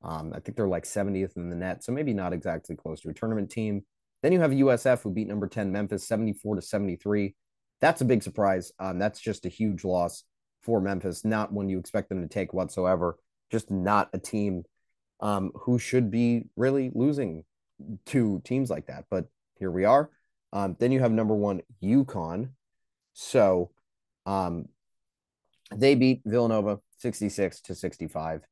Um, 0.02 0.32
I 0.34 0.40
think 0.40 0.56
they're 0.56 0.68
like 0.68 0.84
70th 0.84 1.36
in 1.36 1.50
the 1.50 1.56
net, 1.56 1.82
so 1.82 1.92
maybe 1.92 2.14
not 2.14 2.32
exactly 2.32 2.76
close 2.76 3.00
to 3.00 3.08
a 3.08 3.14
tournament 3.14 3.50
team. 3.50 3.84
Then 4.22 4.32
you 4.32 4.40
have 4.40 4.52
USF 4.52 5.02
who 5.02 5.10
beat 5.10 5.28
number 5.28 5.48
10 5.48 5.72
Memphis 5.72 6.06
74 6.06 6.56
to 6.56 6.62
73. 6.62 7.34
That's 7.80 8.00
a 8.00 8.04
big 8.04 8.22
surprise. 8.22 8.72
Um, 8.78 8.98
that's 8.98 9.20
just 9.20 9.46
a 9.46 9.50
huge 9.50 9.84
loss 9.84 10.24
for 10.62 10.80
Memphis, 10.80 11.24
not 11.24 11.52
one 11.52 11.68
you 11.68 11.78
expect 11.78 12.08
them 12.08 12.22
to 12.22 12.28
take 12.28 12.52
whatsoever. 12.52 13.18
Just 13.50 13.70
not 13.70 14.08
a 14.12 14.18
team 14.18 14.64
um, 15.20 15.52
who 15.54 15.78
should 15.78 16.10
be 16.10 16.44
really 16.56 16.90
losing 16.94 17.44
to 18.06 18.40
teams 18.44 18.70
like 18.70 18.86
that. 18.86 19.04
But 19.10 19.26
here 19.58 19.70
we 19.70 19.84
are. 19.84 20.10
Um, 20.52 20.76
then 20.78 20.92
you 20.92 21.00
have 21.00 21.12
number 21.12 21.34
one 21.34 21.62
UConn. 21.82 22.50
So 23.12 23.70
um, 24.26 24.66
they 25.74 25.94
beat 25.94 26.22
Villanova 26.24 26.80
66 26.98 27.60
to 27.62 27.74
65. 27.74 28.42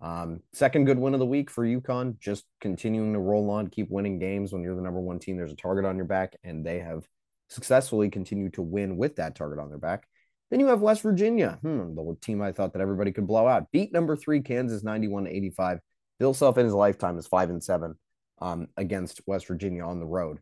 Um, 0.00 0.40
second 0.52 0.86
good 0.86 0.98
win 0.98 1.14
of 1.14 1.20
the 1.20 1.26
week 1.26 1.50
for 1.50 1.64
UConn, 1.64 2.18
just 2.18 2.44
continuing 2.60 3.12
to 3.12 3.18
roll 3.18 3.50
on, 3.50 3.68
keep 3.68 3.90
winning 3.90 4.18
games 4.18 4.52
when 4.52 4.62
you're 4.62 4.74
the 4.74 4.82
number 4.82 5.00
one 5.00 5.18
team. 5.18 5.36
There's 5.36 5.52
a 5.52 5.56
target 5.56 5.84
on 5.84 5.96
your 5.96 6.06
back, 6.06 6.36
and 6.42 6.64
they 6.64 6.78
have 6.80 7.04
successfully 7.48 8.08
continued 8.08 8.54
to 8.54 8.62
win 8.62 8.96
with 8.96 9.16
that 9.16 9.34
target 9.34 9.58
on 9.58 9.68
their 9.68 9.78
back. 9.78 10.06
Then 10.50 10.58
you 10.58 10.66
have 10.68 10.80
West 10.80 11.02
Virginia, 11.02 11.58
hmm, 11.62 11.94
the 11.94 12.16
team 12.20 12.42
I 12.42 12.52
thought 12.52 12.72
that 12.72 12.82
everybody 12.82 13.12
could 13.12 13.26
blow 13.26 13.46
out. 13.46 13.70
Beat 13.70 13.92
number 13.92 14.16
three 14.16 14.40
Kansas 14.40 14.82
91 14.82 15.24
to 15.24 15.30
85. 15.30 15.78
Bill 16.18 16.34
Self 16.34 16.58
in 16.58 16.64
his 16.64 16.74
lifetime 16.74 17.18
is 17.18 17.26
five 17.26 17.50
and 17.50 17.62
seven 17.62 17.94
um, 18.40 18.68
against 18.76 19.20
West 19.26 19.46
Virginia 19.46 19.84
on 19.84 20.00
the 20.00 20.06
road. 20.06 20.38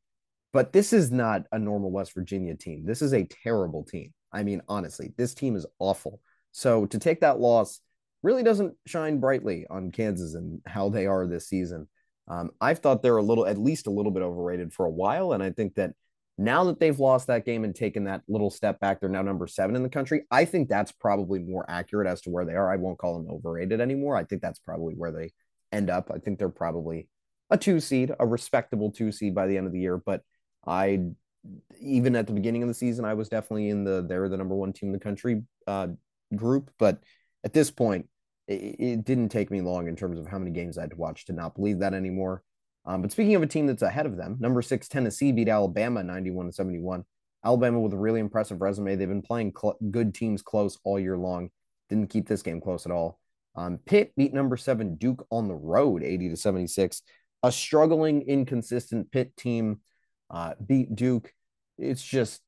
But 0.52 0.72
this 0.72 0.92
is 0.92 1.10
not 1.10 1.44
a 1.52 1.58
normal 1.58 1.90
West 1.90 2.14
Virginia 2.14 2.54
team. 2.54 2.84
This 2.86 3.02
is 3.02 3.12
a 3.12 3.24
terrible 3.24 3.84
team. 3.84 4.12
I 4.32 4.42
mean, 4.42 4.62
honestly, 4.68 5.12
this 5.16 5.34
team 5.34 5.56
is 5.56 5.66
awful. 5.78 6.20
So 6.52 6.86
to 6.86 6.98
take 6.98 7.20
that 7.20 7.40
loss 7.40 7.80
really 8.22 8.42
doesn't 8.42 8.74
shine 8.86 9.20
brightly 9.20 9.66
on 9.70 9.90
Kansas 9.90 10.34
and 10.34 10.60
how 10.66 10.88
they 10.88 11.06
are 11.06 11.26
this 11.26 11.48
season. 11.48 11.88
Um, 12.26 12.50
I've 12.60 12.80
thought 12.80 13.02
they're 13.02 13.16
a 13.16 13.22
little, 13.22 13.46
at 13.46 13.58
least 13.58 13.86
a 13.86 13.90
little 13.90 14.12
bit 14.12 14.22
overrated 14.22 14.72
for 14.72 14.86
a 14.86 14.90
while. 14.90 15.32
And 15.32 15.42
I 15.42 15.50
think 15.50 15.74
that 15.76 15.92
now 16.36 16.64
that 16.64 16.78
they've 16.78 16.98
lost 16.98 17.26
that 17.28 17.44
game 17.44 17.64
and 17.64 17.74
taken 17.74 18.04
that 18.04 18.22
little 18.28 18.50
step 18.50 18.78
back, 18.80 19.00
they're 19.00 19.08
now 19.08 19.22
number 19.22 19.46
seven 19.46 19.76
in 19.76 19.82
the 19.82 19.88
country. 19.88 20.24
I 20.30 20.44
think 20.44 20.68
that's 20.68 20.92
probably 20.92 21.40
more 21.40 21.64
accurate 21.68 22.06
as 22.06 22.20
to 22.22 22.30
where 22.30 22.44
they 22.44 22.54
are. 22.54 22.70
I 22.70 22.76
won't 22.76 22.98
call 22.98 23.18
them 23.18 23.30
overrated 23.30 23.80
anymore. 23.80 24.16
I 24.16 24.24
think 24.24 24.42
that's 24.42 24.60
probably 24.60 24.94
where 24.94 25.10
they 25.10 25.32
end 25.72 25.90
up. 25.90 26.10
I 26.14 26.18
think 26.18 26.38
they're 26.38 26.48
probably 26.48 27.08
a 27.50 27.56
two 27.56 27.80
seed, 27.80 28.12
a 28.18 28.26
respectable 28.26 28.92
two 28.92 29.10
seed 29.10 29.34
by 29.34 29.46
the 29.46 29.56
end 29.56 29.66
of 29.66 29.72
the 29.72 29.80
year. 29.80 29.96
But 29.96 30.22
I, 30.66 31.00
even 31.80 32.16
at 32.16 32.26
the 32.26 32.32
beginning 32.32 32.62
of 32.62 32.68
the 32.68 32.74
season, 32.74 33.04
I 33.04 33.14
was 33.14 33.28
definitely 33.28 33.68
in 33.68 33.84
the 33.84 34.04
they're 34.06 34.28
the 34.28 34.36
number 34.36 34.54
one 34.54 34.72
team 34.72 34.88
in 34.88 34.92
the 34.92 34.98
country 34.98 35.42
uh, 35.66 35.88
group. 36.34 36.70
But 36.78 37.02
at 37.44 37.52
this 37.52 37.70
point, 37.70 38.08
it, 38.46 38.76
it, 38.78 39.04
didn't 39.04 39.28
take 39.28 39.50
me 39.50 39.60
long 39.60 39.88
in 39.88 39.96
terms 39.96 40.18
of 40.18 40.26
how 40.26 40.38
many 40.38 40.50
games 40.50 40.78
I 40.78 40.82
had 40.82 40.90
to 40.90 40.96
watch 40.96 41.26
to 41.26 41.32
not 41.32 41.54
believe 41.54 41.80
that 41.80 41.94
anymore. 41.94 42.42
Um, 42.84 43.02
but 43.02 43.12
speaking 43.12 43.34
of 43.34 43.42
a 43.42 43.46
team 43.46 43.66
that's 43.66 43.82
ahead 43.82 44.06
of 44.06 44.16
them, 44.16 44.36
number 44.40 44.62
six 44.62 44.88
Tennessee 44.88 45.32
beat 45.32 45.48
Alabama 45.48 46.02
91 46.02 46.46
to 46.46 46.52
71. 46.52 47.04
Alabama 47.44 47.80
with 47.80 47.92
a 47.92 47.98
really 47.98 48.20
impressive 48.20 48.60
resume. 48.60 48.96
They've 48.96 49.08
been 49.08 49.22
playing 49.22 49.52
cl- 49.58 49.78
good 49.90 50.14
teams 50.14 50.42
close 50.42 50.78
all 50.84 50.98
year 50.98 51.16
long. 51.16 51.50
Didn't 51.88 52.10
keep 52.10 52.26
this 52.26 52.42
game 52.42 52.60
close 52.60 52.86
at 52.86 52.92
all. 52.92 53.20
Um, 53.54 53.78
Pitt 53.84 54.12
beat 54.16 54.32
number 54.32 54.56
seven 54.56 54.96
Duke 54.96 55.26
on 55.30 55.48
the 55.48 55.54
road, 55.54 56.02
80 56.02 56.30
to 56.30 56.36
76. 56.36 57.02
A 57.42 57.52
struggling, 57.52 58.22
inconsistent 58.22 59.10
Pitt 59.12 59.36
team 59.36 59.80
uh, 60.30 60.54
beat 60.64 60.94
Duke. 60.94 61.32
It's 61.78 62.02
just 62.02 62.42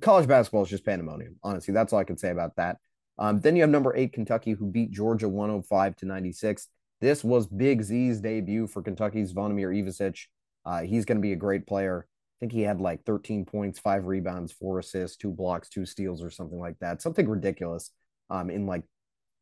college 0.00 0.28
basketball 0.28 0.62
is 0.62 0.70
just 0.70 0.84
pandemonium. 0.84 1.36
Honestly, 1.42 1.74
that's 1.74 1.92
all 1.92 1.98
I 1.98 2.04
can 2.04 2.16
say 2.16 2.30
about 2.30 2.56
that. 2.56 2.78
Um, 3.18 3.40
then 3.40 3.56
you 3.56 3.62
have 3.62 3.70
number 3.70 3.94
eight 3.96 4.12
Kentucky, 4.12 4.52
who 4.52 4.66
beat 4.66 4.90
Georgia 4.90 5.28
105 5.28 5.96
to 5.96 6.06
96. 6.06 6.68
This 7.00 7.22
was 7.22 7.46
Big 7.46 7.82
Z's 7.82 8.20
debut 8.20 8.66
for 8.66 8.82
Kentucky's 8.82 9.32
Zvonimir 9.32 9.70
Ivisic. 9.70 10.26
Uh, 10.64 10.82
he's 10.82 11.04
going 11.04 11.18
to 11.18 11.22
be 11.22 11.32
a 11.32 11.36
great 11.36 11.66
player. 11.66 12.06
I 12.08 12.36
think 12.40 12.52
he 12.52 12.62
had 12.62 12.80
like 12.80 13.04
13 13.04 13.44
points, 13.44 13.78
five 13.78 14.06
rebounds, 14.06 14.52
four 14.52 14.78
assists, 14.78 15.16
two 15.16 15.30
blocks, 15.30 15.68
two 15.68 15.86
steals, 15.86 16.22
or 16.22 16.30
something 16.30 16.58
like 16.58 16.78
that. 16.80 17.02
Something 17.02 17.28
ridiculous 17.28 17.90
um, 18.30 18.50
in 18.50 18.66
like 18.66 18.82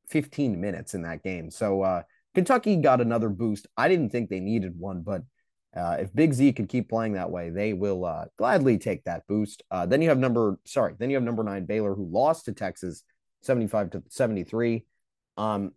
15 0.09 0.61
minutes 0.61 0.94
in 0.94 1.03
that 1.03 1.22
game. 1.22 1.51
So 1.51 1.83
uh, 1.83 2.03
Kentucky 2.35 2.77
got 2.77 3.01
another 3.01 3.29
boost. 3.29 3.66
I 3.77 3.88
didn't 3.88 4.11
think 4.11 4.29
they 4.29 4.40
needed 4.40 4.79
one, 4.79 5.03
but 5.03 5.22
uh, 5.76 5.96
if 6.00 6.14
Big 6.14 6.35
Z 6.35 6.52
could 6.52 6.68
keep 6.68 6.88
playing 6.88 7.14
that 7.14 7.30
way, 7.30 7.50
they 7.50 7.72
will 7.72 8.04
uh, 8.04 8.26
gladly 8.37 8.78
take 8.78 9.04
that 9.04 9.26
boost. 9.26 9.62
Uh, 9.70 9.87
then 9.87 10.02
you 10.02 10.08
have 10.08 10.18
number, 10.18 10.58
sorry, 10.64 10.94
then 10.98 11.11
you 11.11 11.16
have 11.16 11.24
number 11.24 11.42
nine 11.42 11.64
Baylor, 11.64 11.94
who 11.94 12.06
lost 12.11 12.44
to 12.44 12.52
Texas 12.52 13.02
75 13.42 13.90
to 13.90 14.02
73. 14.08 14.85
Um, 15.37 15.72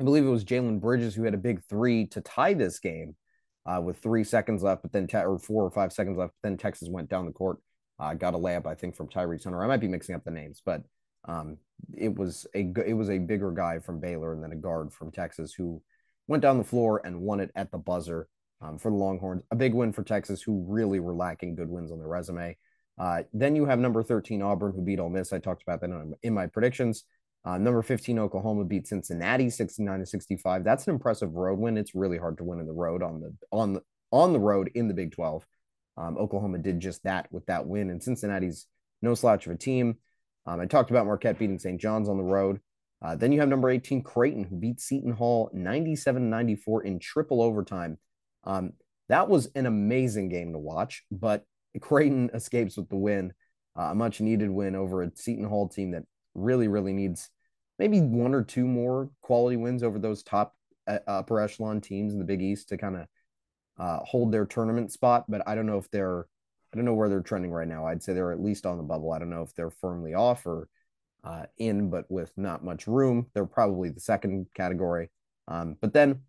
I 0.00 0.04
believe 0.04 0.24
it 0.24 0.30
was 0.30 0.44
Jalen 0.44 0.80
Bridges 0.80 1.14
who 1.14 1.24
had 1.24 1.34
a 1.34 1.38
big 1.38 1.62
three 1.64 2.06
to 2.08 2.20
tie 2.20 2.54
this 2.54 2.78
game 2.78 3.16
uh, 3.64 3.80
with 3.82 3.98
three 3.98 4.24
seconds 4.24 4.62
left, 4.62 4.82
but 4.82 4.92
then 4.92 5.06
te- 5.06 5.18
or 5.18 5.38
four 5.38 5.64
or 5.64 5.70
five 5.70 5.92
seconds 5.92 6.18
left. 6.18 6.34
But 6.42 6.48
then 6.48 6.56
Texas 6.56 6.88
went 6.88 7.08
down 7.08 7.26
the 7.26 7.32
court 7.32 7.58
uh, 7.98 8.14
got 8.14 8.34
a 8.34 8.38
layup, 8.38 8.66
I 8.66 8.74
think, 8.74 8.94
from 8.94 9.08
Tyrese 9.08 9.44
Hunter. 9.44 9.62
I 9.62 9.66
might 9.66 9.80
be 9.80 9.88
mixing 9.88 10.14
up 10.14 10.24
the 10.24 10.30
names, 10.30 10.60
but 10.64 10.82
um, 11.24 11.58
it 11.96 12.14
was 12.14 12.46
a 12.54 12.72
it 12.86 12.92
was 12.92 13.10
a 13.10 13.18
bigger 13.18 13.50
guy 13.50 13.78
from 13.78 14.00
Baylor 14.00 14.32
and 14.32 14.42
then 14.42 14.52
a 14.52 14.56
guard 14.56 14.92
from 14.92 15.10
Texas 15.10 15.54
who 15.54 15.82
went 16.28 16.42
down 16.42 16.58
the 16.58 16.64
floor 16.64 17.00
and 17.04 17.20
won 17.20 17.40
it 17.40 17.50
at 17.54 17.70
the 17.70 17.78
buzzer 17.78 18.28
um, 18.60 18.78
for 18.78 18.90
the 18.90 18.96
Longhorns. 18.96 19.42
A 19.50 19.56
big 19.56 19.74
win 19.74 19.92
for 19.92 20.02
Texas, 20.02 20.42
who 20.42 20.64
really 20.68 21.00
were 21.00 21.14
lacking 21.14 21.54
good 21.54 21.68
wins 21.68 21.92
on 21.92 21.98
their 21.98 22.08
resume. 22.08 22.56
Uh, 22.98 23.22
then 23.32 23.54
you 23.54 23.66
have 23.66 23.78
number 23.78 24.02
13 24.02 24.42
Auburn, 24.42 24.72
who 24.74 24.82
beat 24.82 25.00
Ole 25.00 25.10
Miss. 25.10 25.32
I 25.32 25.38
talked 25.38 25.62
about 25.62 25.80
that 25.80 25.90
in, 25.90 26.14
in 26.22 26.34
my 26.34 26.46
predictions. 26.46 27.04
Uh, 27.44 27.58
number 27.58 27.82
15 27.82 28.18
Oklahoma 28.18 28.64
beat 28.64 28.88
Cincinnati 28.88 29.50
69 29.50 30.00
to 30.00 30.06
65. 30.06 30.64
That's 30.64 30.86
an 30.86 30.94
impressive 30.94 31.34
road 31.34 31.58
win. 31.58 31.76
It's 31.76 31.94
really 31.94 32.18
hard 32.18 32.38
to 32.38 32.44
win 32.44 32.58
in 32.58 32.66
the 32.66 32.72
road 32.72 33.02
on 33.02 33.20
the 33.20 33.32
on 33.52 33.74
the 33.74 33.82
on 34.10 34.32
the 34.32 34.40
road 34.40 34.70
in 34.74 34.88
the 34.88 34.94
Big 34.94 35.12
12. 35.12 35.46
Um, 35.96 36.16
Oklahoma 36.18 36.58
did 36.58 36.80
just 36.80 37.04
that 37.04 37.30
with 37.30 37.46
that 37.46 37.66
win, 37.66 37.90
and 37.90 38.02
Cincinnati's 38.02 38.66
no 39.00 39.14
slouch 39.14 39.46
of 39.46 39.52
a 39.52 39.56
team. 39.56 39.98
Um, 40.46 40.60
I 40.60 40.66
talked 40.66 40.90
about 40.90 41.06
Marquette 41.06 41.38
beating 41.38 41.58
St. 41.58 41.80
John's 41.80 42.08
on 42.08 42.16
the 42.16 42.24
road. 42.24 42.60
Uh, 43.02 43.14
then 43.14 43.30
you 43.30 43.40
have 43.40 43.48
number 43.48 43.70
18 43.70 44.02
Creighton, 44.02 44.44
who 44.44 44.56
beat 44.56 44.80
Seton 44.80 45.12
Hall 45.12 45.50
97 45.52 46.28
94 46.28 46.84
in 46.84 46.98
triple 46.98 47.42
overtime. 47.42 47.98
Um, 48.46 48.72
that 49.08 49.28
was 49.28 49.50
an 49.54 49.66
amazing 49.66 50.28
game 50.28 50.52
to 50.52 50.58
watch, 50.58 51.04
but 51.10 51.44
Creighton 51.80 52.30
escapes 52.32 52.76
with 52.76 52.88
the 52.88 52.96
win, 52.96 53.32
uh, 53.78 53.90
a 53.90 53.94
much 53.94 54.20
needed 54.20 54.50
win 54.50 54.74
over 54.74 55.02
a 55.02 55.10
Seton 55.14 55.44
Hall 55.44 55.68
team 55.68 55.90
that 55.92 56.04
really, 56.34 56.68
really 56.68 56.92
needs 56.92 57.30
maybe 57.78 58.00
one 58.00 58.34
or 58.34 58.42
two 58.42 58.66
more 58.66 59.10
quality 59.20 59.56
wins 59.56 59.82
over 59.82 59.98
those 59.98 60.22
top 60.22 60.54
uh, 60.86 60.98
upper 61.06 61.40
echelon 61.40 61.80
teams 61.80 62.12
in 62.12 62.18
the 62.18 62.24
Big 62.24 62.42
East 62.42 62.68
to 62.70 62.78
kind 62.78 62.96
of 62.96 63.06
uh, 63.78 63.98
hold 64.04 64.32
their 64.32 64.46
tournament 64.46 64.92
spot. 64.92 65.24
But 65.28 65.42
I 65.46 65.54
don't 65.54 65.66
know 65.66 65.78
if 65.78 65.90
they're, 65.90 66.20
I 66.72 66.76
don't 66.76 66.84
know 66.84 66.94
where 66.94 67.08
they're 67.08 67.20
trending 67.20 67.52
right 67.52 67.68
now. 67.68 67.86
I'd 67.86 68.02
say 68.02 68.12
they're 68.12 68.32
at 68.32 68.42
least 68.42 68.66
on 68.66 68.78
the 68.78 68.82
bubble. 68.82 69.12
I 69.12 69.18
don't 69.18 69.30
know 69.30 69.42
if 69.42 69.54
they're 69.54 69.70
firmly 69.70 70.14
off 70.14 70.46
or 70.46 70.68
uh, 71.24 71.46
in, 71.58 71.90
but 71.90 72.10
with 72.10 72.32
not 72.36 72.64
much 72.64 72.86
room. 72.86 73.26
They're 73.34 73.46
probably 73.46 73.90
the 73.90 74.00
second 74.00 74.46
category. 74.54 75.10
Um, 75.48 75.76
but 75.80 75.92
then 75.92 76.20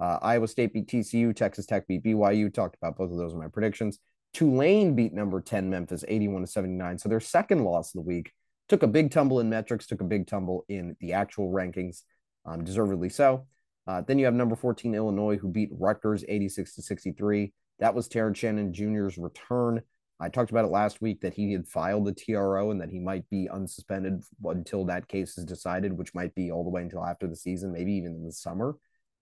uh, 0.00 0.18
Iowa 0.22 0.48
State 0.48 0.72
beat 0.72 0.88
TCU, 0.88 1.36
Texas 1.36 1.66
Tech 1.66 1.86
beat 1.86 2.02
BYU. 2.02 2.52
Talked 2.52 2.76
about 2.76 2.96
both 2.96 3.10
of 3.10 3.18
those 3.18 3.32
in 3.32 3.38
my 3.38 3.48
predictions. 3.48 3.98
Tulane 4.32 4.94
beat 4.94 5.12
number 5.12 5.40
10 5.40 5.68
Memphis 5.68 6.04
81 6.08 6.42
to 6.42 6.46
79. 6.46 6.98
So 6.98 7.08
their 7.08 7.20
second 7.20 7.64
loss 7.64 7.88
of 7.88 8.02
the 8.02 8.08
week 8.08 8.32
took 8.68 8.82
a 8.82 8.86
big 8.86 9.10
tumble 9.10 9.40
in 9.40 9.50
metrics, 9.50 9.86
took 9.86 10.00
a 10.00 10.04
big 10.04 10.26
tumble 10.26 10.64
in 10.68 10.96
the 11.00 11.12
actual 11.12 11.52
rankings, 11.52 12.02
um, 12.46 12.64
deservedly 12.64 13.08
so. 13.08 13.46
Uh, 13.86 14.00
then 14.06 14.18
you 14.18 14.24
have 14.24 14.34
number 14.34 14.54
14 14.54 14.94
Illinois, 14.94 15.36
who 15.36 15.48
beat 15.48 15.70
Rutgers 15.72 16.24
86 16.28 16.76
to 16.76 16.82
63. 16.82 17.52
That 17.80 17.94
was 17.94 18.08
Terrence 18.08 18.38
Shannon 18.38 18.72
Jr.'s 18.72 19.18
return. 19.18 19.82
I 20.20 20.28
talked 20.28 20.50
about 20.50 20.66
it 20.66 20.70
last 20.70 21.00
week 21.00 21.22
that 21.22 21.34
he 21.34 21.52
had 21.52 21.66
filed 21.66 22.04
the 22.06 22.12
TRO 22.12 22.70
and 22.70 22.80
that 22.80 22.90
he 22.90 23.00
might 23.00 23.28
be 23.30 23.48
unsuspended 23.52 24.22
until 24.44 24.84
that 24.84 25.08
case 25.08 25.36
is 25.38 25.44
decided, 25.44 25.96
which 25.96 26.14
might 26.14 26.34
be 26.34 26.52
all 26.52 26.62
the 26.62 26.70
way 26.70 26.82
until 26.82 27.04
after 27.04 27.26
the 27.26 27.34
season, 27.34 27.72
maybe 27.72 27.92
even 27.94 28.12
in 28.12 28.24
the 28.24 28.32
summer. 28.32 28.76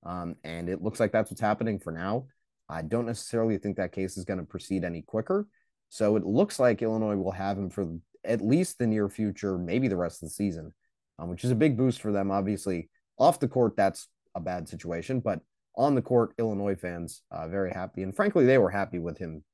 Um, 0.05 0.37
and 0.45 0.69
it 0.69 0.83
looks 0.83 1.01
like 1.01 1.13
that's 1.13 1.31
what's 1.31 1.41
happening 1.41 1.79
for 1.79 1.93
now. 1.93 2.27
I 2.69 2.83
don't 2.83 3.07
necessarily 3.07 3.59
think 3.59 3.77
that 3.77 3.93
case 3.93 4.17
is 4.17 4.25
going 4.25 4.39
to 4.39 4.45
proceed 4.45 4.85
any 4.85 5.03
quicker. 5.03 5.47
So 5.89 6.17
it 6.17 6.25
looks 6.25 6.59
like 6.59 6.83
Illinois 6.83 7.17
will 7.17 7.33
have 7.33 7.59
him 7.59 7.71
for 7.71 7.99
at 8.25 8.43
least 8.43 8.79
the 8.79 8.87
near 8.87 9.09
future, 9.09 9.57
maybe 9.57 9.89
the 9.89 9.97
rest 9.97 10.23
of 10.23 10.29
the 10.29 10.35
season, 10.35 10.73
um, 11.19 11.31
which 11.31 11.45
is 11.45 11.51
a 11.51 11.57
big 11.57 11.77
boost 11.77 12.01
for 12.01 12.13
them. 12.13 12.31
Obviously, 12.31 12.91
off 13.19 13.41
the 13.41 13.49
court, 13.49 13.75
that's 13.77 14.09
a 14.35 14.41
bad 14.41 14.69
situation, 14.69 15.21
but 15.21 15.41
on 15.77 15.95
the 15.95 16.03
court, 16.03 16.35
Illinois 16.39 16.75
fans 16.75 17.23
uh, 17.31 17.49
very 17.49 17.71
happy, 17.71 18.03
and 18.03 18.15
frankly, 18.15 18.45
they 18.45 18.59
were 18.59 18.71
happy 18.71 18.99
with 18.99 19.17
him 19.17 19.45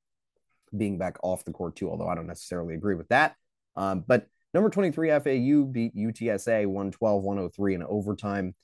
being 0.77 0.99
back 0.99 1.17
off 1.23 1.45
the 1.45 1.53
court 1.53 1.77
too. 1.77 1.89
Although 1.89 2.09
I 2.09 2.15
don't 2.15 2.27
necessarily 2.27 2.75
agree 2.75 2.95
with 2.95 3.09
that. 3.09 3.37
Um, 3.77 4.05
but 4.07 4.27
number 4.53 4.71
23 4.71 5.11
FAU 5.11 5.65
beat 5.65 5.95
UTSA 5.95 6.67
112-103 6.67 7.75
in 7.75 7.83
overtime. 7.83 8.55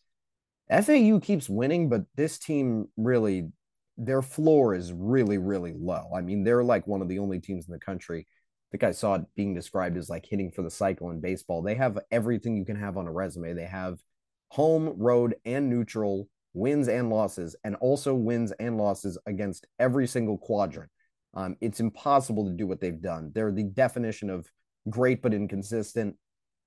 FAU 0.70 1.18
keeps 1.20 1.48
winning, 1.48 1.88
but 1.88 2.02
this 2.14 2.38
team 2.38 2.86
really, 2.96 3.48
their 3.96 4.22
floor 4.22 4.74
is 4.74 4.92
really, 4.92 5.38
really 5.38 5.74
low. 5.76 6.10
I 6.14 6.20
mean, 6.20 6.44
they're 6.44 6.64
like 6.64 6.86
one 6.86 7.02
of 7.02 7.08
the 7.08 7.18
only 7.18 7.40
teams 7.40 7.66
in 7.66 7.72
the 7.72 7.78
country. 7.78 8.26
I 8.28 8.70
think 8.70 8.84
I 8.84 8.92
saw 8.92 9.14
it 9.14 9.22
being 9.34 9.52
described 9.52 9.96
as 9.96 10.08
like 10.08 10.24
hitting 10.24 10.52
for 10.52 10.62
the 10.62 10.70
cycle 10.70 11.10
in 11.10 11.20
baseball. 11.20 11.60
They 11.60 11.74
have 11.74 11.98
everything 12.10 12.56
you 12.56 12.64
can 12.64 12.76
have 12.76 12.96
on 12.96 13.08
a 13.08 13.12
resume. 13.12 13.52
They 13.52 13.64
have 13.64 13.98
home, 14.48 14.94
road, 14.96 15.34
and 15.44 15.68
neutral 15.68 16.28
wins 16.52 16.88
and 16.88 17.10
losses, 17.10 17.56
and 17.64 17.76
also 17.76 18.14
wins 18.14 18.52
and 18.52 18.76
losses 18.76 19.18
against 19.26 19.66
every 19.78 20.06
single 20.06 20.38
quadrant. 20.38 20.90
Um, 21.34 21.56
it's 21.60 21.80
impossible 21.80 22.46
to 22.46 22.52
do 22.52 22.66
what 22.66 22.80
they've 22.80 23.00
done. 23.00 23.30
They're 23.34 23.52
the 23.52 23.64
definition 23.64 24.30
of 24.30 24.46
great 24.88 25.22
but 25.22 25.34
inconsistent. 25.34 26.16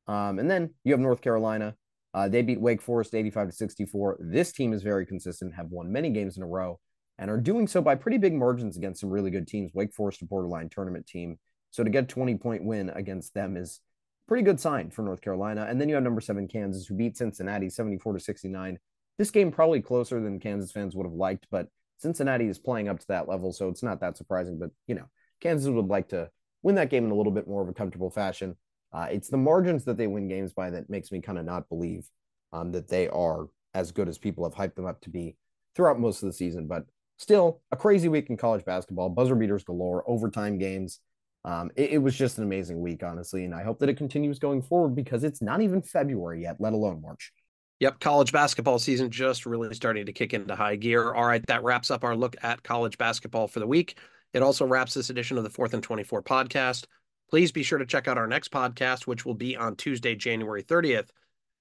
Um, 0.08 0.40
and 0.40 0.50
then 0.50 0.74
you 0.84 0.94
have 0.94 1.00
North 1.00 1.22
Carolina, 1.22 1.76
uh, 2.14 2.28
they 2.28 2.42
beat 2.42 2.62
Wake 2.62 2.82
Forest 2.82 3.16
85 3.16 3.50
to 3.50 3.54
64. 3.54 4.18
This 4.20 4.52
team 4.52 4.74
is 4.74 4.84
very 4.84 5.06
consistent, 5.06 5.56
have 5.56 5.72
won 5.72 5.92
many 5.92 6.10
games 6.10 6.38
in 6.38 6.44
a 6.44 6.48
row, 6.48 6.80
and 7.18 7.32
are 7.32 7.40
doing 7.40 7.68
so 7.68 7.82
by 7.82 7.96
pretty 7.96 8.18
big 8.18 8.34
margins 8.34 8.78
against 8.78 9.02
some 9.02 9.10
really 9.10 9.32
good 9.32 9.48
teams. 9.48 9.72
Wake 9.74 9.94
Forest, 9.94 10.22
a 10.22 10.26
borderline 10.26 10.70
tournament 10.70 11.08
team. 11.08 11.40
So 11.72 11.84
to 11.84 11.90
get 11.90 12.04
a 12.04 12.08
20 12.08 12.36
point 12.38 12.64
win 12.64 12.90
against 12.90 13.34
them 13.34 13.58
is 13.58 13.80
pretty 14.28 14.44
good 14.44 14.60
sign 14.60 14.92
for 14.92 15.02
North 15.02 15.22
Carolina. 15.22 15.66
And 15.68 15.82
then 15.82 15.90
you 15.90 15.96
have 15.96 16.04
number 16.04 16.22
seven 16.22 16.48
Kansas, 16.48 16.86
who 16.86 16.96
beat 16.96 17.18
Cincinnati 17.18 17.70
74 17.70 18.14
to 18.14 18.20
69. 18.20 18.78
This 19.18 19.32
game 19.32 19.52
probably 19.52 19.82
closer 19.82 20.20
than 20.20 20.40
Kansas 20.40 20.72
fans 20.72 20.96
would 20.96 21.06
have 21.06 21.14
liked, 21.14 21.48
but 21.52 21.68
Cincinnati 21.98 22.48
is 22.48 22.60
playing 22.60 22.90
up 22.90 23.00
to 23.00 23.08
that 23.08 23.30
level, 23.30 23.54
so 23.54 23.70
it's 23.70 23.84
not 23.84 24.02
that 24.02 24.18
surprising. 24.18 24.60
But 24.60 24.72
you 24.88 24.96
know, 24.96 25.06
Kansas 25.40 25.70
would 25.70 25.88
like 25.88 26.10
to 26.10 26.30
win 26.62 26.76
that 26.76 26.90
game 26.90 27.06
in 27.06 27.12
a 27.12 27.16
little 27.16 27.32
bit 27.32 27.48
more 27.48 27.62
of 27.62 27.70
a 27.70 27.74
comfortable 27.74 28.10
fashion. 28.10 28.56
Uh, 28.94 29.08
it's 29.12 29.30
the 29.30 29.38
margins 29.38 29.84
that 29.86 29.98
they 29.98 30.08
win 30.08 30.28
games 30.28 30.54
by 30.54 30.70
that 30.70 30.90
makes 30.90 31.12
me 31.12 31.20
kind 31.20 31.40
of 31.40 31.46
not 31.46 31.68
believe 31.68 32.08
um, 32.52 32.72
that 32.72 32.88
they 32.88 33.08
are 33.10 33.48
as 33.74 33.92
good 33.92 34.08
as 34.08 34.18
people 34.18 34.44
have 34.44 34.54
hyped 34.54 34.76
them 34.76 34.86
up 34.86 35.02
to 35.02 35.10
be 35.10 35.36
throughout 35.76 36.00
most 36.00 36.22
of 36.22 36.28
the 36.28 36.34
season. 36.34 36.68
But 36.68 36.86
still, 37.18 37.62
a 37.72 37.78
crazy 37.78 38.08
week 38.08 38.30
in 38.30 38.38
college 38.38 38.64
basketball, 38.66 39.10
buzzer 39.10 39.36
beaters 39.36 39.64
galore, 39.64 40.04
overtime 40.08 40.58
games. 40.58 41.00
Um, 41.46 41.72
it, 41.76 41.92
it, 41.92 41.98
was 41.98 42.16
just 42.16 42.38
an 42.38 42.46
amazing 42.46 42.80
week, 42.80 43.04
honestly, 43.04 43.44
and 43.44 43.54
I 43.54 43.64
hope 43.64 43.80
that 43.80 43.90
it 43.90 43.98
continues 43.98 44.40
going 44.40 44.62
forward 44.62 44.96
because 44.96 45.26
it's 45.26 45.42
not 45.42 45.62
even 45.62 45.82
February 45.82 46.44
yet, 46.44 46.56
let 46.60 46.72
alone 46.72 47.02
March. 47.02 47.34
Yep, 47.82 48.00
college 48.00 48.32
basketball 48.32 48.80
season 48.80 49.10
just 49.10 49.46
really 49.46 49.74
starting 49.76 50.06
to 50.06 50.14
kick 50.14 50.34
into 50.34 50.56
high 50.56 50.78
gear. 50.78 51.14
All 51.14 51.26
right, 51.26 51.46
that 51.48 51.64
wraps 51.64 51.92
up 51.92 52.06
our 52.06 52.16
look 52.16 52.38
at 52.44 52.64
college 52.64 52.98
basketball 52.98 53.50
for 53.50 53.60
the 53.60 53.68
week. 53.68 53.98
It 54.34 54.42
also 54.42 54.66
wraps 54.66 54.94
this 54.94 55.10
edition 55.10 55.38
of 55.38 55.44
the 55.44 55.50
Fourth 55.50 55.74
and 55.74 55.84
24 55.84 56.24
podcast. 56.24 56.86
Please 57.34 57.52
be 57.52 57.64
sure 57.64 57.80
to 57.80 57.86
check 57.88 58.08
out 58.08 58.20
our 58.20 58.28
next 58.28 58.52
podcast, 58.52 59.08
which 59.08 59.26
will 59.26 59.34
be 59.34 59.58
on 59.58 59.76
Tuesday, 59.76 60.14
January 60.14 60.62
30th, 60.62 61.10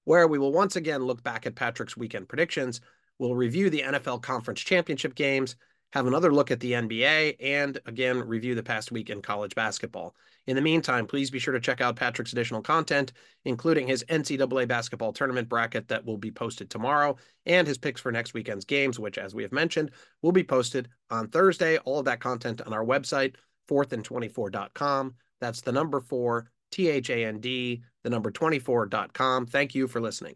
where 0.03 0.27
we 0.27 0.37
will 0.37 0.51
once 0.51 0.75
again 0.75 1.01
look 1.01 1.23
back 1.23 1.47
at 1.47 1.55
Patrick's 1.55 1.97
weekend 1.97 2.29
predictions. 2.29 2.79
We'll 3.17 3.33
review 3.33 3.71
the 3.71 3.81
NFL 3.81 4.21
Conference 4.21 4.61
Championship 4.61 5.15
games, 5.15 5.55
have 5.91 6.05
another 6.05 6.31
look 6.31 6.51
at 6.51 6.59
the 6.59 6.73
NBA, 6.73 7.37
and 7.39 7.79
again, 7.87 8.19
review 8.19 8.53
the 8.53 8.61
past 8.61 8.91
week 8.91 9.09
in 9.09 9.23
college 9.23 9.55
basketball. 9.55 10.15
In 10.45 10.55
the 10.55 10.61
meantime, 10.61 11.07
please 11.07 11.31
be 11.31 11.39
sure 11.39 11.55
to 11.55 11.59
check 11.59 11.81
out 11.81 11.95
Patrick's 11.95 12.33
additional 12.33 12.61
content, 12.61 13.11
including 13.43 13.87
his 13.87 14.03
NCAA 14.09 14.67
basketball 14.67 15.11
tournament 15.11 15.49
bracket 15.49 15.87
that 15.87 16.05
will 16.05 16.19
be 16.19 16.29
posted 16.29 16.69
tomorrow, 16.69 17.17
and 17.47 17.65
his 17.65 17.79
picks 17.79 17.99
for 17.99 18.11
next 18.11 18.35
weekend's 18.35 18.65
games, 18.65 18.99
which, 18.99 19.17
as 19.17 19.33
we 19.33 19.41
have 19.41 19.51
mentioned, 19.51 19.89
will 20.21 20.33
be 20.33 20.43
posted 20.43 20.87
on 21.09 21.29
Thursday. 21.29 21.79
All 21.79 21.97
of 21.97 22.05
that 22.05 22.19
content 22.19 22.61
on 22.61 22.73
our 22.73 22.85
website, 22.85 23.37
4thand24.com. 23.67 25.15
That's 25.43 25.59
the 25.59 25.73
number 25.73 25.99
four, 25.99 26.49
T 26.71 26.87
H 26.87 27.09
A 27.09 27.25
N 27.25 27.39
D, 27.41 27.83
the 28.03 28.09
number 28.09 28.31
24.com. 28.31 29.45
Thank 29.45 29.75
you 29.75 29.89
for 29.89 29.99
listening. 29.99 30.35